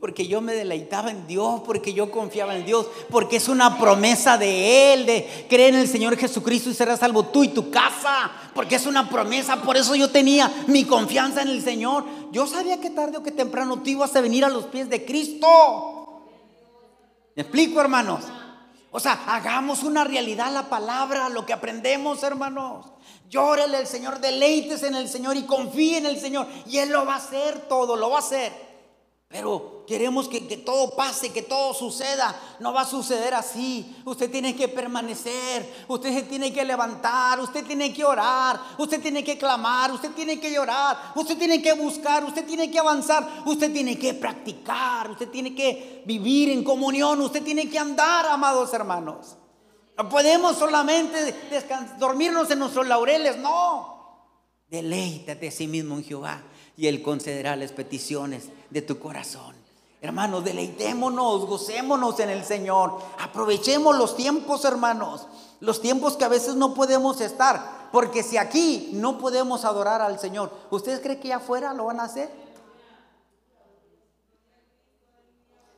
porque 0.00 0.26
yo 0.26 0.40
me 0.40 0.54
deleitaba 0.54 1.10
en 1.10 1.26
Dios, 1.26 1.60
porque 1.66 1.92
yo 1.92 2.10
confiaba 2.10 2.56
en 2.56 2.64
Dios, 2.64 2.86
porque 3.10 3.36
es 3.36 3.48
una 3.48 3.78
promesa 3.78 4.38
de 4.38 4.94
Él, 4.94 5.04
de 5.04 5.46
creer 5.48 5.74
en 5.74 5.80
el 5.80 5.88
Señor 5.88 6.16
Jesucristo 6.16 6.70
y 6.70 6.74
serás 6.74 7.00
salvo 7.00 7.24
tú 7.26 7.44
y 7.44 7.48
tu 7.48 7.70
casa, 7.70 8.32
porque 8.54 8.76
es 8.76 8.86
una 8.86 9.10
promesa, 9.10 9.56
por 9.56 9.76
eso 9.76 9.94
yo 9.94 10.10
tenía 10.10 10.50
mi 10.68 10.84
confianza 10.84 11.42
en 11.42 11.48
el 11.48 11.62
Señor. 11.62 12.06
Yo 12.32 12.46
sabía 12.46 12.80
que 12.80 12.88
tarde 12.88 13.18
o 13.18 13.22
que 13.22 13.30
temprano 13.30 13.82
tú 13.82 13.90
ibas 13.90 14.16
a 14.16 14.22
venir 14.22 14.42
a 14.42 14.48
los 14.48 14.64
pies 14.64 14.88
de 14.88 15.04
Cristo. 15.04 15.46
¿Me 17.36 17.42
explico, 17.42 17.78
hermanos? 17.78 18.24
O 18.90 18.98
sea, 18.98 19.22
hagamos 19.26 19.82
una 19.82 20.04
realidad 20.04 20.50
la 20.50 20.70
palabra, 20.70 21.28
lo 21.28 21.44
que 21.44 21.52
aprendemos, 21.52 22.22
hermanos. 22.22 22.86
Llórele 23.28 23.76
al 23.76 23.86
Señor, 23.86 24.18
deleites 24.18 24.82
en 24.82 24.94
el 24.94 25.08
Señor 25.08 25.36
y 25.36 25.42
confíe 25.42 25.98
en 25.98 26.06
el 26.06 26.18
Señor. 26.18 26.46
Y 26.66 26.78
Él 26.78 26.88
lo 26.88 27.04
va 27.04 27.14
a 27.14 27.18
hacer 27.18 27.68
todo, 27.68 27.96
lo 27.96 28.08
va 28.08 28.16
a 28.16 28.20
hacer. 28.20 28.69
Pero 29.30 29.84
queremos 29.86 30.26
que, 30.26 30.40
todo 30.56 30.96
pase, 30.96 31.30
que 31.30 31.42
todo 31.42 31.72
suceda. 31.72 32.34
No 32.58 32.72
va 32.72 32.80
a 32.80 32.84
suceder 32.84 33.32
así. 33.32 33.96
Usted 34.04 34.28
tiene 34.28 34.56
que 34.56 34.66
permanecer. 34.66 35.84
Usted 35.86 36.12
se 36.12 36.22
tiene 36.24 36.52
que 36.52 36.64
levantar. 36.64 37.38
Usted 37.38 37.64
tiene 37.64 37.94
que 37.94 38.04
orar. 38.04 38.60
Usted 38.76 39.00
tiene 39.00 39.22
que 39.22 39.38
clamar. 39.38 39.92
Usted 39.92 40.10
tiene 40.10 40.40
que 40.40 40.52
llorar. 40.52 41.12
Usted 41.14 41.38
tiene 41.38 41.62
que 41.62 41.74
buscar. 41.74 42.24
Usted 42.24 42.44
tiene 42.44 42.72
que 42.72 42.80
avanzar. 42.80 43.44
Usted 43.46 43.72
tiene 43.72 43.96
que 43.96 44.14
practicar. 44.14 45.12
Usted 45.12 45.28
tiene 45.28 45.54
que 45.54 46.02
vivir 46.04 46.48
en 46.48 46.64
comunión. 46.64 47.20
Usted 47.20 47.44
tiene 47.44 47.70
que 47.70 47.78
andar, 47.78 48.26
amados 48.26 48.74
hermanos. 48.74 49.36
No 49.96 50.08
podemos 50.08 50.56
solamente 50.56 51.36
dormirnos 52.00 52.50
en 52.50 52.58
nuestros 52.58 52.84
laureles. 52.88 53.36
No. 53.36 54.26
Deleítate 54.68 55.46
a 55.46 55.52
sí 55.52 55.68
mismo 55.68 55.98
en 55.98 56.04
Jehová 56.04 56.42
y 56.76 56.86
Él 56.86 57.02
concederá 57.02 57.56
las 57.56 57.72
peticiones 57.72 58.48
de 58.70 58.82
tu 58.82 58.98
corazón. 58.98 59.54
Hermanos, 60.02 60.44
deleitémonos, 60.44 61.44
gocémonos 61.46 62.18
en 62.20 62.30
el 62.30 62.44
Señor. 62.44 62.98
Aprovechemos 63.18 63.96
los 63.96 64.16
tiempos, 64.16 64.64
hermanos. 64.64 65.26
Los 65.60 65.82
tiempos 65.82 66.16
que 66.16 66.24
a 66.24 66.28
veces 66.28 66.54
no 66.54 66.72
podemos 66.72 67.20
estar. 67.20 67.90
Porque 67.92 68.22
si 68.22 68.38
aquí 68.38 68.90
no 68.94 69.18
podemos 69.18 69.64
adorar 69.64 70.00
al 70.00 70.18
Señor, 70.18 70.50
¿ustedes 70.70 71.00
creen 71.00 71.20
que 71.20 71.32
afuera 71.32 71.74
lo 71.74 71.86
van 71.86 72.00
a 72.00 72.04
hacer? 72.04 72.30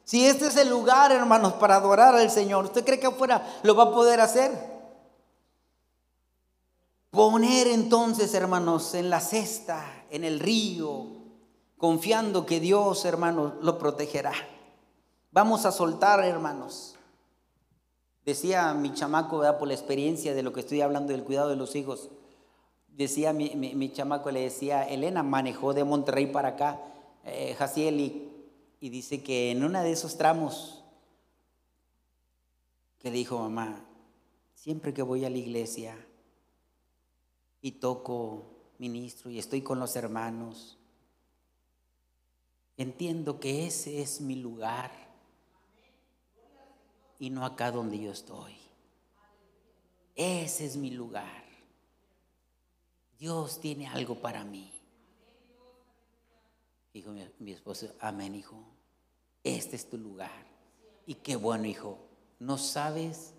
Si 0.05 0.27
este 0.27 0.47
es 0.47 0.57
el 0.57 0.69
lugar, 0.69 1.11
hermanos, 1.11 1.55
para 1.55 1.77
adorar 1.77 2.15
al 2.15 2.31
Señor, 2.31 2.67
¿usted 2.67 2.85
cree 2.85 3.01
que 3.01 3.07
afuera 3.07 3.43
lo 3.63 3.75
va 3.75 3.85
a 3.85 3.93
poder 3.93 4.21
hacer? 4.21 4.53
Poner 7.13 7.67
entonces, 7.67 8.33
hermanos, 8.33 8.95
en 8.95 9.11
la 9.11 9.21
cesta, 9.21 9.85
en 10.09 10.25
el 10.25 10.41
río, 10.41 11.09
confiando 11.77 12.47
que 12.47 12.59
Dios, 12.59 13.05
hermanos, 13.05 13.53
lo 13.61 13.79
protegerá. 13.79 14.33
Vamos 15.31 15.67
a 15.67 15.73
soltar, 15.73 16.25
hermanos. 16.25 16.97
Decía 18.25 18.73
mi 18.73 18.95
chamaco, 18.95 19.41
¿verdad? 19.41 19.59
por 19.59 19.69
la 19.69 19.75
experiencia 19.75 20.33
de 20.33 20.43
lo 20.43 20.55
que 20.55 20.61
estoy 20.61 20.81
hablando 20.81 21.13
del 21.13 21.23
cuidado 21.23 21.51
de 21.51 21.57
los 21.57 21.77
hijos. 21.77 22.09
decía 22.89 23.35
mi, 23.35 23.93
chamaco, 23.93 24.31
le 24.31 24.41
decía, 24.41 24.89
Elena 24.89 25.23
manejó 25.23 25.75
de 25.75 25.85
Monterrey 25.85 26.29
para 26.29 26.49
acá, 26.49 26.81
eh, 27.27 27.55
y, 27.77 28.31
y 28.81 28.89
dice 28.89 29.23
que 29.23 29.51
en 29.51 29.63
uno 29.63 29.83
de 29.83 29.93
esos 29.93 30.17
tramos, 30.17 30.83
que 33.01 33.11
dijo 33.11 33.39
mamá, 33.39 33.85
siempre 34.55 34.95
que 34.95 35.03
voy 35.03 35.27
a 35.27 35.31
la 35.31 35.37
iglesia 35.37 35.95
y 37.63 37.73
toco 37.73 38.45
ministro 38.79 39.31
y 39.31 39.39
estoy 39.39 39.63
con 39.63 39.79
los 39.79 39.97
hermanos, 39.97 40.77
entiendo 42.77 43.41
que 43.41 43.67
ese 43.67 44.03
es 44.03 44.21
mi 44.21 44.37
lugar 44.37 44.91
y 47.19 47.31
no 47.31 47.47
acá 47.47 47.71
donde 47.71 48.01
yo 48.01 48.11
estoy. 48.11 48.57
Ese 50.17 50.67
es 50.67 50.77
mi 50.77 50.91
lugar. 50.91 51.45
Dios 53.19 53.61
tiene 53.61 53.87
algo 53.87 54.17
para 54.21 54.45
mí. 54.45 54.73
Dijo 56.93 57.13
mi, 57.39 57.53
esposo, 57.53 57.95
amén, 58.01 58.35
hijo. 58.35 58.57
Este 59.45 59.77
es 59.77 59.89
tu 59.89 59.97
lugar. 59.97 60.45
Y 61.07 61.15
qué 61.15 61.37
bueno, 61.37 61.67
hijo. 61.67 61.99
No 62.41 62.59
sabes 62.59 63.32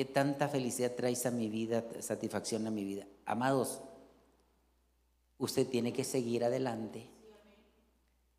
qué 0.00 0.06
tanta 0.06 0.48
felicidad 0.48 0.94
traes 0.96 1.26
a 1.26 1.30
mi 1.30 1.50
vida, 1.50 1.84
satisfacción 2.00 2.66
a 2.66 2.70
mi 2.70 2.84
vida. 2.84 3.06
Amados, 3.26 3.82
usted 5.36 5.66
tiene 5.68 5.92
que 5.92 6.04
seguir 6.04 6.42
adelante 6.42 7.06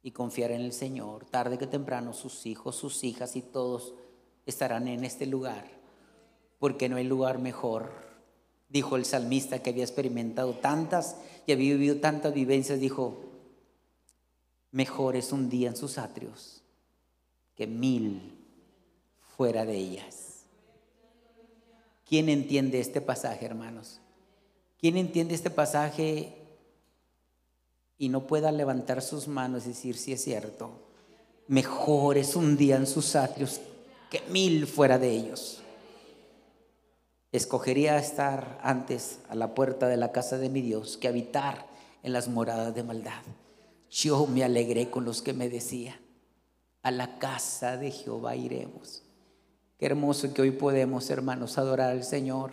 y 0.01 0.09
confiar 0.09 0.49
en 0.49 0.61
el 0.61 0.73
Señor. 0.73 1.25
Tarde 1.25 1.59
que 1.59 1.67
temprano 1.67 2.13
sus 2.13 2.47
hijos, 2.47 2.77
sus 2.77 3.03
hijas 3.03 3.35
y 3.35 3.43
todos 3.43 3.93
estarán 4.47 4.87
en 4.87 5.03
este 5.03 5.27
lugar, 5.27 5.67
porque 6.57 6.89
no 6.89 6.95
hay 6.95 7.03
lugar 7.03 7.37
mejor. 7.37 7.91
Dijo 8.67 8.95
el 8.95 9.05
salmista 9.05 9.61
que 9.61 9.69
había 9.69 9.83
experimentado 9.83 10.55
tantas 10.55 11.15
y 11.45 11.51
había 11.51 11.73
vivido 11.73 11.97
tantas 11.97 12.33
vivencias, 12.33 12.79
dijo, 12.79 13.21
mejor 14.71 15.15
es 15.15 15.31
un 15.31 15.47
día 15.47 15.69
en 15.69 15.75
sus 15.75 15.99
atrios 15.99 16.63
que 17.53 17.67
mil 17.67 18.35
fuera 19.37 19.63
de 19.63 19.77
ellas. 19.77 20.30
¿Quién 22.11 22.27
entiende 22.27 22.81
este 22.81 22.99
pasaje, 22.99 23.45
hermanos? 23.45 24.01
¿Quién 24.77 24.97
entiende 24.97 25.33
este 25.33 25.49
pasaje 25.49 26.33
y 27.97 28.09
no 28.09 28.27
pueda 28.27 28.51
levantar 28.51 29.01
sus 29.01 29.29
manos 29.29 29.63
y 29.63 29.69
decir 29.69 29.95
si 29.95 30.11
es 30.11 30.21
cierto? 30.21 30.71
Mejor 31.47 32.17
es 32.17 32.35
un 32.35 32.57
día 32.57 32.75
en 32.75 32.85
sus 32.85 33.15
atrios 33.15 33.61
que 34.09 34.21
mil 34.29 34.67
fuera 34.67 34.99
de 34.99 35.09
ellos. 35.09 35.61
Escogería 37.31 37.97
estar 37.97 38.59
antes 38.61 39.19
a 39.29 39.35
la 39.35 39.55
puerta 39.55 39.87
de 39.87 39.95
la 39.95 40.11
casa 40.11 40.37
de 40.37 40.49
mi 40.49 40.61
Dios 40.61 40.97
que 40.97 41.07
habitar 41.07 41.65
en 42.03 42.11
las 42.11 42.27
moradas 42.27 42.75
de 42.75 42.83
maldad. 42.83 43.23
Yo 43.89 44.27
me 44.27 44.43
alegré 44.43 44.89
con 44.89 45.05
los 45.05 45.21
que 45.21 45.31
me 45.31 45.47
decían, 45.47 45.95
a 46.83 46.91
la 46.91 47.19
casa 47.19 47.77
de 47.77 47.89
Jehová 47.89 48.35
iremos. 48.35 49.01
Qué 49.81 49.87
hermoso 49.87 50.31
que 50.31 50.43
hoy 50.43 50.51
podemos, 50.51 51.09
hermanos, 51.09 51.57
adorar 51.57 51.89
al 51.89 52.03
Señor 52.03 52.51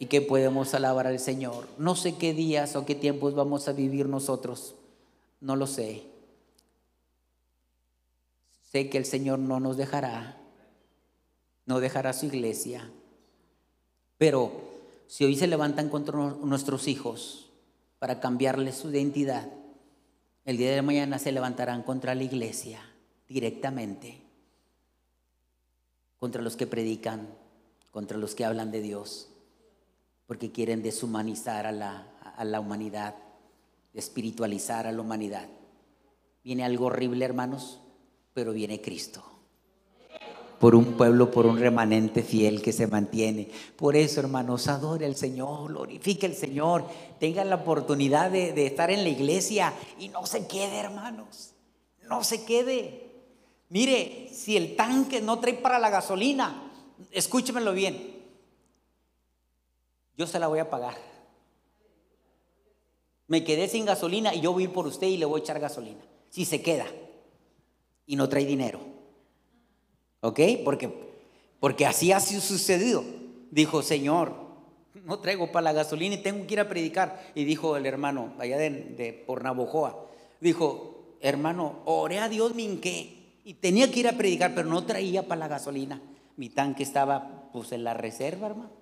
y 0.00 0.06
que 0.06 0.20
podemos 0.20 0.74
alabar 0.74 1.06
al 1.06 1.20
Señor. 1.20 1.68
No 1.78 1.94
sé 1.94 2.16
qué 2.16 2.34
días 2.34 2.74
o 2.74 2.84
qué 2.84 2.96
tiempos 2.96 3.36
vamos 3.36 3.68
a 3.68 3.72
vivir 3.72 4.08
nosotros, 4.08 4.74
no 5.40 5.54
lo 5.54 5.68
sé. 5.68 6.02
Sé 8.72 8.90
que 8.90 8.98
el 8.98 9.04
Señor 9.04 9.38
no 9.38 9.60
nos 9.60 9.76
dejará, 9.76 10.36
no 11.64 11.78
dejará 11.78 12.12
su 12.12 12.26
iglesia. 12.26 12.90
Pero 14.18 14.50
si 15.06 15.24
hoy 15.24 15.36
se 15.36 15.46
levantan 15.46 15.88
contra 15.88 16.16
nuestros 16.16 16.88
hijos 16.88 17.52
para 18.00 18.18
cambiarles 18.18 18.74
su 18.74 18.90
identidad, 18.90 19.48
el 20.44 20.56
día 20.56 20.72
de 20.72 20.82
mañana 20.82 21.20
se 21.20 21.30
levantarán 21.30 21.84
contra 21.84 22.16
la 22.16 22.24
iglesia 22.24 22.80
directamente, 23.28 24.25
contra 26.26 26.42
los 26.42 26.56
que 26.56 26.66
predican, 26.66 27.28
contra 27.92 28.18
los 28.18 28.34
que 28.34 28.44
hablan 28.44 28.72
de 28.72 28.80
Dios, 28.80 29.28
porque 30.26 30.50
quieren 30.50 30.82
deshumanizar 30.82 31.68
a 31.68 31.70
la, 31.70 32.08
a 32.36 32.44
la 32.44 32.58
humanidad, 32.58 33.14
espiritualizar 33.94 34.88
a 34.88 34.92
la 34.92 35.02
humanidad. 35.02 35.46
Viene 36.42 36.64
algo 36.64 36.86
horrible, 36.86 37.24
hermanos, 37.24 37.78
pero 38.34 38.52
viene 38.52 38.80
Cristo 38.80 39.22
por 40.58 40.74
un 40.74 40.94
pueblo, 40.94 41.30
por 41.30 41.46
un 41.46 41.60
remanente 41.60 42.24
fiel 42.24 42.60
que 42.60 42.72
se 42.72 42.88
mantiene. 42.88 43.48
Por 43.76 43.94
eso, 43.94 44.18
hermanos, 44.18 44.66
adore 44.66 45.06
al 45.06 45.14
Señor, 45.14 45.68
glorifique 45.68 46.26
al 46.26 46.34
Señor, 46.34 46.86
tenga 47.20 47.44
la 47.44 47.56
oportunidad 47.56 48.32
de, 48.32 48.66
estar 48.66 48.90
en 48.90 49.04
la 49.04 49.10
iglesia 49.10 49.72
y 49.96 50.08
no 50.08 50.26
se 50.26 50.48
quede, 50.48 50.78
hermanos, 50.78 51.52
no 52.08 52.24
se 52.24 52.44
quede. 52.44 53.15
Mire, 53.68 54.28
si 54.32 54.56
el 54.56 54.76
tanque 54.76 55.20
no 55.20 55.38
trae 55.40 55.54
para 55.54 55.78
la 55.78 55.90
gasolina, 55.90 56.72
escúchemelo 57.10 57.72
bien, 57.72 58.16
yo 60.16 60.26
se 60.26 60.38
la 60.38 60.46
voy 60.46 60.60
a 60.60 60.70
pagar. 60.70 60.96
Me 63.28 63.42
quedé 63.42 63.68
sin 63.68 63.84
gasolina 63.84 64.34
y 64.34 64.40
yo 64.40 64.52
voy 64.52 64.68
por 64.68 64.86
usted 64.86 65.08
y 65.08 65.16
le 65.16 65.24
voy 65.24 65.40
a 65.40 65.42
echar 65.42 65.58
gasolina. 65.58 66.00
Si 66.30 66.44
se 66.44 66.62
queda 66.62 66.86
y 68.06 68.16
no 68.16 68.28
trae 68.28 68.44
dinero. 68.44 68.80
¿Ok? 70.20 70.40
Porque, 70.64 70.90
porque 71.60 71.86
así 71.86 72.12
ha 72.12 72.20
sucedido. 72.20 73.04
Dijo, 73.50 73.82
Señor, 73.82 74.46
no 75.04 75.18
traigo 75.18 75.52
para 75.52 75.64
la 75.64 75.72
gasolina 75.72 76.14
y 76.14 76.22
tengo 76.22 76.46
que 76.46 76.54
ir 76.54 76.60
a 76.60 76.68
predicar. 76.68 77.32
Y 77.34 77.44
dijo 77.44 77.76
el 77.76 77.86
hermano, 77.86 78.34
allá 78.38 78.58
de, 78.58 79.24
por 79.26 79.42
Navojoa, 79.42 80.06
dijo, 80.40 81.16
hermano, 81.20 81.80
oré 81.84 82.20
a 82.20 82.28
Dios, 82.28 82.54
me 82.54 82.62
Y 83.46 83.54
tenía 83.54 83.88
que 83.92 84.00
ir 84.00 84.08
a 84.08 84.16
predicar, 84.16 84.56
pero 84.56 84.68
no 84.68 84.84
traía 84.84 85.28
para 85.28 85.38
la 85.38 85.46
gasolina. 85.46 86.02
Mi 86.36 86.48
tanque 86.48 86.82
estaba 86.82 87.48
pues 87.52 87.70
en 87.70 87.84
la 87.84 87.94
reserva, 87.94 88.48
hermano. 88.48 88.72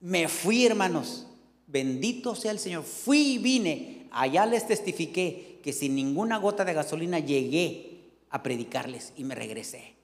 Me 0.00 0.28
fui, 0.28 0.66
hermanos. 0.66 1.26
Bendito 1.66 2.34
sea 2.34 2.50
el 2.50 2.58
Señor. 2.58 2.82
Fui 2.82 3.36
y 3.36 3.38
vine. 3.38 4.08
Allá 4.10 4.44
les 4.44 4.66
testifiqué 4.66 5.60
que 5.62 5.72
sin 5.72 5.94
ninguna 5.94 6.36
gota 6.36 6.66
de 6.66 6.74
gasolina 6.74 7.20
llegué 7.20 8.10
a 8.28 8.42
predicarles 8.42 9.14
y 9.16 9.24
me 9.24 9.34
regresé. 9.34 9.94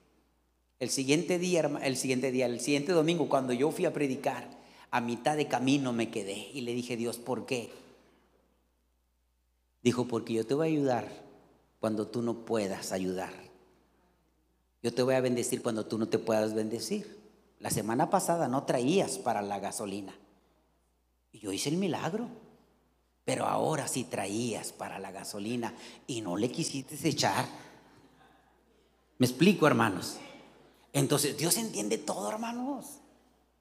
El 0.79 0.89
siguiente 0.89 1.37
día, 1.37 1.69
el 1.83 1.95
siguiente 1.95 2.31
día, 2.31 2.47
el 2.47 2.61
siguiente 2.61 2.93
domingo, 2.93 3.29
cuando 3.29 3.53
yo 3.53 3.69
fui 3.69 3.85
a 3.85 3.93
predicar, 3.93 4.49
a 4.89 5.01
mitad 5.01 5.37
de 5.37 5.47
camino 5.47 5.93
me 5.93 6.09
quedé 6.09 6.49
y 6.51 6.61
le 6.61 6.73
dije, 6.73 6.97
Dios, 6.97 7.19
¿por 7.19 7.45
qué? 7.45 7.69
Dijo, 9.83 10.07
porque 10.07 10.33
yo 10.33 10.47
te 10.47 10.55
voy 10.55 10.67
a 10.67 10.71
ayudar 10.71 11.07
cuando 11.79 12.07
tú 12.07 12.23
no 12.23 12.43
puedas 12.43 12.91
ayudar. 12.91 13.48
Yo 14.81 14.93
te 14.93 15.03
voy 15.03 15.15
a 15.15 15.21
bendecir 15.21 15.61
cuando 15.61 15.85
tú 15.85 15.97
no 15.97 16.07
te 16.07 16.19
puedas 16.19 16.53
bendecir. 16.53 17.19
La 17.59 17.69
semana 17.69 18.09
pasada 18.09 18.47
no 18.47 18.63
traías 18.63 19.17
para 19.17 19.41
la 19.41 19.59
gasolina. 19.59 20.15
Y 21.31 21.39
yo 21.39 21.51
hice 21.51 21.69
el 21.69 21.77
milagro. 21.77 22.27
Pero 23.25 23.45
ahora 23.45 23.87
sí 23.87 24.05
traías 24.05 24.71
para 24.71 24.97
la 24.97 25.11
gasolina 25.11 25.73
y 26.07 26.21
no 26.21 26.37
le 26.37 26.49
quisiste 26.49 26.95
echar. 27.07 27.45
Me 29.17 29.27
explico, 29.27 29.67
hermanos. 29.67 30.17
Entonces, 30.93 31.37
Dios 31.37 31.57
entiende 31.57 31.97
todo, 31.97 32.29
hermanos. 32.29 32.85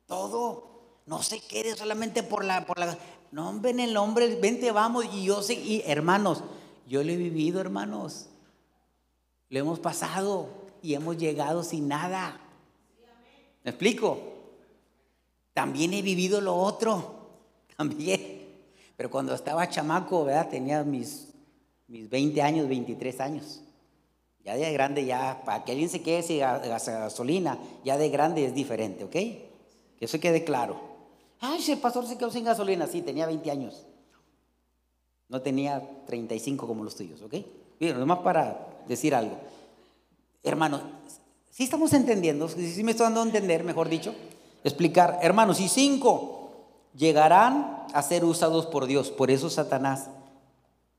Todo. 0.07 0.69
No 1.05 1.23
se 1.23 1.41
quede 1.41 1.77
solamente 1.77 2.23
por 2.23 2.45
la, 2.45 2.65
por 2.65 2.79
la. 2.79 2.97
No, 3.33 3.61
ven 3.61 3.81
el 3.81 3.97
hombre, 3.97 4.37
vente, 4.37 4.73
vamos. 4.73 5.05
Y 5.13 5.25
yo 5.25 5.43
sé, 5.43 5.55
y 5.55 5.83
hermanos, 5.85 6.43
yo 6.87 7.03
lo 7.03 7.11
he 7.11 7.17
vivido, 7.17 7.61
hermanos. 7.61 8.27
Lo 9.51 9.59
hemos 9.59 9.81
pasado 9.81 10.49
y 10.83 10.95
hemos 10.95 11.17
llegado 11.17 11.63
sin 11.63 11.89
nada. 11.89 12.41
¿Me 13.65 13.71
explico? 13.71 14.19
También 15.53 15.93
he 15.93 16.03
vivido 16.03 16.41
lo 16.41 16.57
otro. 16.57 17.17
También. 17.77 18.47
Pero 18.97 19.11
cuando 19.11 19.35
estaba 19.35 19.69
chamaco, 19.69 20.25
¿verdad? 20.25 20.49
Tenía 20.49 20.83
mis, 20.85 21.29
mis 21.87 22.09
20 22.09 22.43
años, 22.43 22.69
23 22.69 23.21
años. 23.21 23.61
Ya 24.45 24.55
de 24.55 24.73
grande, 24.73 25.05
ya, 25.05 25.43
para 25.45 25.65
que 25.65 25.73
alguien 25.73 25.91
se 25.91 26.01
quede 26.01 26.23
sin 26.23 26.39
gasolina, 26.39 27.59
ya 27.85 27.99
de 27.99 28.09
grande 28.09 28.47
es 28.47 28.55
diferente, 28.55 29.05
¿ok? 29.05 29.11
Que 29.11 29.47
eso 30.01 30.19
quede 30.19 30.43
claro. 30.43 30.81
Ay, 31.41 31.59
ese 31.59 31.77
pastor 31.77 32.07
se 32.07 32.17
quedó 32.17 32.31
sin 32.31 32.45
gasolina, 32.45 32.87
sí, 32.87 33.03
tenía 33.03 33.27
20 33.27 33.51
años. 33.51 33.85
No 35.29 35.43
tenía 35.43 35.87
35 36.07 36.67
como 36.67 36.83
los 36.83 36.97
tuyos, 36.97 37.21
¿ok? 37.21 37.35
Bien, 37.79 37.99
nomás 37.99 38.21
para 38.21 38.83
decir 38.89 39.15
algo. 39.15 39.39
Hermano, 40.49 40.81
si 41.51 41.65
estamos 41.65 41.93
entendiendo, 41.93 42.49
si 42.49 42.83
me 42.83 42.93
estoy 42.93 43.05
dando 43.05 43.21
a 43.21 43.25
entender, 43.25 43.65
mejor 43.65 43.89
dicho, 43.89 44.15
explicar, 44.65 45.19
hermanos, 45.23 45.61
y 45.61 45.69
cinco 45.69 46.67
llegarán 46.95 47.85
a 47.93 48.03
ser 48.03 48.25
usados 48.25 48.67
por 48.67 48.87
Dios. 48.87 49.11
Por 49.11 49.31
eso 49.31 49.51
Satanás 49.51 50.09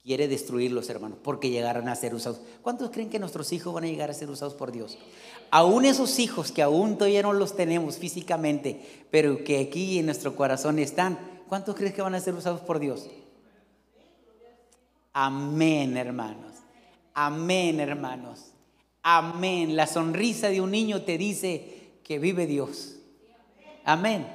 quiere 0.03 0.27
destruirlos, 0.27 0.89
hermanos, 0.89 1.19
porque 1.23 1.49
llegarán 1.49 1.89
a 1.89 1.95
ser 1.95 2.15
usados. 2.15 2.41
¿Cuántos 2.61 2.91
creen 2.91 3.09
que 3.09 3.19
nuestros 3.19 3.51
hijos 3.51 3.73
van 3.73 3.83
a 3.83 3.87
llegar 3.87 4.09
a 4.09 4.13
ser 4.13 4.29
usados 4.29 4.53
por 4.53 4.71
Dios? 4.71 4.97
Aún 5.51 5.85
esos 5.85 6.19
hijos 6.19 6.51
que 6.51 6.61
aún 6.61 6.97
todavía 6.97 7.23
no 7.23 7.33
los 7.33 7.55
tenemos 7.55 7.97
físicamente, 7.97 9.05
pero 9.11 9.43
que 9.43 9.59
aquí 9.59 9.99
en 9.99 10.05
nuestro 10.05 10.35
corazón 10.35 10.79
están, 10.79 11.17
¿Cuántos 11.49 11.75
crees 11.75 11.95
que 11.95 12.03
van 12.03 12.13
a 12.13 12.19
ser 12.19 12.35
usados 12.35 12.61
por 12.61 12.77
Dios? 12.77 13.09
Amén, 15.11 15.97
hermanos. 15.97 16.53
Amén, 17.15 17.79
hermanos. 17.79 18.48
Amén. 19.11 19.75
La 19.75 19.87
sonrisa 19.87 20.49
de 20.49 20.61
un 20.61 20.69
niño 20.69 21.01
te 21.01 21.17
dice 21.17 21.93
que 22.03 22.19
vive 22.19 22.45
Dios. 22.45 22.97
Amén. 23.83 24.27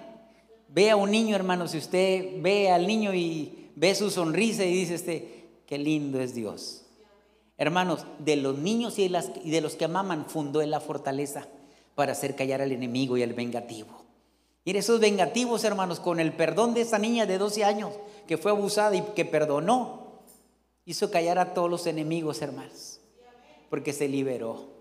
Ve 0.67 0.91
a 0.91 0.97
un 0.97 1.13
niño, 1.13 1.37
hermanos, 1.37 1.71
si 1.71 1.79
usted 1.79 2.43
ve 2.43 2.73
al 2.73 2.89
niño 2.89 3.15
y 3.15 3.71
ve 3.77 3.95
su 3.95 4.11
sonrisa 4.11 4.65
y 4.65 4.75
dice 4.75 4.97
este, 4.97 5.45
qué 5.69 5.79
lindo 5.79 6.21
es 6.21 6.35
Dios. 6.35 6.87
Hermanos, 7.57 8.05
de 8.19 8.35
los 8.35 8.59
niños 8.59 8.99
y 8.99 9.05
de, 9.05 9.11
las, 9.11 9.31
y 9.45 9.51
de 9.53 9.61
los 9.61 9.77
que 9.77 9.85
amaman 9.85 10.27
fundó 10.27 10.61
en 10.61 10.73
la 10.73 10.81
fortaleza 10.81 11.47
para 11.95 12.11
hacer 12.11 12.35
callar 12.35 12.61
al 12.61 12.73
enemigo 12.73 13.17
y 13.17 13.23
al 13.23 13.33
vengativo. 13.33 14.03
Y 14.65 14.77
esos 14.77 14.99
vengativos, 14.99 15.63
hermanos, 15.63 16.01
con 16.01 16.19
el 16.19 16.33
perdón 16.33 16.75
de 16.75 16.81
esa 16.81 16.99
niña 16.99 17.27
de 17.27 17.39
12 17.39 17.63
años 17.63 17.93
que 18.27 18.39
fue 18.39 18.51
abusada 18.51 18.97
y 18.97 19.03
que 19.15 19.25
perdonó, 19.25 20.19
hizo 20.85 21.13
callar 21.13 21.39
a 21.39 21.55
todos 21.55 21.71
los 21.71 21.87
enemigos, 21.87 22.43
hermanos, 22.43 22.94
porque 23.71 23.93
se 23.93 24.09
liberó. 24.09 24.73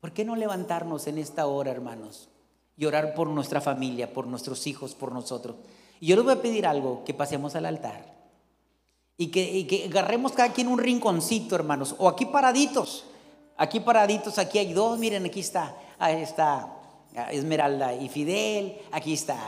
¿Por 0.00 0.12
qué 0.12 0.24
no 0.24 0.36
levantarnos 0.36 1.06
en 1.06 1.18
esta 1.18 1.46
hora, 1.46 1.70
hermanos, 1.70 2.28
y 2.76 2.86
orar 2.86 3.14
por 3.14 3.28
nuestra 3.28 3.60
familia, 3.60 4.12
por 4.12 4.26
nuestros 4.26 4.66
hijos, 4.66 4.94
por 4.94 5.12
nosotros? 5.12 5.56
Y 6.00 6.06
yo 6.06 6.16
les 6.16 6.24
voy 6.24 6.34
a 6.34 6.42
pedir 6.42 6.66
algo, 6.66 7.04
que 7.04 7.14
pasemos 7.14 7.54
al 7.54 7.66
altar. 7.66 8.12
Y 9.16 9.28
que, 9.28 9.66
que 9.66 9.84
agarremos 9.84 10.32
cada 10.32 10.52
quien 10.52 10.68
un 10.68 10.78
rinconcito, 10.78 11.54
hermanos, 11.54 11.94
o 11.98 12.08
aquí 12.08 12.26
paraditos. 12.26 13.04
Aquí 13.56 13.80
paraditos, 13.80 14.38
aquí 14.38 14.58
hay 14.58 14.72
dos, 14.72 14.98
miren, 14.98 15.26
aquí 15.26 15.40
está, 15.40 15.76
ahí 15.98 16.22
está 16.22 16.74
Esmeralda 17.30 17.94
y 17.94 18.08
Fidel, 18.08 18.78
aquí 18.90 19.12
está 19.12 19.38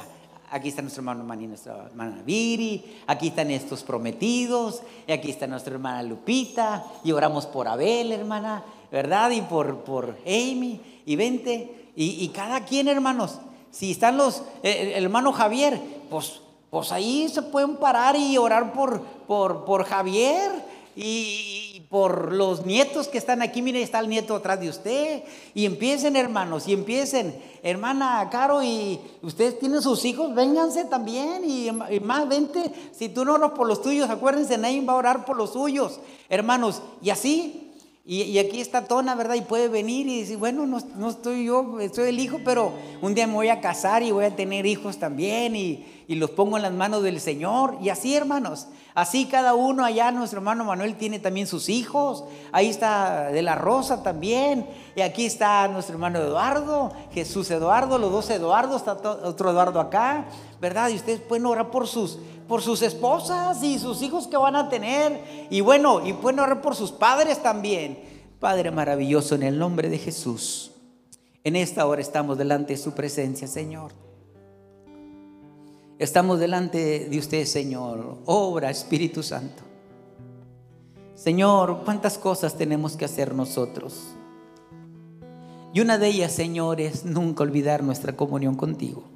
aquí 0.50 0.68
está 0.68 0.82
nuestro 0.82 1.00
hermano 1.00 1.24
Mani, 1.24 1.46
nuestra 1.46 1.86
hermana 1.86 2.22
Viri, 2.24 3.00
aquí 3.06 3.28
están 3.28 3.50
estos 3.50 3.82
prometidos, 3.82 4.82
y 5.06 5.12
aquí 5.12 5.30
está 5.30 5.46
nuestra 5.46 5.74
hermana 5.74 6.02
Lupita, 6.02 6.84
y 7.02 7.12
oramos 7.12 7.46
por 7.46 7.68
Abel, 7.68 8.12
hermana, 8.12 8.64
¿verdad? 8.90 9.30
Y 9.30 9.42
por, 9.42 9.84
por 9.84 10.16
Amy, 10.26 10.80
y 11.06 11.16
vente, 11.16 11.90
y, 11.96 12.28
cada 12.28 12.64
quien, 12.64 12.88
hermanos, 12.88 13.38
si 13.70 13.92
están 13.92 14.16
los, 14.16 14.42
eh, 14.62 14.94
el, 14.96 15.04
hermano 15.04 15.32
Javier, 15.32 15.80
pues, 16.10 16.40
pues 16.70 16.90
ahí 16.92 17.28
se 17.28 17.42
pueden 17.42 17.76
parar 17.76 18.16
y 18.16 18.36
orar 18.36 18.72
por, 18.72 19.00
por, 19.02 19.64
por 19.64 19.84
Javier, 19.84 20.50
y, 20.96 21.63
por 21.94 22.32
los 22.32 22.66
nietos 22.66 23.06
que 23.06 23.18
están 23.18 23.40
aquí, 23.40 23.62
mire, 23.62 23.80
está 23.80 24.00
el 24.00 24.08
nieto 24.08 24.34
atrás 24.34 24.58
de 24.58 24.68
usted. 24.68 25.22
Y 25.54 25.64
empiecen, 25.64 26.16
hermanos, 26.16 26.66
y 26.66 26.72
empiecen, 26.72 27.40
hermana 27.62 28.28
Caro, 28.32 28.64
y 28.64 28.98
ustedes 29.22 29.60
tienen 29.60 29.80
sus 29.80 30.04
hijos, 30.04 30.34
vénganse 30.34 30.86
también. 30.86 31.48
Y, 31.48 31.70
más, 32.00 32.28
vente, 32.28 32.68
si 32.90 33.10
tú 33.10 33.24
no 33.24 33.34
oras 33.34 33.52
por 33.52 33.68
los 33.68 33.80
tuyos, 33.80 34.10
acuérdense, 34.10 34.58
nadie 34.58 34.84
va 34.84 34.94
a 34.94 34.96
orar 34.96 35.24
por 35.24 35.36
los 35.36 35.52
suyos, 35.52 36.00
hermanos. 36.28 36.82
Y 37.00 37.10
así, 37.10 37.63
y, 38.06 38.38
aquí 38.38 38.60
está 38.60 38.84
Tona, 38.84 39.14
¿verdad? 39.14 39.34
Y 39.34 39.40
puede 39.40 39.68
venir 39.68 40.06
y 40.08 40.20
decir, 40.20 40.36
bueno, 40.36 40.66
no, 40.66 40.78
no, 40.96 41.08
estoy 41.08 41.46
yo, 41.46 41.80
estoy 41.80 42.10
el 42.10 42.20
hijo, 42.20 42.38
pero 42.44 42.70
un 43.00 43.14
día 43.14 43.26
me 43.26 43.32
voy 43.32 43.48
a 43.48 43.62
casar 43.62 44.02
y 44.02 44.10
voy 44.10 44.26
a 44.26 44.36
tener 44.36 44.66
hijos 44.66 44.98
también 44.98 45.56
y, 45.56 45.86
y 46.06 46.16
los 46.16 46.30
pongo 46.30 46.58
en 46.58 46.62
las 46.64 46.72
manos 46.74 47.02
del 47.02 47.18
Señor. 47.18 47.78
Y 47.80 47.88
así, 47.88 48.14
hermanos, 48.14 48.68
así 48.94 49.24
cada 49.24 49.54
uno 49.54 49.86
allá, 49.86 50.10
nuestro 50.12 50.40
hermano 50.40 50.64
Manuel 50.64 50.96
tiene 50.96 51.18
también 51.18 51.46
sus 51.46 51.70
hijos. 51.70 52.24
Ahí 52.52 52.68
está 52.68 53.30
de 53.30 53.40
la 53.40 53.54
Rosa 53.54 54.02
también. 54.02 54.66
Y 54.96 55.00
aquí 55.00 55.24
está 55.24 55.66
nuestro 55.68 55.94
hermano 55.94 56.18
Eduardo, 56.18 56.92
Jesús 57.12 57.50
Eduardo, 57.50 57.98
los 57.98 58.12
dos 58.12 58.28
Eduardo, 58.28 58.76
está 58.76 58.92
otro 58.92 59.50
Eduardo 59.50 59.80
acá, 59.80 60.26
¿verdad? 60.60 60.90
Y 60.90 60.96
ustedes 60.96 61.20
pueden 61.20 61.46
orar 61.46 61.70
por 61.70 61.86
sus, 61.86 62.18
por 62.48 62.62
sus 62.62 62.82
esposas 62.82 63.62
y 63.62 63.78
sus 63.78 64.02
hijos 64.02 64.26
que 64.26 64.36
van 64.36 64.56
a 64.56 64.68
tener. 64.68 65.48
Y 65.50 65.60
bueno, 65.60 66.06
y 66.06 66.12
pueden 66.12 66.40
orar 66.40 66.60
por 66.60 66.74
sus 66.74 66.92
padres 66.92 67.42
también. 67.42 67.98
Padre 68.40 68.70
maravilloso, 68.70 69.34
en 69.34 69.42
el 69.42 69.58
nombre 69.58 69.88
de 69.88 69.98
Jesús. 69.98 70.72
En 71.42 71.56
esta 71.56 71.86
hora 71.86 72.00
estamos 72.00 72.38
delante 72.38 72.74
de 72.74 72.78
su 72.78 72.92
presencia, 72.92 73.46
Señor. 73.46 73.92
Estamos 75.98 76.38
delante 76.38 77.08
de 77.08 77.18
usted, 77.18 77.44
Señor. 77.44 78.18
Obra, 78.26 78.70
Espíritu 78.70 79.22
Santo. 79.22 79.62
Señor, 81.14 81.82
¿cuántas 81.84 82.18
cosas 82.18 82.56
tenemos 82.56 82.96
que 82.96 83.04
hacer 83.04 83.34
nosotros? 83.34 84.14
Y 85.72 85.80
una 85.80 85.98
de 85.98 86.08
ellas, 86.08 86.32
Señor, 86.32 86.80
es 86.80 87.04
nunca 87.04 87.42
olvidar 87.42 87.82
nuestra 87.82 88.16
comunión 88.16 88.56
contigo. 88.56 89.13